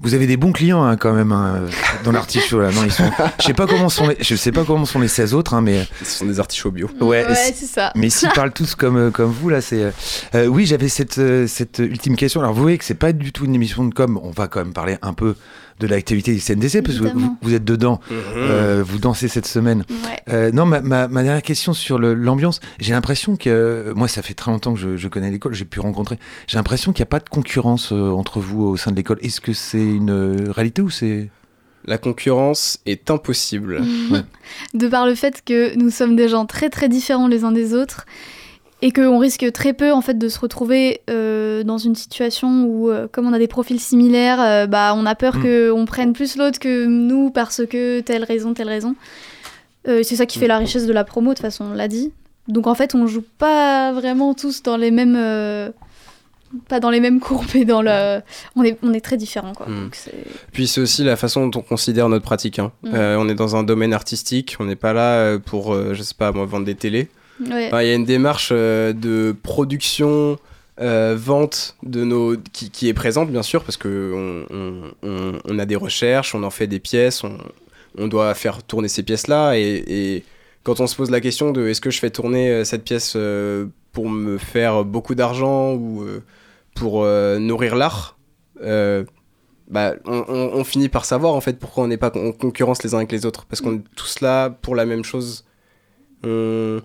Vous 0.00 0.14
avez 0.14 0.26
des 0.26 0.36
bons 0.36 0.52
clients 0.52 0.82
hein, 0.84 0.96
quand 0.96 1.12
même 1.12 1.32
hein, 1.32 1.66
dans 2.06 2.12
l'artichaut 2.12 2.60
là. 2.60 2.70
Non, 2.72 2.82
ils 2.84 2.92
sont. 2.92 3.10
Je 3.40 3.44
sais 3.46 3.54
pas 3.54 3.66
comment 3.66 3.88
sont 3.88 4.08
les. 4.08 4.16
Je 4.20 4.34
sais 4.34 4.52
pas 4.52 4.64
comment 4.64 4.84
sont 4.84 5.00
les 5.00 5.08
16 5.08 5.34
autres, 5.34 5.54
hein, 5.54 5.60
mais 5.60 5.86
Ce 6.02 6.18
sont 6.18 6.26
des 6.26 6.40
artichauts 6.40 6.70
bio. 6.70 6.88
Ouais, 7.00 7.26
ouais 7.26 7.34
c'est- 7.34 7.66
ça. 7.66 7.92
mais 7.94 8.08
s'ils 8.10 8.30
parlent 8.30 8.52
tous 8.52 8.74
comme 8.74 8.96
euh, 8.96 9.10
comme 9.10 9.30
vous 9.30 9.48
là, 9.48 9.60
c'est. 9.60 9.82
euh, 9.82 9.90
euh, 10.34 10.46
oui, 10.46 10.66
j'avais 10.66 10.88
cette 10.88 11.20
cette 11.46 11.78
ultime 11.78 12.16
question. 12.16 12.40
Alors 12.40 12.52
vous 12.54 12.62
voyez 12.62 12.78
que 12.78 12.84
c'est 12.84 12.94
pas 12.94 13.12
du 13.12 13.32
tout 13.32 13.44
une 13.44 13.54
émission 13.54 13.84
de 13.84 13.92
com. 13.94 14.18
On 14.22 14.30
va 14.30 14.48
quand 14.48 14.60
même 14.60 14.72
parler 14.72 14.96
un 15.02 15.12
peu 15.12 15.34
de 15.78 15.86
l'activité 15.86 16.32
du 16.32 16.40
CNDC 16.40 16.80
parce 16.82 16.98
que 16.98 17.04
vous, 17.42 17.52
êtes 17.54 17.64
dedans. 17.64 18.00
euh, 18.10 18.82
vous 18.86 18.96
dansez 18.98 19.28
cette 19.28 19.44
semaine. 19.46 19.84
Ouais. 19.90 20.16
Euh, 20.32 20.50
non, 20.50 20.64
ma, 20.64 20.80
ma, 20.80 21.06
ma 21.06 21.22
dernière 21.22 21.42
question 21.42 21.74
sur 21.74 21.98
l'ambiance, 21.98 22.60
j'ai 22.80 22.94
l'impression 22.94 23.36
que, 23.36 23.50
euh, 23.50 23.92
moi 23.94 24.08
ça 24.08 24.22
fait 24.22 24.32
très 24.32 24.50
longtemps 24.50 24.72
que 24.72 24.80
je, 24.80 24.96
je 24.96 25.08
connais 25.08 25.30
l'école, 25.30 25.52
j'ai 25.52 25.66
pu 25.66 25.80
rencontrer, 25.80 26.18
j'ai 26.46 26.56
l'impression 26.56 26.92
qu'il 26.94 27.02
n'y 27.02 27.08
a 27.08 27.10
pas 27.10 27.18
de 27.20 27.28
concurrence 27.28 27.92
euh, 27.92 28.08
entre 28.10 28.40
vous 28.40 28.62
au 28.62 28.78
sein 28.78 28.90
de 28.90 28.96
l'école. 28.96 29.18
Est-ce 29.20 29.42
que 29.42 29.52
c'est 29.52 29.84
une 29.84 30.10
euh, 30.10 30.50
réalité 30.50 30.80
ou 30.80 30.88
c'est... 30.88 31.28
La 31.86 31.98
concurrence 31.98 32.78
est 32.86 33.10
impossible. 33.10 33.82
De 34.74 34.88
par 34.88 35.06
le 35.06 35.14
fait 35.14 35.42
que 35.44 35.76
nous 35.76 35.90
sommes 35.90 36.16
des 36.16 36.28
gens 36.28 36.46
très 36.46 36.68
très 36.70 36.88
différents 36.88 37.28
les 37.28 37.44
uns 37.44 37.52
des 37.52 37.74
autres 37.74 38.06
et 38.82 38.92
qu'on 38.92 39.18
risque 39.18 39.50
très 39.52 39.72
peu 39.72 39.92
en 39.92 40.02
fait 40.02 40.18
de 40.18 40.28
se 40.28 40.38
retrouver 40.38 41.00
euh, 41.08 41.62
dans 41.64 41.78
une 41.78 41.94
situation 41.94 42.64
où 42.64 42.90
euh, 42.90 43.08
comme 43.10 43.26
on 43.26 43.32
a 43.32 43.38
des 43.38 43.48
profils 43.48 43.80
similaires, 43.80 44.40
euh, 44.40 44.66
bah 44.66 44.94
on 44.96 45.06
a 45.06 45.14
peur 45.14 45.36
Mm. 45.36 45.70
qu'on 45.70 45.84
prenne 45.86 46.12
plus 46.12 46.36
l'autre 46.36 46.58
que 46.58 46.84
nous 46.86 47.30
parce 47.30 47.64
que 47.66 48.00
telle 48.00 48.24
raison, 48.24 48.52
telle 48.52 48.68
raison. 48.68 48.94
Euh, 49.88 50.02
c'est 50.02 50.16
ça 50.16 50.26
qui 50.26 50.38
fait 50.38 50.48
la 50.48 50.58
richesse 50.58 50.86
de 50.86 50.92
la 50.92 51.04
promo 51.04 51.30
de 51.30 51.34
toute 51.34 51.42
façon, 51.42 51.66
on 51.72 51.74
l'a 51.74 51.88
dit. 51.88 52.12
Donc 52.48 52.66
en 52.66 52.74
fait 52.74 52.94
on 52.94 53.06
joue 53.06 53.24
pas 53.38 53.92
vraiment 53.92 54.34
tous 54.34 54.62
dans 54.62 54.76
les 54.76 54.90
mêmes 54.90 55.16
euh, 55.16 55.70
pas 56.68 56.80
dans 56.80 56.90
les 56.90 57.00
mêmes 57.00 57.20
courbes 57.20 57.54
et 57.54 57.64
dans 57.64 57.82
le 57.82 58.20
on 58.56 58.64
est 58.64 58.78
on 58.82 58.92
est 58.92 59.00
très 59.00 59.16
différents 59.16 59.52
quoi. 59.54 59.66
Mm. 59.66 59.74
Donc 59.84 59.94
c'est 59.94 60.14
Puis 60.52 60.66
c'est 60.66 60.80
aussi 60.80 61.04
la 61.04 61.16
façon 61.16 61.46
dont 61.48 61.60
on 61.60 61.62
considère 61.62 62.08
notre 62.08 62.24
pratique. 62.24 62.58
hein. 62.58 62.72
Mm. 62.82 62.90
Euh, 62.94 63.16
on 63.18 63.28
est 63.28 63.34
dans 63.34 63.56
un 63.56 63.62
domaine 63.62 63.92
artistique, 63.92 64.56
on 64.60 64.64
n'est 64.64 64.76
pas 64.76 64.92
là 64.92 65.14
euh, 65.18 65.38
pour, 65.38 65.74
euh, 65.74 65.94
je 65.94 66.02
sais 66.02 66.14
pas, 66.16 66.32
moi, 66.32 66.44
vendre 66.46 66.64
des 66.66 66.74
télés. 66.74 67.08
ouais. 67.40 67.66
Enfin, 67.68 67.82
Il 67.82 67.88
y 67.88 67.92
a 67.92 67.94
une 67.94 68.04
démarche 68.04 68.50
euh, 68.52 68.92
de 68.92 69.34
production, 69.42 70.38
vente 71.14 71.76
de 71.82 72.04
nos 72.04 72.36
qui, 72.52 72.70
qui 72.70 72.88
est 72.88 72.94
présente 72.94 73.30
bien 73.30 73.42
sûr 73.42 73.64
parce 73.64 73.76
que 73.76 74.12
on, 74.14 74.54
on- 74.54 74.92
on- 75.02 75.38
on 75.44 75.58
a 75.58 75.64
des 75.66 75.76
recherches, 75.76 76.34
on 76.34 76.42
en 76.42 76.50
fait 76.50 76.66
des 76.66 76.80
pièces, 76.80 77.24
on, 77.24 77.38
on 77.98 78.08
doit 78.08 78.34
faire 78.34 78.62
tourner 78.62 78.88
ces 78.88 79.02
pièces 79.02 79.26
là 79.26 79.54
et, 79.56 79.84
et 79.86 80.24
quand 80.64 80.80
on 80.80 80.86
se 80.86 80.96
pose 80.96 81.10
la 81.10 81.20
question 81.20 81.50
de 81.52 81.68
est-ce 81.68 81.80
que 81.80 81.90
je 81.90 81.98
fais 81.98 82.10
tourner 82.10 82.64
cette 82.64 82.84
pièce 82.84 83.16
pour 83.92 84.08
me 84.10 84.36
faire 84.36 84.84
beaucoup 84.84 85.14
d'argent 85.14 85.72
ou 85.74 86.02
euh, 86.02 86.22
pour 86.76 87.02
euh, 87.02 87.38
nourrir 87.40 87.74
l'art, 87.74 88.16
euh, 88.62 89.04
bah, 89.68 89.94
on, 90.04 90.24
on- 90.28 90.50
on 90.60 90.64
finit 90.64 90.88
par 90.88 91.04
savoir 91.04 91.34
en 91.34 91.40
fait 91.40 91.58
pourquoi 91.58 91.82
on 91.84 91.88
n'est 91.88 91.96
pas 91.96 92.12
en 92.16 92.30
concurrence 92.32 92.82
les 92.84 92.94
uns 92.94 92.98
avec 92.98 93.10
les 93.10 93.26
autres 93.26 93.46
parce 93.46 93.60
qu'on 93.60 93.74
est 93.78 93.82
tous 93.96 94.20
là 94.20 94.50
pour 94.50 94.74
la 94.76 94.86
même 94.86 95.02
chose. 95.04 95.44
On- 96.22 96.80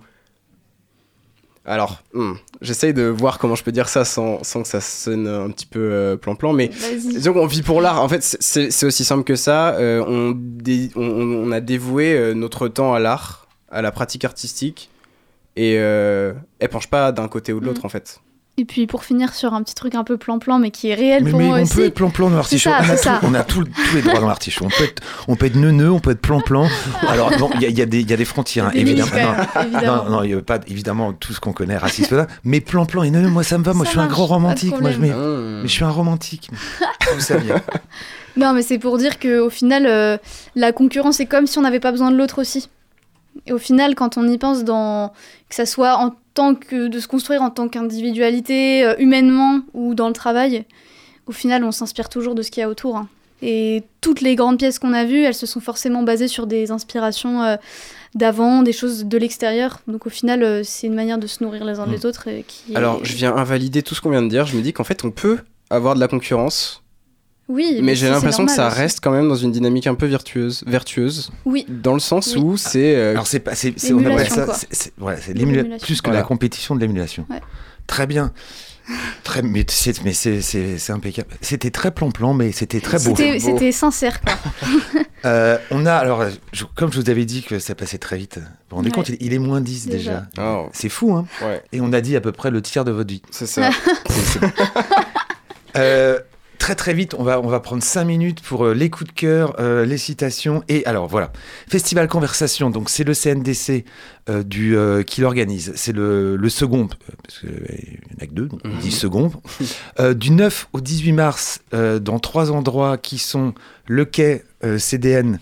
Alors, 1.64 2.02
hmm, 2.12 2.32
j'essaye 2.60 2.92
de 2.92 3.04
voir 3.04 3.38
comment 3.38 3.54
je 3.54 3.62
peux 3.62 3.70
dire 3.70 3.88
ça 3.88 4.04
sans, 4.04 4.42
sans 4.42 4.62
que 4.62 4.68
ça 4.68 4.80
sonne 4.80 5.28
un 5.28 5.48
petit 5.50 5.66
peu 5.66 5.78
euh, 5.80 6.16
plan-plan, 6.16 6.52
mais 6.52 6.66
Vas-y. 6.68 6.98
disons 7.14 7.32
qu'on 7.34 7.46
vit 7.46 7.62
pour 7.62 7.80
l'art. 7.80 8.02
En 8.02 8.08
fait, 8.08 8.22
c'est- 8.22 8.84
aussi 8.84 9.04
simple 9.04 9.22
que 9.22 9.36
ça. 9.36 9.74
Euh, 9.76 10.02
on, 10.08 10.32
dé- 10.36 10.90
on, 10.96 11.02
on 11.04 11.52
a 11.52 11.60
dévoué 11.60 12.14
euh, 12.14 12.34
notre 12.34 12.66
temps 12.66 12.94
à 12.94 12.98
l'art, 12.98 13.46
à 13.70 13.80
la 13.80 13.92
pratique 13.92 14.24
artistique, 14.24 14.90
et 15.54 15.76
euh, 15.78 16.32
elle 16.58 16.68
penche 16.68 16.88
pas 16.88 17.12
d'un 17.12 17.28
côté 17.28 17.52
ou 17.52 17.60
de 17.60 17.66
l'autre 17.66 17.82
Mm. 17.82 17.86
en 17.86 17.90
fait. 17.90 18.20
Et 18.58 18.66
puis 18.66 18.86
pour 18.86 19.02
finir 19.04 19.32
sur 19.34 19.54
un 19.54 19.62
petit 19.62 19.74
truc 19.74 19.94
un 19.94 20.04
peu 20.04 20.18
plan-plan, 20.18 20.58
mais 20.58 20.70
qui 20.70 20.90
est 20.90 20.94
réel 20.94 21.24
Mais, 21.24 21.30
pour 21.30 21.40
mais 21.40 21.46
moi 21.46 21.58
on 21.58 21.62
aussi. 21.62 21.74
peut 21.74 21.84
être 21.86 21.94
plan-plan 21.94 22.28
dans 22.28 22.36
l'artichaut. 22.36 22.68
On, 22.70 22.74
a 22.82 22.96
tout- 22.98 23.08
on 23.22 23.34
a 23.34 23.42
tout- 23.44 23.64
tous 23.64 23.94
les 23.96 24.02
droits 24.02 24.20
dans 24.20 24.26
l'artichaut. 24.28 24.66
On 24.66 24.68
peut 24.68 24.84
être, 24.84 25.02
on 25.26 25.36
peut 25.36 25.46
être 25.46 25.56
neuneux, 25.56 25.90
on 25.90 26.00
peut 26.00 26.10
être 26.10 26.20
plan-plan. 26.20 26.68
Alors, 27.08 27.32
il 27.54 27.62
y, 27.62 27.72
y 27.72 27.78
y 27.78 28.12
a 28.12 28.16
des 28.16 28.24
frontières, 28.26 28.66
hein, 28.66 28.70
Des 28.74 28.80
évidemment. 28.80 29.10
Non, 29.10 29.62
évidemment. 29.62 30.04
Non, 30.04 30.10
non, 30.10 30.22
il 30.22 30.30
y 30.32 30.34
a 30.34 30.42
pas 30.42 30.60
évidemment 30.66 31.14
tout 31.14 31.32
ce 31.32 31.40
qu'on 31.40 31.52
connaît 31.54 31.78
raciste 31.78 32.10
là, 32.12 32.26
mais 32.44 32.60
plan-plan 32.60 33.04
et 33.04 33.10
neuneux, 33.10 33.30
moi 33.30 33.42
ça 33.42 33.56
me 33.56 33.64
va. 33.64 33.72
Moi, 33.72 33.86
Ça 33.86 33.92
je 33.92 33.96
suis 33.98 34.00
un 34.00 34.06
grand 34.08 34.26
romantique. 34.26 34.78
Moi, 34.78 34.90
je 34.90 34.98
mets- 34.98 35.08
mais 35.14 35.62
je 35.68 35.72
suis 35.72 35.84
un 35.84 35.90
romantique. 35.90 36.50
Vous 37.14 37.20
saviez. 37.20 37.54
Non, 38.34 38.54
mais 38.54 38.62
c'est 38.62 38.78
pour 38.78 38.96
dire 38.96 39.18
qu'au 39.18 39.50
final, 39.50 39.84
euh, 39.86 40.16
la 40.56 40.72
concurrence, 40.72 41.16
c'est 41.16 41.26
comme 41.26 41.46
si 41.46 41.58
on 41.58 41.60
n'avait 41.62 41.80
pas 41.80 41.90
besoin 41.92 42.10
de 42.10 42.16
l'autre 42.16 42.40
aussi. 42.40 42.70
Et 43.46 43.52
au 43.52 43.58
final, 43.58 43.94
quand 43.94 44.18
on 44.18 44.28
y 44.28 44.38
pense, 44.38 44.64
dans... 44.64 45.08
que 45.48 45.54
ça 45.54 45.66
soit 45.66 45.96
en 45.96 46.14
tant 46.34 46.54
que 46.54 46.88
de 46.88 46.98
se 47.00 47.08
construire 47.08 47.42
en 47.42 47.50
tant 47.50 47.68
qu'individualité, 47.68 48.84
euh, 48.84 48.94
humainement 48.98 49.60
ou 49.74 49.94
dans 49.94 50.08
le 50.08 50.12
travail, 50.14 50.64
au 51.26 51.32
final, 51.32 51.64
on 51.64 51.72
s'inspire 51.72 52.08
toujours 52.08 52.34
de 52.34 52.42
ce 52.42 52.50
qu'il 52.50 52.60
y 52.60 52.64
a 52.64 52.68
autour. 52.68 52.96
hein. 52.96 53.08
Et 53.44 53.82
toutes 54.00 54.20
les 54.20 54.36
grandes 54.36 54.58
pièces 54.58 54.78
qu'on 54.78 54.92
a 54.92 55.04
vues, 55.04 55.22
elles 55.24 55.34
se 55.34 55.46
sont 55.46 55.60
forcément 55.60 56.02
basées 56.04 56.28
sur 56.28 56.46
des 56.46 56.70
inspirations 56.70 57.42
euh, 57.42 57.56
d'avant, 58.14 58.62
des 58.62 58.72
choses 58.72 59.04
de 59.06 59.18
l'extérieur. 59.18 59.80
Donc 59.88 60.06
au 60.06 60.10
final, 60.10 60.42
euh, 60.44 60.62
c'est 60.64 60.86
une 60.86 60.94
manière 60.94 61.18
de 61.18 61.26
se 61.26 61.42
nourrir 61.42 61.64
les 61.64 61.80
uns 61.80 61.86
Mm. 61.86 61.90
des 61.94 62.06
autres. 62.06 62.28
qui 62.46 62.72
est- 62.72 62.76
Alors, 62.76 63.04
je 63.04 63.14
viens 63.14 63.34
invalider 63.34 63.82
tout 63.82 63.94
ce 63.96 64.00
qu'on 64.00 64.10
vient 64.10 64.22
de 64.22 64.28
dire. 64.28 64.46
Je 64.46 64.56
me 64.56 64.62
dis 64.62 64.72
qu'en 64.72 64.84
fait, 64.84 65.04
on 65.04 65.10
peut 65.10 65.38
avoir 65.70 65.94
de 65.96 66.00
la 66.00 66.06
concurrence, 66.08 66.81
oui, 67.48 67.80
mais 67.82 67.94
j'ai 67.94 68.08
l'impression 68.08 68.46
que 68.46 68.52
ça 68.52 68.68
aussi. 68.68 68.76
reste 68.78 69.00
quand 69.02 69.10
même 69.10 69.28
dans 69.28 69.34
une 69.36 69.52
dynamique 69.52 69.86
un 69.86 69.94
peu 69.94 70.06
vertueuse, 70.06 70.62
vertueuse 70.66 71.30
Oui, 71.44 71.66
dans 71.68 71.94
le 71.94 72.00
sens 72.00 72.34
Oui. 72.36 72.42
où 72.42 72.56
c'est 72.56 72.94
euh, 72.96 73.10
Alors 73.12 73.26
c'est 73.26 73.40
pas, 73.40 73.54
c'est, 73.54 73.78
c'est- 73.78 73.92
on 73.92 74.04
appelle 74.04 74.28
ça, 74.30 74.46
c'est, 74.70 74.92
l'émulation. 75.34 75.78
plus 75.78 76.00
que 76.00 76.06
Voilà. 76.08 76.20
la 76.20 76.26
compétition 76.26 76.74
de 76.74 76.80
l'émulation. 76.80 77.26
Ouais. 77.28 77.40
Très 77.86 78.06
bien. 78.06 78.32
Très, 79.22 79.42
mais 79.42 79.64
c'est, 79.68 80.02
mais 80.04 80.12
c'est, 80.12 80.40
c'est, 80.40 80.76
c'est 80.76 80.92
impeccable. 80.92 81.28
C'était 81.40 81.70
très 81.70 81.92
plan-plan, 81.92 82.34
mais 82.34 82.50
c'était 82.50 82.80
très 82.80 82.98
beau. 82.98 83.14
c'était 83.16 83.34
beau. 83.34 83.38
c'était 83.40 83.72
sincère 83.72 84.20
quoi. 84.20 84.34
Euh, 85.24 85.56
on 85.70 85.86
a, 85.86 85.92
alors, 85.94 86.24
je- 86.52 86.64
comme 86.74 86.92
je 86.92 87.00
vous 87.00 87.08
avais 87.08 87.24
dit 87.24 87.44
que 87.44 87.60
ça 87.60 87.76
passait 87.76 87.98
très 87.98 88.18
vite, 88.18 88.38
vous 88.38 88.42
vous 88.70 88.76
rendez 88.76 88.88
Ouais. 88.88 88.92
compte, 88.96 89.08
il, 89.08 89.18
il 89.20 89.32
est 89.32 89.38
moins 89.38 89.60
10 89.60 89.86
déjà. 89.86 90.26
Déjà. 90.34 90.44
oh, 90.44 90.68
C'est 90.72 90.88
fou, 90.88 91.12
hein 91.12 91.26
ouais, 91.42 91.62
Et 91.70 91.80
on 91.80 91.92
a 91.92 92.00
dit 92.00 92.16
à 92.16 92.20
peu 92.20 92.32
près 92.32 92.50
le 92.50 92.60
tiers 92.60 92.84
de 92.84 92.90
votre 92.90 93.08
vie. 93.08 93.22
c'est 93.30 93.46
ça. 93.46 93.70
C'est- 94.10 94.40
c'est- 94.40 94.46
Euh, 95.76 96.18
très 96.62 96.76
très 96.76 96.94
vite, 96.94 97.14
on 97.18 97.24
va, 97.24 97.40
on 97.40 97.48
va 97.48 97.58
prendre 97.58 97.82
5 97.82 98.04
minutes 98.04 98.40
pour 98.40 98.66
euh, 98.66 98.72
les 98.72 98.88
coups 98.88 99.10
de 99.10 99.14
cœur, 99.18 99.56
euh, 99.58 99.84
les 99.84 99.98
citations. 99.98 100.62
Et 100.68 100.86
alors 100.86 101.08
voilà, 101.08 101.32
Festival 101.68 102.06
Conversation, 102.06 102.70
donc 102.70 102.88
c'est 102.88 103.02
le 103.02 103.14
CNDC 103.14 103.84
euh, 104.30 104.44
du, 104.44 104.76
qui 105.04 105.22
l'organise. 105.22 105.72
C'est 105.74 105.90
le, 105.92 106.36
le 106.36 106.48
second, 106.48 106.86
parce 107.24 107.40
qu'il 107.40 107.48
n'y 107.50 108.14
en 108.20 108.22
a 108.22 108.26
que 108.26 108.32
deux, 108.32 108.46
donc 108.46 108.60
on 108.64 108.68
Mhm. 108.68 108.78
dit 108.78 108.92
second. 108.92 109.32
Du 110.14 110.30
9 110.30 110.68
au 110.72 110.80
18 110.80 111.12
mars, 111.12 111.60
dans 111.72 112.20
trois 112.20 112.52
endroits 112.52 112.96
qui 112.96 113.18
sont 113.18 113.54
le 113.88 114.04
quai 114.04 114.44
CDN, 114.78 115.40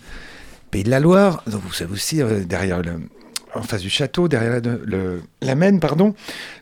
Pays 0.71 0.83
de 0.83 0.89
la 0.89 0.99
Loire, 0.99 1.43
donc 1.45 1.61
vous 1.63 1.73
savez 1.73 1.93
aussi, 1.93 2.19
derrière 2.47 2.81
le, 2.81 2.93
en 3.55 3.63
face 3.63 3.81
du 3.81 3.89
château, 3.89 4.27
derrière 4.27 4.61
la, 5.41 5.55
Maine, 5.55 5.79
pardon, 5.79 6.13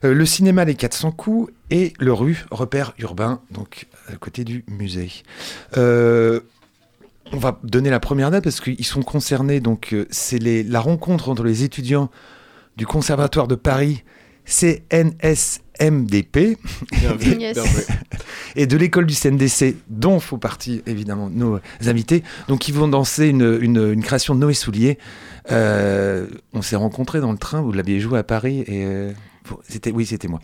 euh, 0.04 0.14
le 0.14 0.26
cinéma 0.26 0.66
Les 0.66 0.76
400 0.76 1.12
coups 1.12 1.52
et 1.70 1.94
le 2.00 2.14
rue 2.14 2.46
Repère 2.52 2.94
urbain, 3.00 3.42
donc 3.52 3.88
à 4.12 4.16
côté 4.16 4.44
du 4.44 4.64
musée. 4.68 5.12
Euh, 5.78 6.42
on 7.32 7.38
va 7.38 7.60
donner 7.64 7.90
la 7.90 8.00
première 8.00 8.32
date 8.32 8.44
parce 8.44 8.60
qu'ils 8.60 8.86
sont 8.86 9.04
concernés, 9.04 9.60
donc 9.60 9.94
euh, 9.94 10.08
c'est 10.10 10.40
la 10.40 10.80
rencontre 10.80 11.30
entre 11.30 11.44
les 11.44 11.64
étudiants 11.64 12.10
du 12.78 12.86
Conservatoire 12.86 13.48
de 13.48 13.56
Paris, 13.56 14.04
CNSMDP, 14.50 16.58
et 18.56 18.68
de 18.68 18.78
l'école 18.78 19.06
du 19.06 19.14
CNDC, 19.14 19.76
dont 19.90 20.20
font 20.20 20.38
partie 20.38 20.82
évidemment 20.86 21.30
nos 21.30 21.60
invités. 21.86 22.24
Donc 22.48 22.68
ils 22.68 22.74
vont 22.74 22.88
danser 22.88 23.28
une, 23.28 23.58
une- 23.62 23.92
une 23.94 24.04
création 24.04 24.36
de 24.36 24.40
Noé 24.40 24.54
Soulier. 24.54 24.98
Euh, 25.52 26.28
on 26.54 26.62
s'est 26.62 26.76
rencontrés 26.76 27.22
dans 27.22 27.32
le 27.32 27.38
train, 27.38 27.62
vous 27.62 27.72
l'aviez 27.72 28.00
joué 28.00 28.20
à 28.20 28.24
Paris 28.24 28.60
et 28.68 28.86
C'était, 29.68 29.92
oui, 29.92 30.06
c'était 30.06 30.28
moi. 30.28 30.40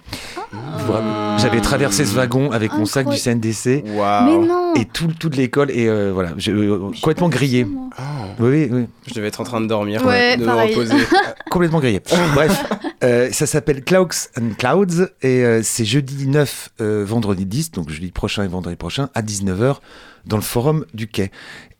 Voilà. 0.88 1.38
J'avais 1.38 1.62
traversé 1.62 2.06
ce 2.06 2.14
wagon 2.16 2.52
avec 2.52 2.72
mon 2.74 2.86
sac 2.86 3.08
du 3.10 3.18
CNDC 3.18 3.84
Waouh. 3.96 4.26
Mais 4.42 4.48
non 4.48 4.74
et 4.76 4.86
tout- 4.86 5.08
toute 5.20 5.36
l'école 5.36 5.72
et 5.72 5.88
euh, 5.88 6.12
voilà, 6.14 6.34
je- 6.38 6.52
euh, 6.52 6.92
complètement 7.02 7.30
grillé. 7.30 7.66
Oui, 8.40 8.50
oui, 8.50 8.70
oui, 8.72 8.86
Je 9.08 9.14
devais 9.14 9.28
être 9.28 9.40
en 9.42 9.46
train 9.46 9.62
de 9.62 9.68
dormir, 9.68 10.06
Ouais, 10.06 10.36
de 10.38 10.46
me 10.46 10.52
reposer. 10.52 10.96
complètement 11.50 11.80
grillé. 11.80 12.02
Bref, 12.34 12.66
euh, 13.04 13.30
ça 13.32 13.46
s'appelle 13.46 13.84
Clouds 13.84 14.30
and 14.40 14.50
Clouds 14.58 15.08
et 15.22 15.44
euh, 15.46 15.62
c'est 15.64 15.86
jeudi 15.86 16.28
9, 16.28 16.70
euh, 16.82 17.04
vendredi 17.08 17.46
10, 17.46 17.72
donc 17.72 17.90
jeudi 17.90 18.12
prochain 18.12 18.44
et 18.44 18.48
vendredi 18.48 18.76
prochain 18.76 19.10
à 19.14 19.22
19h 19.22 19.78
dans 20.26 20.36
le 20.38 20.42
forum 20.44 20.86
du 20.94 21.08
Quai. 21.08 21.32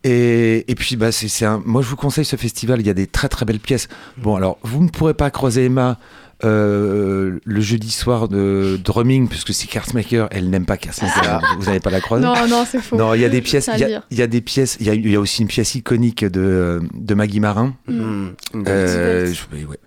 Et, 0.08 0.64
et 0.72 0.76
puis, 0.76 0.96
bah, 0.98 1.12
c'est, 1.12 1.28
c'est 1.28 1.46
un, 1.46 1.62
moi, 1.66 1.82
je 1.82 1.88
vous 1.88 1.96
conseille 1.96 2.26
ce 2.26 2.36
festival. 2.36 2.80
Il 2.80 2.86
y 2.86 2.92
a 2.92 2.94
des 2.94 3.08
très 3.08 3.28
très 3.28 3.44
belles 3.44 3.60
pièces. 3.60 3.88
Bon, 4.18 4.36
alors, 4.36 4.60
vous 4.62 4.84
ne 4.84 4.90
pourrez 4.90 5.16
pas 5.16 5.32
croiser 5.32 5.66
Emma 5.66 5.98
euh, 6.46 7.40
le 7.44 7.62
jeudi 7.62 7.92
soir 7.92 8.28
de 8.28 8.78
drumming, 8.84 9.28
puisque 9.28 9.54
c'est 9.54 9.68
Kersmaker. 9.68 10.28
Elle 10.32 10.50
n'aime 10.50 10.66
pas 10.66 10.78
Kersmaker. 10.78 11.42
Ah. 11.44 11.56
vous 11.60 11.66
n'allez 11.66 11.80
pas 11.80 11.90
la 11.90 12.00
croiser. 12.02 12.24
Non, 12.26 12.48
non, 12.48 12.66
c'est 12.70 12.80
faux. 12.82 12.96
Non, 12.96 13.14
il 13.14 13.22
y 13.22 13.26
a 13.26 13.30
des 13.30 13.42
pièces. 13.42 13.70
Il 13.74 13.80
y, 13.80 13.84
a- 14.22 14.24
y 14.26 14.28
des 14.28 14.42
pièces. 14.42 14.78
Il 14.80 14.86
y 14.86 14.90
a, 14.90 14.94
il 14.94 15.10
y 15.10 15.16
a 15.16 15.20
aussi 15.20 15.42
une 15.42 15.48
pièce 15.48 15.76
iconique 15.76 16.24
de, 16.24 16.82
de 16.94 17.14
Maggie 17.16 17.40
Marin. 17.40 17.76
Une 17.88 18.34
belle 18.54 18.64
Euh, 18.68 19.34
je- 19.34 19.66
ouais. 19.66 19.78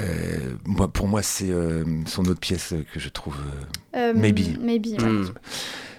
Euh, 0.00 0.04
moi, 0.64 0.88
pour 0.88 1.08
moi, 1.08 1.22
c'est 1.22 1.50
euh, 1.50 1.82
son 2.06 2.22
autre 2.26 2.38
pièce 2.40 2.72
que 2.94 3.00
je 3.00 3.08
trouve. 3.08 3.34
euh, 3.96 4.12
Euh, 4.12 4.12
Maybe. 4.16 4.56
Maybe, 4.62 4.86
ouais. 5.00 5.04
Hmm. 5.08 5.24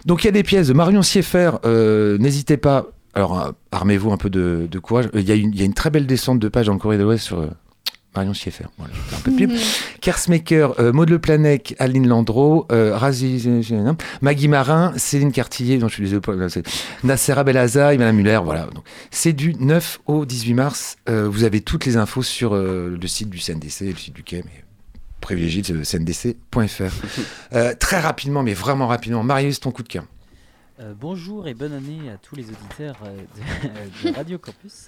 Donc 0.05 0.23
il 0.23 0.27
y 0.27 0.29
a 0.29 0.31
des 0.31 0.43
pièces 0.43 0.67
de 0.69 0.73
Marion 0.73 1.01
Sieffert, 1.01 1.59
euh, 1.65 2.17
n'hésitez 2.17 2.55
pas, 2.55 2.85
alors 3.13 3.53
armez-vous 3.73 4.11
un 4.13 4.17
peu 4.17 4.29
de, 4.29 4.67
de 4.71 4.79
courage, 4.79 5.07
Euh, 5.13 5.19
il 5.19 5.27
y, 5.27 5.31
a 5.33 5.35
une- 5.35 5.51
il 5.53 5.59
y 5.59 5.61
a 5.61 5.65
une 5.65 5.73
très 5.73 5.89
belle 5.89 6.07
descente 6.07 6.39
de 6.39 6.47
page 6.47 6.67
dans 6.67 6.73
le 6.73 6.79
Courrier 6.79 6.97
de 6.97 7.03
l'Ouest 7.03 7.25
sur 7.25 7.39
euh, 7.41 7.47
Marion 8.15 8.33
Sieffert, 8.33 8.69
voilà, 8.77 8.93
un 9.15 9.19
peu 9.21 9.31
de 9.31 9.37
pub. 9.37 9.51
Mhm. 9.51 9.57
Kersmaker, 10.01 10.79
euh, 10.79 10.91
Maud 10.91 11.09
Le 11.09 11.19
Planec, 11.19 11.75
Aline 11.79 12.07
Landreau, 12.07 12.65
euh, 12.71 12.97
Razi, 12.97 13.43
euh, 13.47 13.93
Maggie 14.21 14.47
Marin, 14.47 14.93
Céline 14.97 15.31
Cartillier, 15.31 15.77
non 15.77 15.87
je 15.87 15.93
suis 15.93 16.03
désolé, 16.03 16.19
pas- 16.21 16.49
c'est 16.49 16.65
Nasser 17.03 17.33
Abelaza, 17.33 17.91
Madame 17.97 18.15
Muller, 18.15 18.39
voilà. 18.43 18.67
C'est 19.11 19.33
du 19.33 19.53
9 19.55 19.99
au 20.07 20.25
18 20.25 20.53
mars, 20.55 20.97
Euh, 21.07 21.27
vous 21.29 21.43
avez 21.43 21.61
toutes 21.61 21.85
les 21.85 21.97
infos 21.97 22.23
sur 22.23 22.53
euh, 22.55 22.97
le 22.99 23.07
site 23.07 23.29
du 23.29 23.39
CNDC, 23.39 23.81
le 23.91 23.95
site 23.95 24.13
du 24.15 24.23
Quai, 24.23 24.41
mais 24.45 24.63
privilégiez 25.21 25.61
le 25.73 25.83
cndc.fr. 25.83 26.83
Euh, 27.53 27.73
très 27.79 27.99
rapidement, 27.99 28.43
mais 28.43 28.53
vraiment 28.53 28.87
rapidement, 28.87 29.23
Marius, 29.23 29.59
ton 29.59 29.71
coup 29.71 29.83
de 29.83 29.87
cœur. 29.87 30.05
Euh, 30.79 30.93
bonjour 30.99 31.47
et 31.47 31.53
bonne 31.53 31.73
année 31.73 32.09
à 32.09 32.17
tous 32.17 32.35
les 32.35 32.43
auditeurs 32.45 32.95
de, 34.03 34.09
de 34.09 34.15
Radio 34.15 34.37
Campus. 34.37 34.87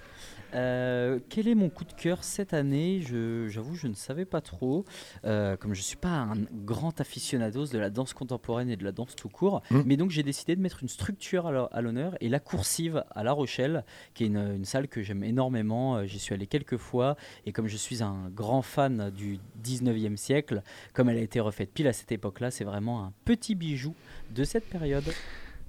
Euh, 0.54 1.20
quel 1.30 1.48
est 1.48 1.56
mon 1.56 1.70
coup 1.70 1.86
de 1.86 1.94
cœur 1.94 2.24
cette 2.24 2.54
année? 2.54 3.02
J'avoue, 3.02 3.76
je 3.76 3.88
ne 3.88 3.94
savais 3.94 4.26
pas 4.26 4.42
trop. 4.42 4.86
Euh, 5.26 5.56
comme 5.58 5.74
je 5.74 5.80
ne 5.80 5.84
suis 5.84 5.98
pas 5.98 6.10
un 6.10 6.34
grand 6.66 7.00
aficionados 7.00 7.68
de 7.68 7.78
la 7.78 7.90
danse 7.90 8.14
contemporaine 8.14 8.70
et 8.70 8.76
de 8.76 8.84
la 8.84 8.92
danse 8.92 9.16
tout 9.16 9.30
court, 9.30 9.62
Mm. 9.72 9.82
mais 9.86 9.98
donc 9.98 10.12
j'ai 10.12 10.24
décidé 10.24 10.56
de 10.56 10.62
mettre 10.62 10.82
une 10.82 10.90
structure 10.90 11.48
à 11.72 11.82
l'honneur 11.82 12.16
et 12.22 12.30
la 12.30 12.40
coursive 12.40 13.04
à 13.12 13.24
La 13.24 13.32
Rochelle, 13.32 13.84
qui 14.14 14.24
est 14.24 14.28
une, 14.28 14.38
une 14.56 14.66
salle 14.66 14.88
que 14.88 15.02
j'aime 15.02 15.24
énormément. 15.24 15.96
Euh, 15.98 16.06
J'y 16.06 16.20
suis 16.20 16.34
allé 16.34 16.48
quelques 16.48 16.78
fois 16.78 17.16
et 17.46 17.52
comme 17.54 17.68
je 17.68 17.78
suis 17.78 18.04
un 18.04 18.30
grand 18.34 18.62
fan 18.62 19.10
du 19.12 19.40
19e 19.64 20.18
siècle, 20.18 20.62
comme 20.94 21.10
elle 21.10 21.18
a 21.18 21.22
été 21.22 21.40
refaite 21.40 21.72
pile 21.72 21.88
à 21.88 21.94
cette 21.94 22.12
époque-là, 22.12 22.52
c'est 22.52 22.64
vraiment 22.66 23.04
un 23.06 23.14
petit 23.26 23.56
bijou 23.56 23.96
de 24.36 24.44
cette 24.44 24.66
période. 24.70 25.06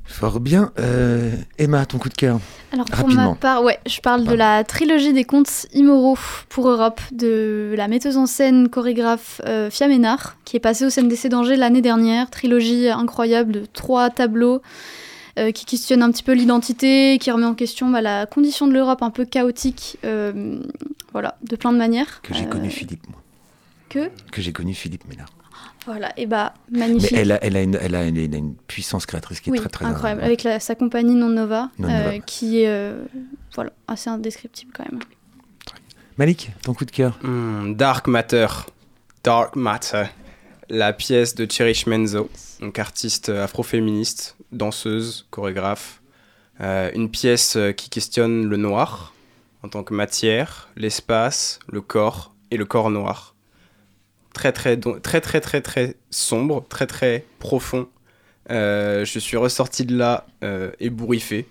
Fort 0.04 0.40
bien. 0.40 0.72
Euh, 0.78 1.34
Emma, 1.58 1.86
ton 1.86 1.98
coup 1.98 2.08
de 2.08 2.14
cœur 2.14 2.40
Alors 2.72 2.84
pour 2.86 3.08
ma 3.08 3.34
part, 3.34 3.62
ouais, 3.62 3.78
je 3.86 4.00
parle 4.00 4.24
de 4.24 4.34
la 4.34 4.62
trilogie 4.64 5.12
des 5.12 5.24
contes 5.24 5.66
immoraux 5.72 6.18
pour 6.48 6.68
Europe 6.68 7.00
de 7.12 7.74
la 7.76 7.88
metteuse 7.88 8.16
en 8.16 8.26
scène 8.26 8.68
chorégraphe 8.68 9.40
euh, 9.46 9.70
Fia 9.70 9.88
Ménard, 9.88 10.36
qui 10.44 10.56
est 10.56 10.60
passée 10.60 10.84
au 10.84 10.90
CNDC 10.90 11.28
d'Angers 11.28 11.56
l'année 11.56 11.80
dernière. 11.82 12.28
Trilogie 12.30 12.88
incroyable 12.88 13.52
de 13.52 13.64
trois 13.72 14.10
tableaux 14.10 14.60
euh, 15.38 15.50
qui 15.50 15.64
questionne 15.64 16.02
un 16.02 16.10
petit 16.10 16.22
peu 16.24 16.32
l'identité, 16.32 17.18
qui 17.18 17.30
remet 17.30 17.46
en 17.46 17.54
question 17.54 17.88
bah, 17.88 18.02
la 18.02 18.26
condition 18.26 18.66
de 18.66 18.72
l'Europe 18.74 19.02
un 19.02 19.10
peu 19.10 19.24
chaotique, 19.24 19.98
euh, 20.04 20.60
voilà, 21.12 21.38
de 21.48 21.56
plein 21.56 21.72
de 21.72 21.78
manières. 21.78 22.20
Que 22.22 22.34
j'ai 22.34 22.44
Euh, 22.44 22.48
connu 22.48 22.68
Philippe, 22.70 23.08
moi. 23.08 23.18
Que? 23.88 24.10
Que 24.30 24.42
j'ai 24.42 24.52
connu 24.52 24.74
Philippe 24.74 25.08
Ménard. 25.08 25.28
Voilà, 25.86 26.12
et 26.16 26.26
bah 26.26 26.54
Mais 26.70 26.80
magnifique. 26.80 27.12
elle 27.12 27.32
a, 27.32 27.42
elle, 27.44 27.56
a 27.56 27.62
une, 27.62 27.76
elle, 27.80 27.94
a 27.94 28.04
une, 28.04 28.16
elle 28.16 28.34
a 28.34 28.38
une 28.38 28.54
puissance 28.54 29.06
créatrice 29.06 29.40
qui 29.40 29.50
est 29.50 29.52
oui, 29.52 29.58
très 29.58 29.68
très 29.68 29.84
incroyable. 29.84 30.20
ouais. 30.20 30.26
Avec 30.26 30.42
la- 30.42 30.60
sa 30.60 30.74
compagnie 30.74 31.14
Non 31.14 31.28
Nova, 31.28 31.70
Non 31.78 31.88
euh, 31.90 32.18
qui 32.20 32.60
est 32.62 32.68
euh, 32.68 33.02
voilà, 33.54 33.70
assez 33.88 34.08
indescriptible 34.10 34.72
quand 34.74 34.84
même. 34.90 35.00
Malik, 36.18 36.50
ton 36.62 36.74
coup 36.74 36.84
de 36.84 36.90
cœur 36.90 37.18
Hmm, 37.22 37.74
Dark 37.74 38.06
Matter. 38.06 38.46
Dark 39.24 39.56
Matter. 39.56 40.04
La 40.68 40.92
pièce 40.92 41.34
de 41.34 41.50
Cherish 41.50 41.86
Menzo, 41.86 42.30
donc 42.60 42.78
artiste 42.78 43.28
afroféministe, 43.28 44.36
danseuse, 44.52 45.26
chorégraphe. 45.30 46.00
Euh, 46.60 46.90
une 46.94 47.10
pièce 47.10 47.56
euh, 47.56 47.72
qui 47.72 47.90
questionne 47.90 48.46
le 48.48 48.56
noir 48.56 49.12
en 49.62 49.68
tant 49.68 49.82
que 49.82 49.94
matière, 49.94 50.68
l'espace, 50.76 51.58
le 51.70 51.80
corps 51.80 52.34
et 52.50 52.56
le 52.56 52.64
corps 52.64 52.90
noir. 52.90 53.31
Très 54.34 54.52
très 54.52 54.76
très 54.78 55.20
très 55.20 55.40
très 55.40 55.60
très 55.60 55.96
sombre, 56.10 56.64
très 56.68 56.86
très 56.86 57.24
profond. 57.38 57.88
Euh, 58.50 59.04
je 59.04 59.18
suis 59.18 59.36
ressorti 59.36 59.84
de 59.84 59.96
là 59.96 60.26
euh, 60.42 60.70
ébouriffé. 60.80 61.46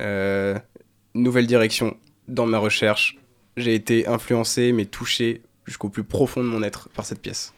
Euh, 0.00 0.58
nouvelle 1.14 1.46
direction 1.46 1.96
dans 2.28 2.46
ma 2.46 2.58
recherche. 2.58 3.18
J'ai 3.56 3.74
été 3.74 4.06
influencé 4.06 4.72
mais 4.72 4.86
touché 4.86 5.42
jusqu'au 5.66 5.88
plus 5.88 6.04
profond 6.04 6.42
de 6.42 6.48
mon 6.48 6.62
être 6.62 6.88
par 6.90 7.04
cette 7.04 7.20
pièce. 7.20 7.52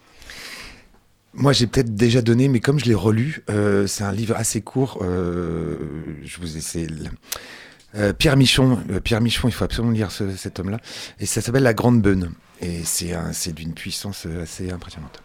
Moi, 1.37 1.53
j'ai 1.53 1.67
peut-être 1.67 1.95
déjà 1.95 2.23
donné, 2.23 2.47
mais 2.47 2.61
comme 2.61 2.79
je 2.79 2.85
l'ai 2.85 2.95
relu, 2.95 3.45
c'est 3.87 4.05
un 4.05 4.13
livre 4.13 4.37
assez 4.37 4.61
court. 4.61 4.99
je 5.03 6.41
vous 6.41 6.57
essaie. 6.57 6.87
Euh, 7.97 8.13
Pierre 8.13 8.37
Michon, 8.37 8.79
euh, 8.91 9.01
Pierre 9.01 9.21
Michon, 9.21 9.49
il 9.49 9.53
faut 9.53 9.65
absolument 9.65 9.93
lire 9.93 10.11
ce- 10.11 10.37
cet 10.37 10.59
homme-là. 10.61 10.79
Et 11.21 11.27
ça 11.27 11.41
s'appelle 11.41 11.63
La 11.63 11.75
Grande 11.75 12.01
Beune. 12.03 12.33
Et 12.61 12.83
c'est 12.85 13.13
un- 13.15 13.33
c'est 13.33 13.53
d'une 13.53 13.75
puissance 13.75 14.27
euh, 14.27 14.43
assez 14.45 14.71
impressionnante. 14.71 15.23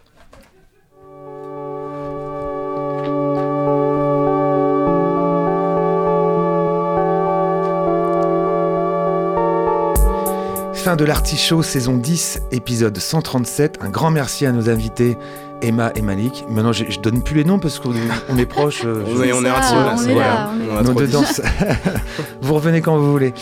Fin 10.84 10.96
de 10.96 11.04
l'artichaut, 11.04 11.62
saison 11.62 11.94
10, 11.96 12.40
épisode 12.52 12.96
137. 12.96 13.78
Un 13.82 13.90
grand 13.90 14.10
merci 14.10 14.46
à 14.46 14.52
nos 14.52 14.70
invités 14.70 15.18
Emma 15.60 15.92
et 15.94 16.00
Malik. 16.00 16.44
Maintenant, 16.48 16.72
je, 16.72 16.84
je 16.88 16.98
donne 17.00 17.22
plus 17.22 17.34
les 17.36 17.44
noms 17.44 17.58
parce 17.58 17.78
qu'on 17.78 17.92
on 18.30 18.38
est 18.38 18.46
proches. 18.46 18.82
euh, 18.86 19.04
je- 19.06 19.12
On 19.18 19.22
est, 19.22 19.32
on 19.32 19.44
est 19.44 19.48
ça, 19.48 19.58
intime 19.58 19.76
là, 19.76 19.92
on 19.94 19.96
c'est 19.98 20.10
est 20.10 20.14
voilà. 20.14 20.50
a 20.78 20.82
nos 20.82 20.94
deux 20.94 21.06
danses. 21.06 21.42
vous 22.40 22.54
revenez 22.54 22.80
quand 22.80 22.96
vous 22.96 23.12
voulez. 23.12 23.34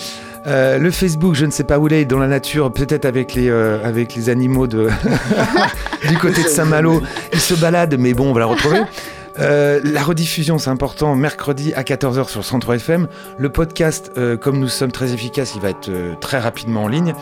Euh, 0.48 0.78
le 0.78 0.90
Facebook, 0.90 1.34
je 1.36 1.46
ne 1.46 1.52
sais 1.52 1.64
pas 1.64 1.78
où 1.78 1.86
il 1.86 1.92
est, 1.92 2.04
dans 2.06 2.18
la 2.18 2.26
nature, 2.26 2.72
peut-être 2.72 3.04
avec 3.04 3.34
les, 3.34 3.48
euh, 3.48 3.78
avec 3.84 4.16
les 4.16 4.30
animaux 4.30 4.66
de 4.66 4.88
du 6.08 6.18
côté 6.18 6.42
de 6.42 6.48
Saint-Malo. 6.48 7.02
Il 7.32 7.40
se 7.40 7.54
balade, 7.54 7.94
mais 7.98 8.14
bon, 8.14 8.30
on 8.30 8.32
va 8.32 8.40
la 8.40 8.46
retrouver. 8.46 8.80
Euh, 9.40 9.80
la 9.84 10.02
rediffusion, 10.02 10.58
c'est 10.58 10.70
important, 10.70 11.14
mercredi 11.14 11.72
à 11.74 11.82
14h 11.82 12.28
sur 12.28 12.44
103 12.44 12.76
FM. 12.76 13.08
Le 13.38 13.48
podcast, 13.50 14.10
euh, 14.16 14.36
comme 14.36 14.58
nous 14.58 14.68
sommes 14.68 14.92
très 14.92 15.12
efficaces, 15.12 15.54
il 15.54 15.60
va 15.60 15.70
être 15.70 15.88
euh, 15.88 16.14
très 16.20 16.38
rapidement 16.38 16.84
en 16.84 16.88
ligne. 16.88 17.14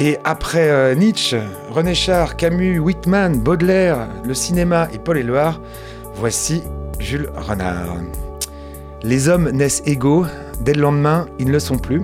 Et 0.00 0.16
après 0.22 0.94
Nietzsche, 0.94 1.40
René 1.70 1.92
Char, 1.92 2.36
Camus, 2.36 2.78
Whitman, 2.78 3.40
Baudelaire, 3.40 4.06
le 4.24 4.32
cinéma 4.32 4.86
et 4.92 4.98
Paul 4.98 5.18
Éluard, 5.18 5.60
voici 6.14 6.62
Jules 7.00 7.28
Renard. 7.34 7.96
Les 9.02 9.28
hommes 9.28 9.50
naissent 9.50 9.82
égaux, 9.86 10.24
dès 10.60 10.72
le 10.72 10.82
lendemain, 10.82 11.26
ils 11.40 11.48
ne 11.48 11.52
le 11.52 11.58
sont 11.58 11.78
plus. 11.78 12.02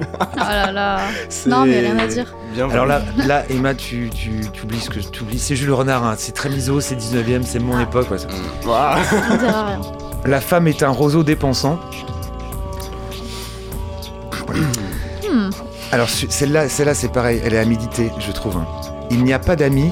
Oh 0.00 0.26
là 0.38 0.72
là. 0.72 0.98
Non, 1.46 1.64
mais 1.64 1.80
rien 1.80 1.98
à 1.98 2.06
dire. 2.06 2.34
Bien 2.52 2.68
Alors 2.70 2.86
là, 2.86 3.02
là 3.16 3.44
Emma, 3.50 3.74
tu, 3.74 4.10
tu, 4.14 4.40
tu 4.52 4.62
oublies 4.64 4.80
ce 4.80 4.90
que 4.90 5.00
tu 5.00 5.22
oublies. 5.22 5.38
C'est 5.38 5.56
Jules 5.56 5.72
Renard, 5.72 6.04
hein. 6.04 6.14
c'est 6.16 6.32
très 6.32 6.48
miso, 6.48 6.80
c'est 6.80 6.94
19e, 6.96 7.42
c'est 7.44 7.58
mon 7.58 7.78
époque. 7.80 8.10
ouais. 8.10 8.18
Voilà. 8.62 8.96
On 9.30 9.32
ne 9.34 9.38
dira 9.38 9.66
rien. 9.66 9.80
La 10.26 10.40
femme 10.40 10.66
est 10.68 10.82
un 10.82 10.88
roseau 10.90 11.22
dépensant. 11.22 11.78
Hmm. 15.30 15.50
Alors 15.92 16.08
ce- 16.08 16.26
celle-là, 16.28 16.68
celle-là 16.68 16.94
c'est 16.94 17.12
pareil, 17.12 17.40
elle 17.44 17.54
est 17.54 17.58
à 17.58 17.64
méditer, 17.64 18.10
je 18.18 18.32
trouve. 18.32 18.56
hein. 18.56 18.66
Il 19.10 19.22
n'y 19.24 19.32
a 19.32 19.38
pas 19.38 19.56
d'amis, 19.56 19.90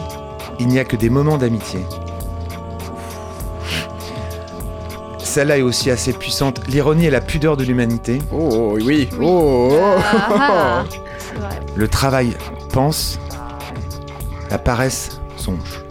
il 0.58 0.68
n'y 0.68 0.78
a 0.78 0.84
que 0.84 0.96
des 0.96 1.10
moments 1.10 1.36
d'amitié. 1.38 1.80
Celle-là 5.34 5.58
est 5.58 5.62
aussi 5.62 5.90
assez 5.90 6.12
puissante. 6.12 6.64
L'ironie 6.68 7.06
et 7.06 7.10
la 7.10 7.20
pudeur 7.20 7.56
de 7.56 7.64
l'humanité. 7.64 8.20
Oh 8.30 8.74
oui. 8.76 8.84
Oui. 8.86 9.08
Oh, 9.20 9.68
oh. 9.72 9.98
Ah, 9.98 10.28
ah. 10.30 10.84
Vrai. 11.34 11.58
Le 11.76 11.88
travail 11.88 12.36
pense, 12.72 13.18
la 14.48 14.60
paresse 14.60 15.20
songe. 15.36 15.82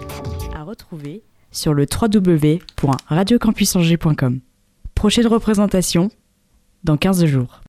À 0.55 0.63
retrouver 0.63 1.23
sur 1.51 1.73
le 1.73 1.85
www.radiocampusangers.com. 1.85 4.39
Prochaine 4.95 5.27
représentation 5.27 6.09
dans 6.85 6.95
15 6.95 7.25
jours. 7.25 7.59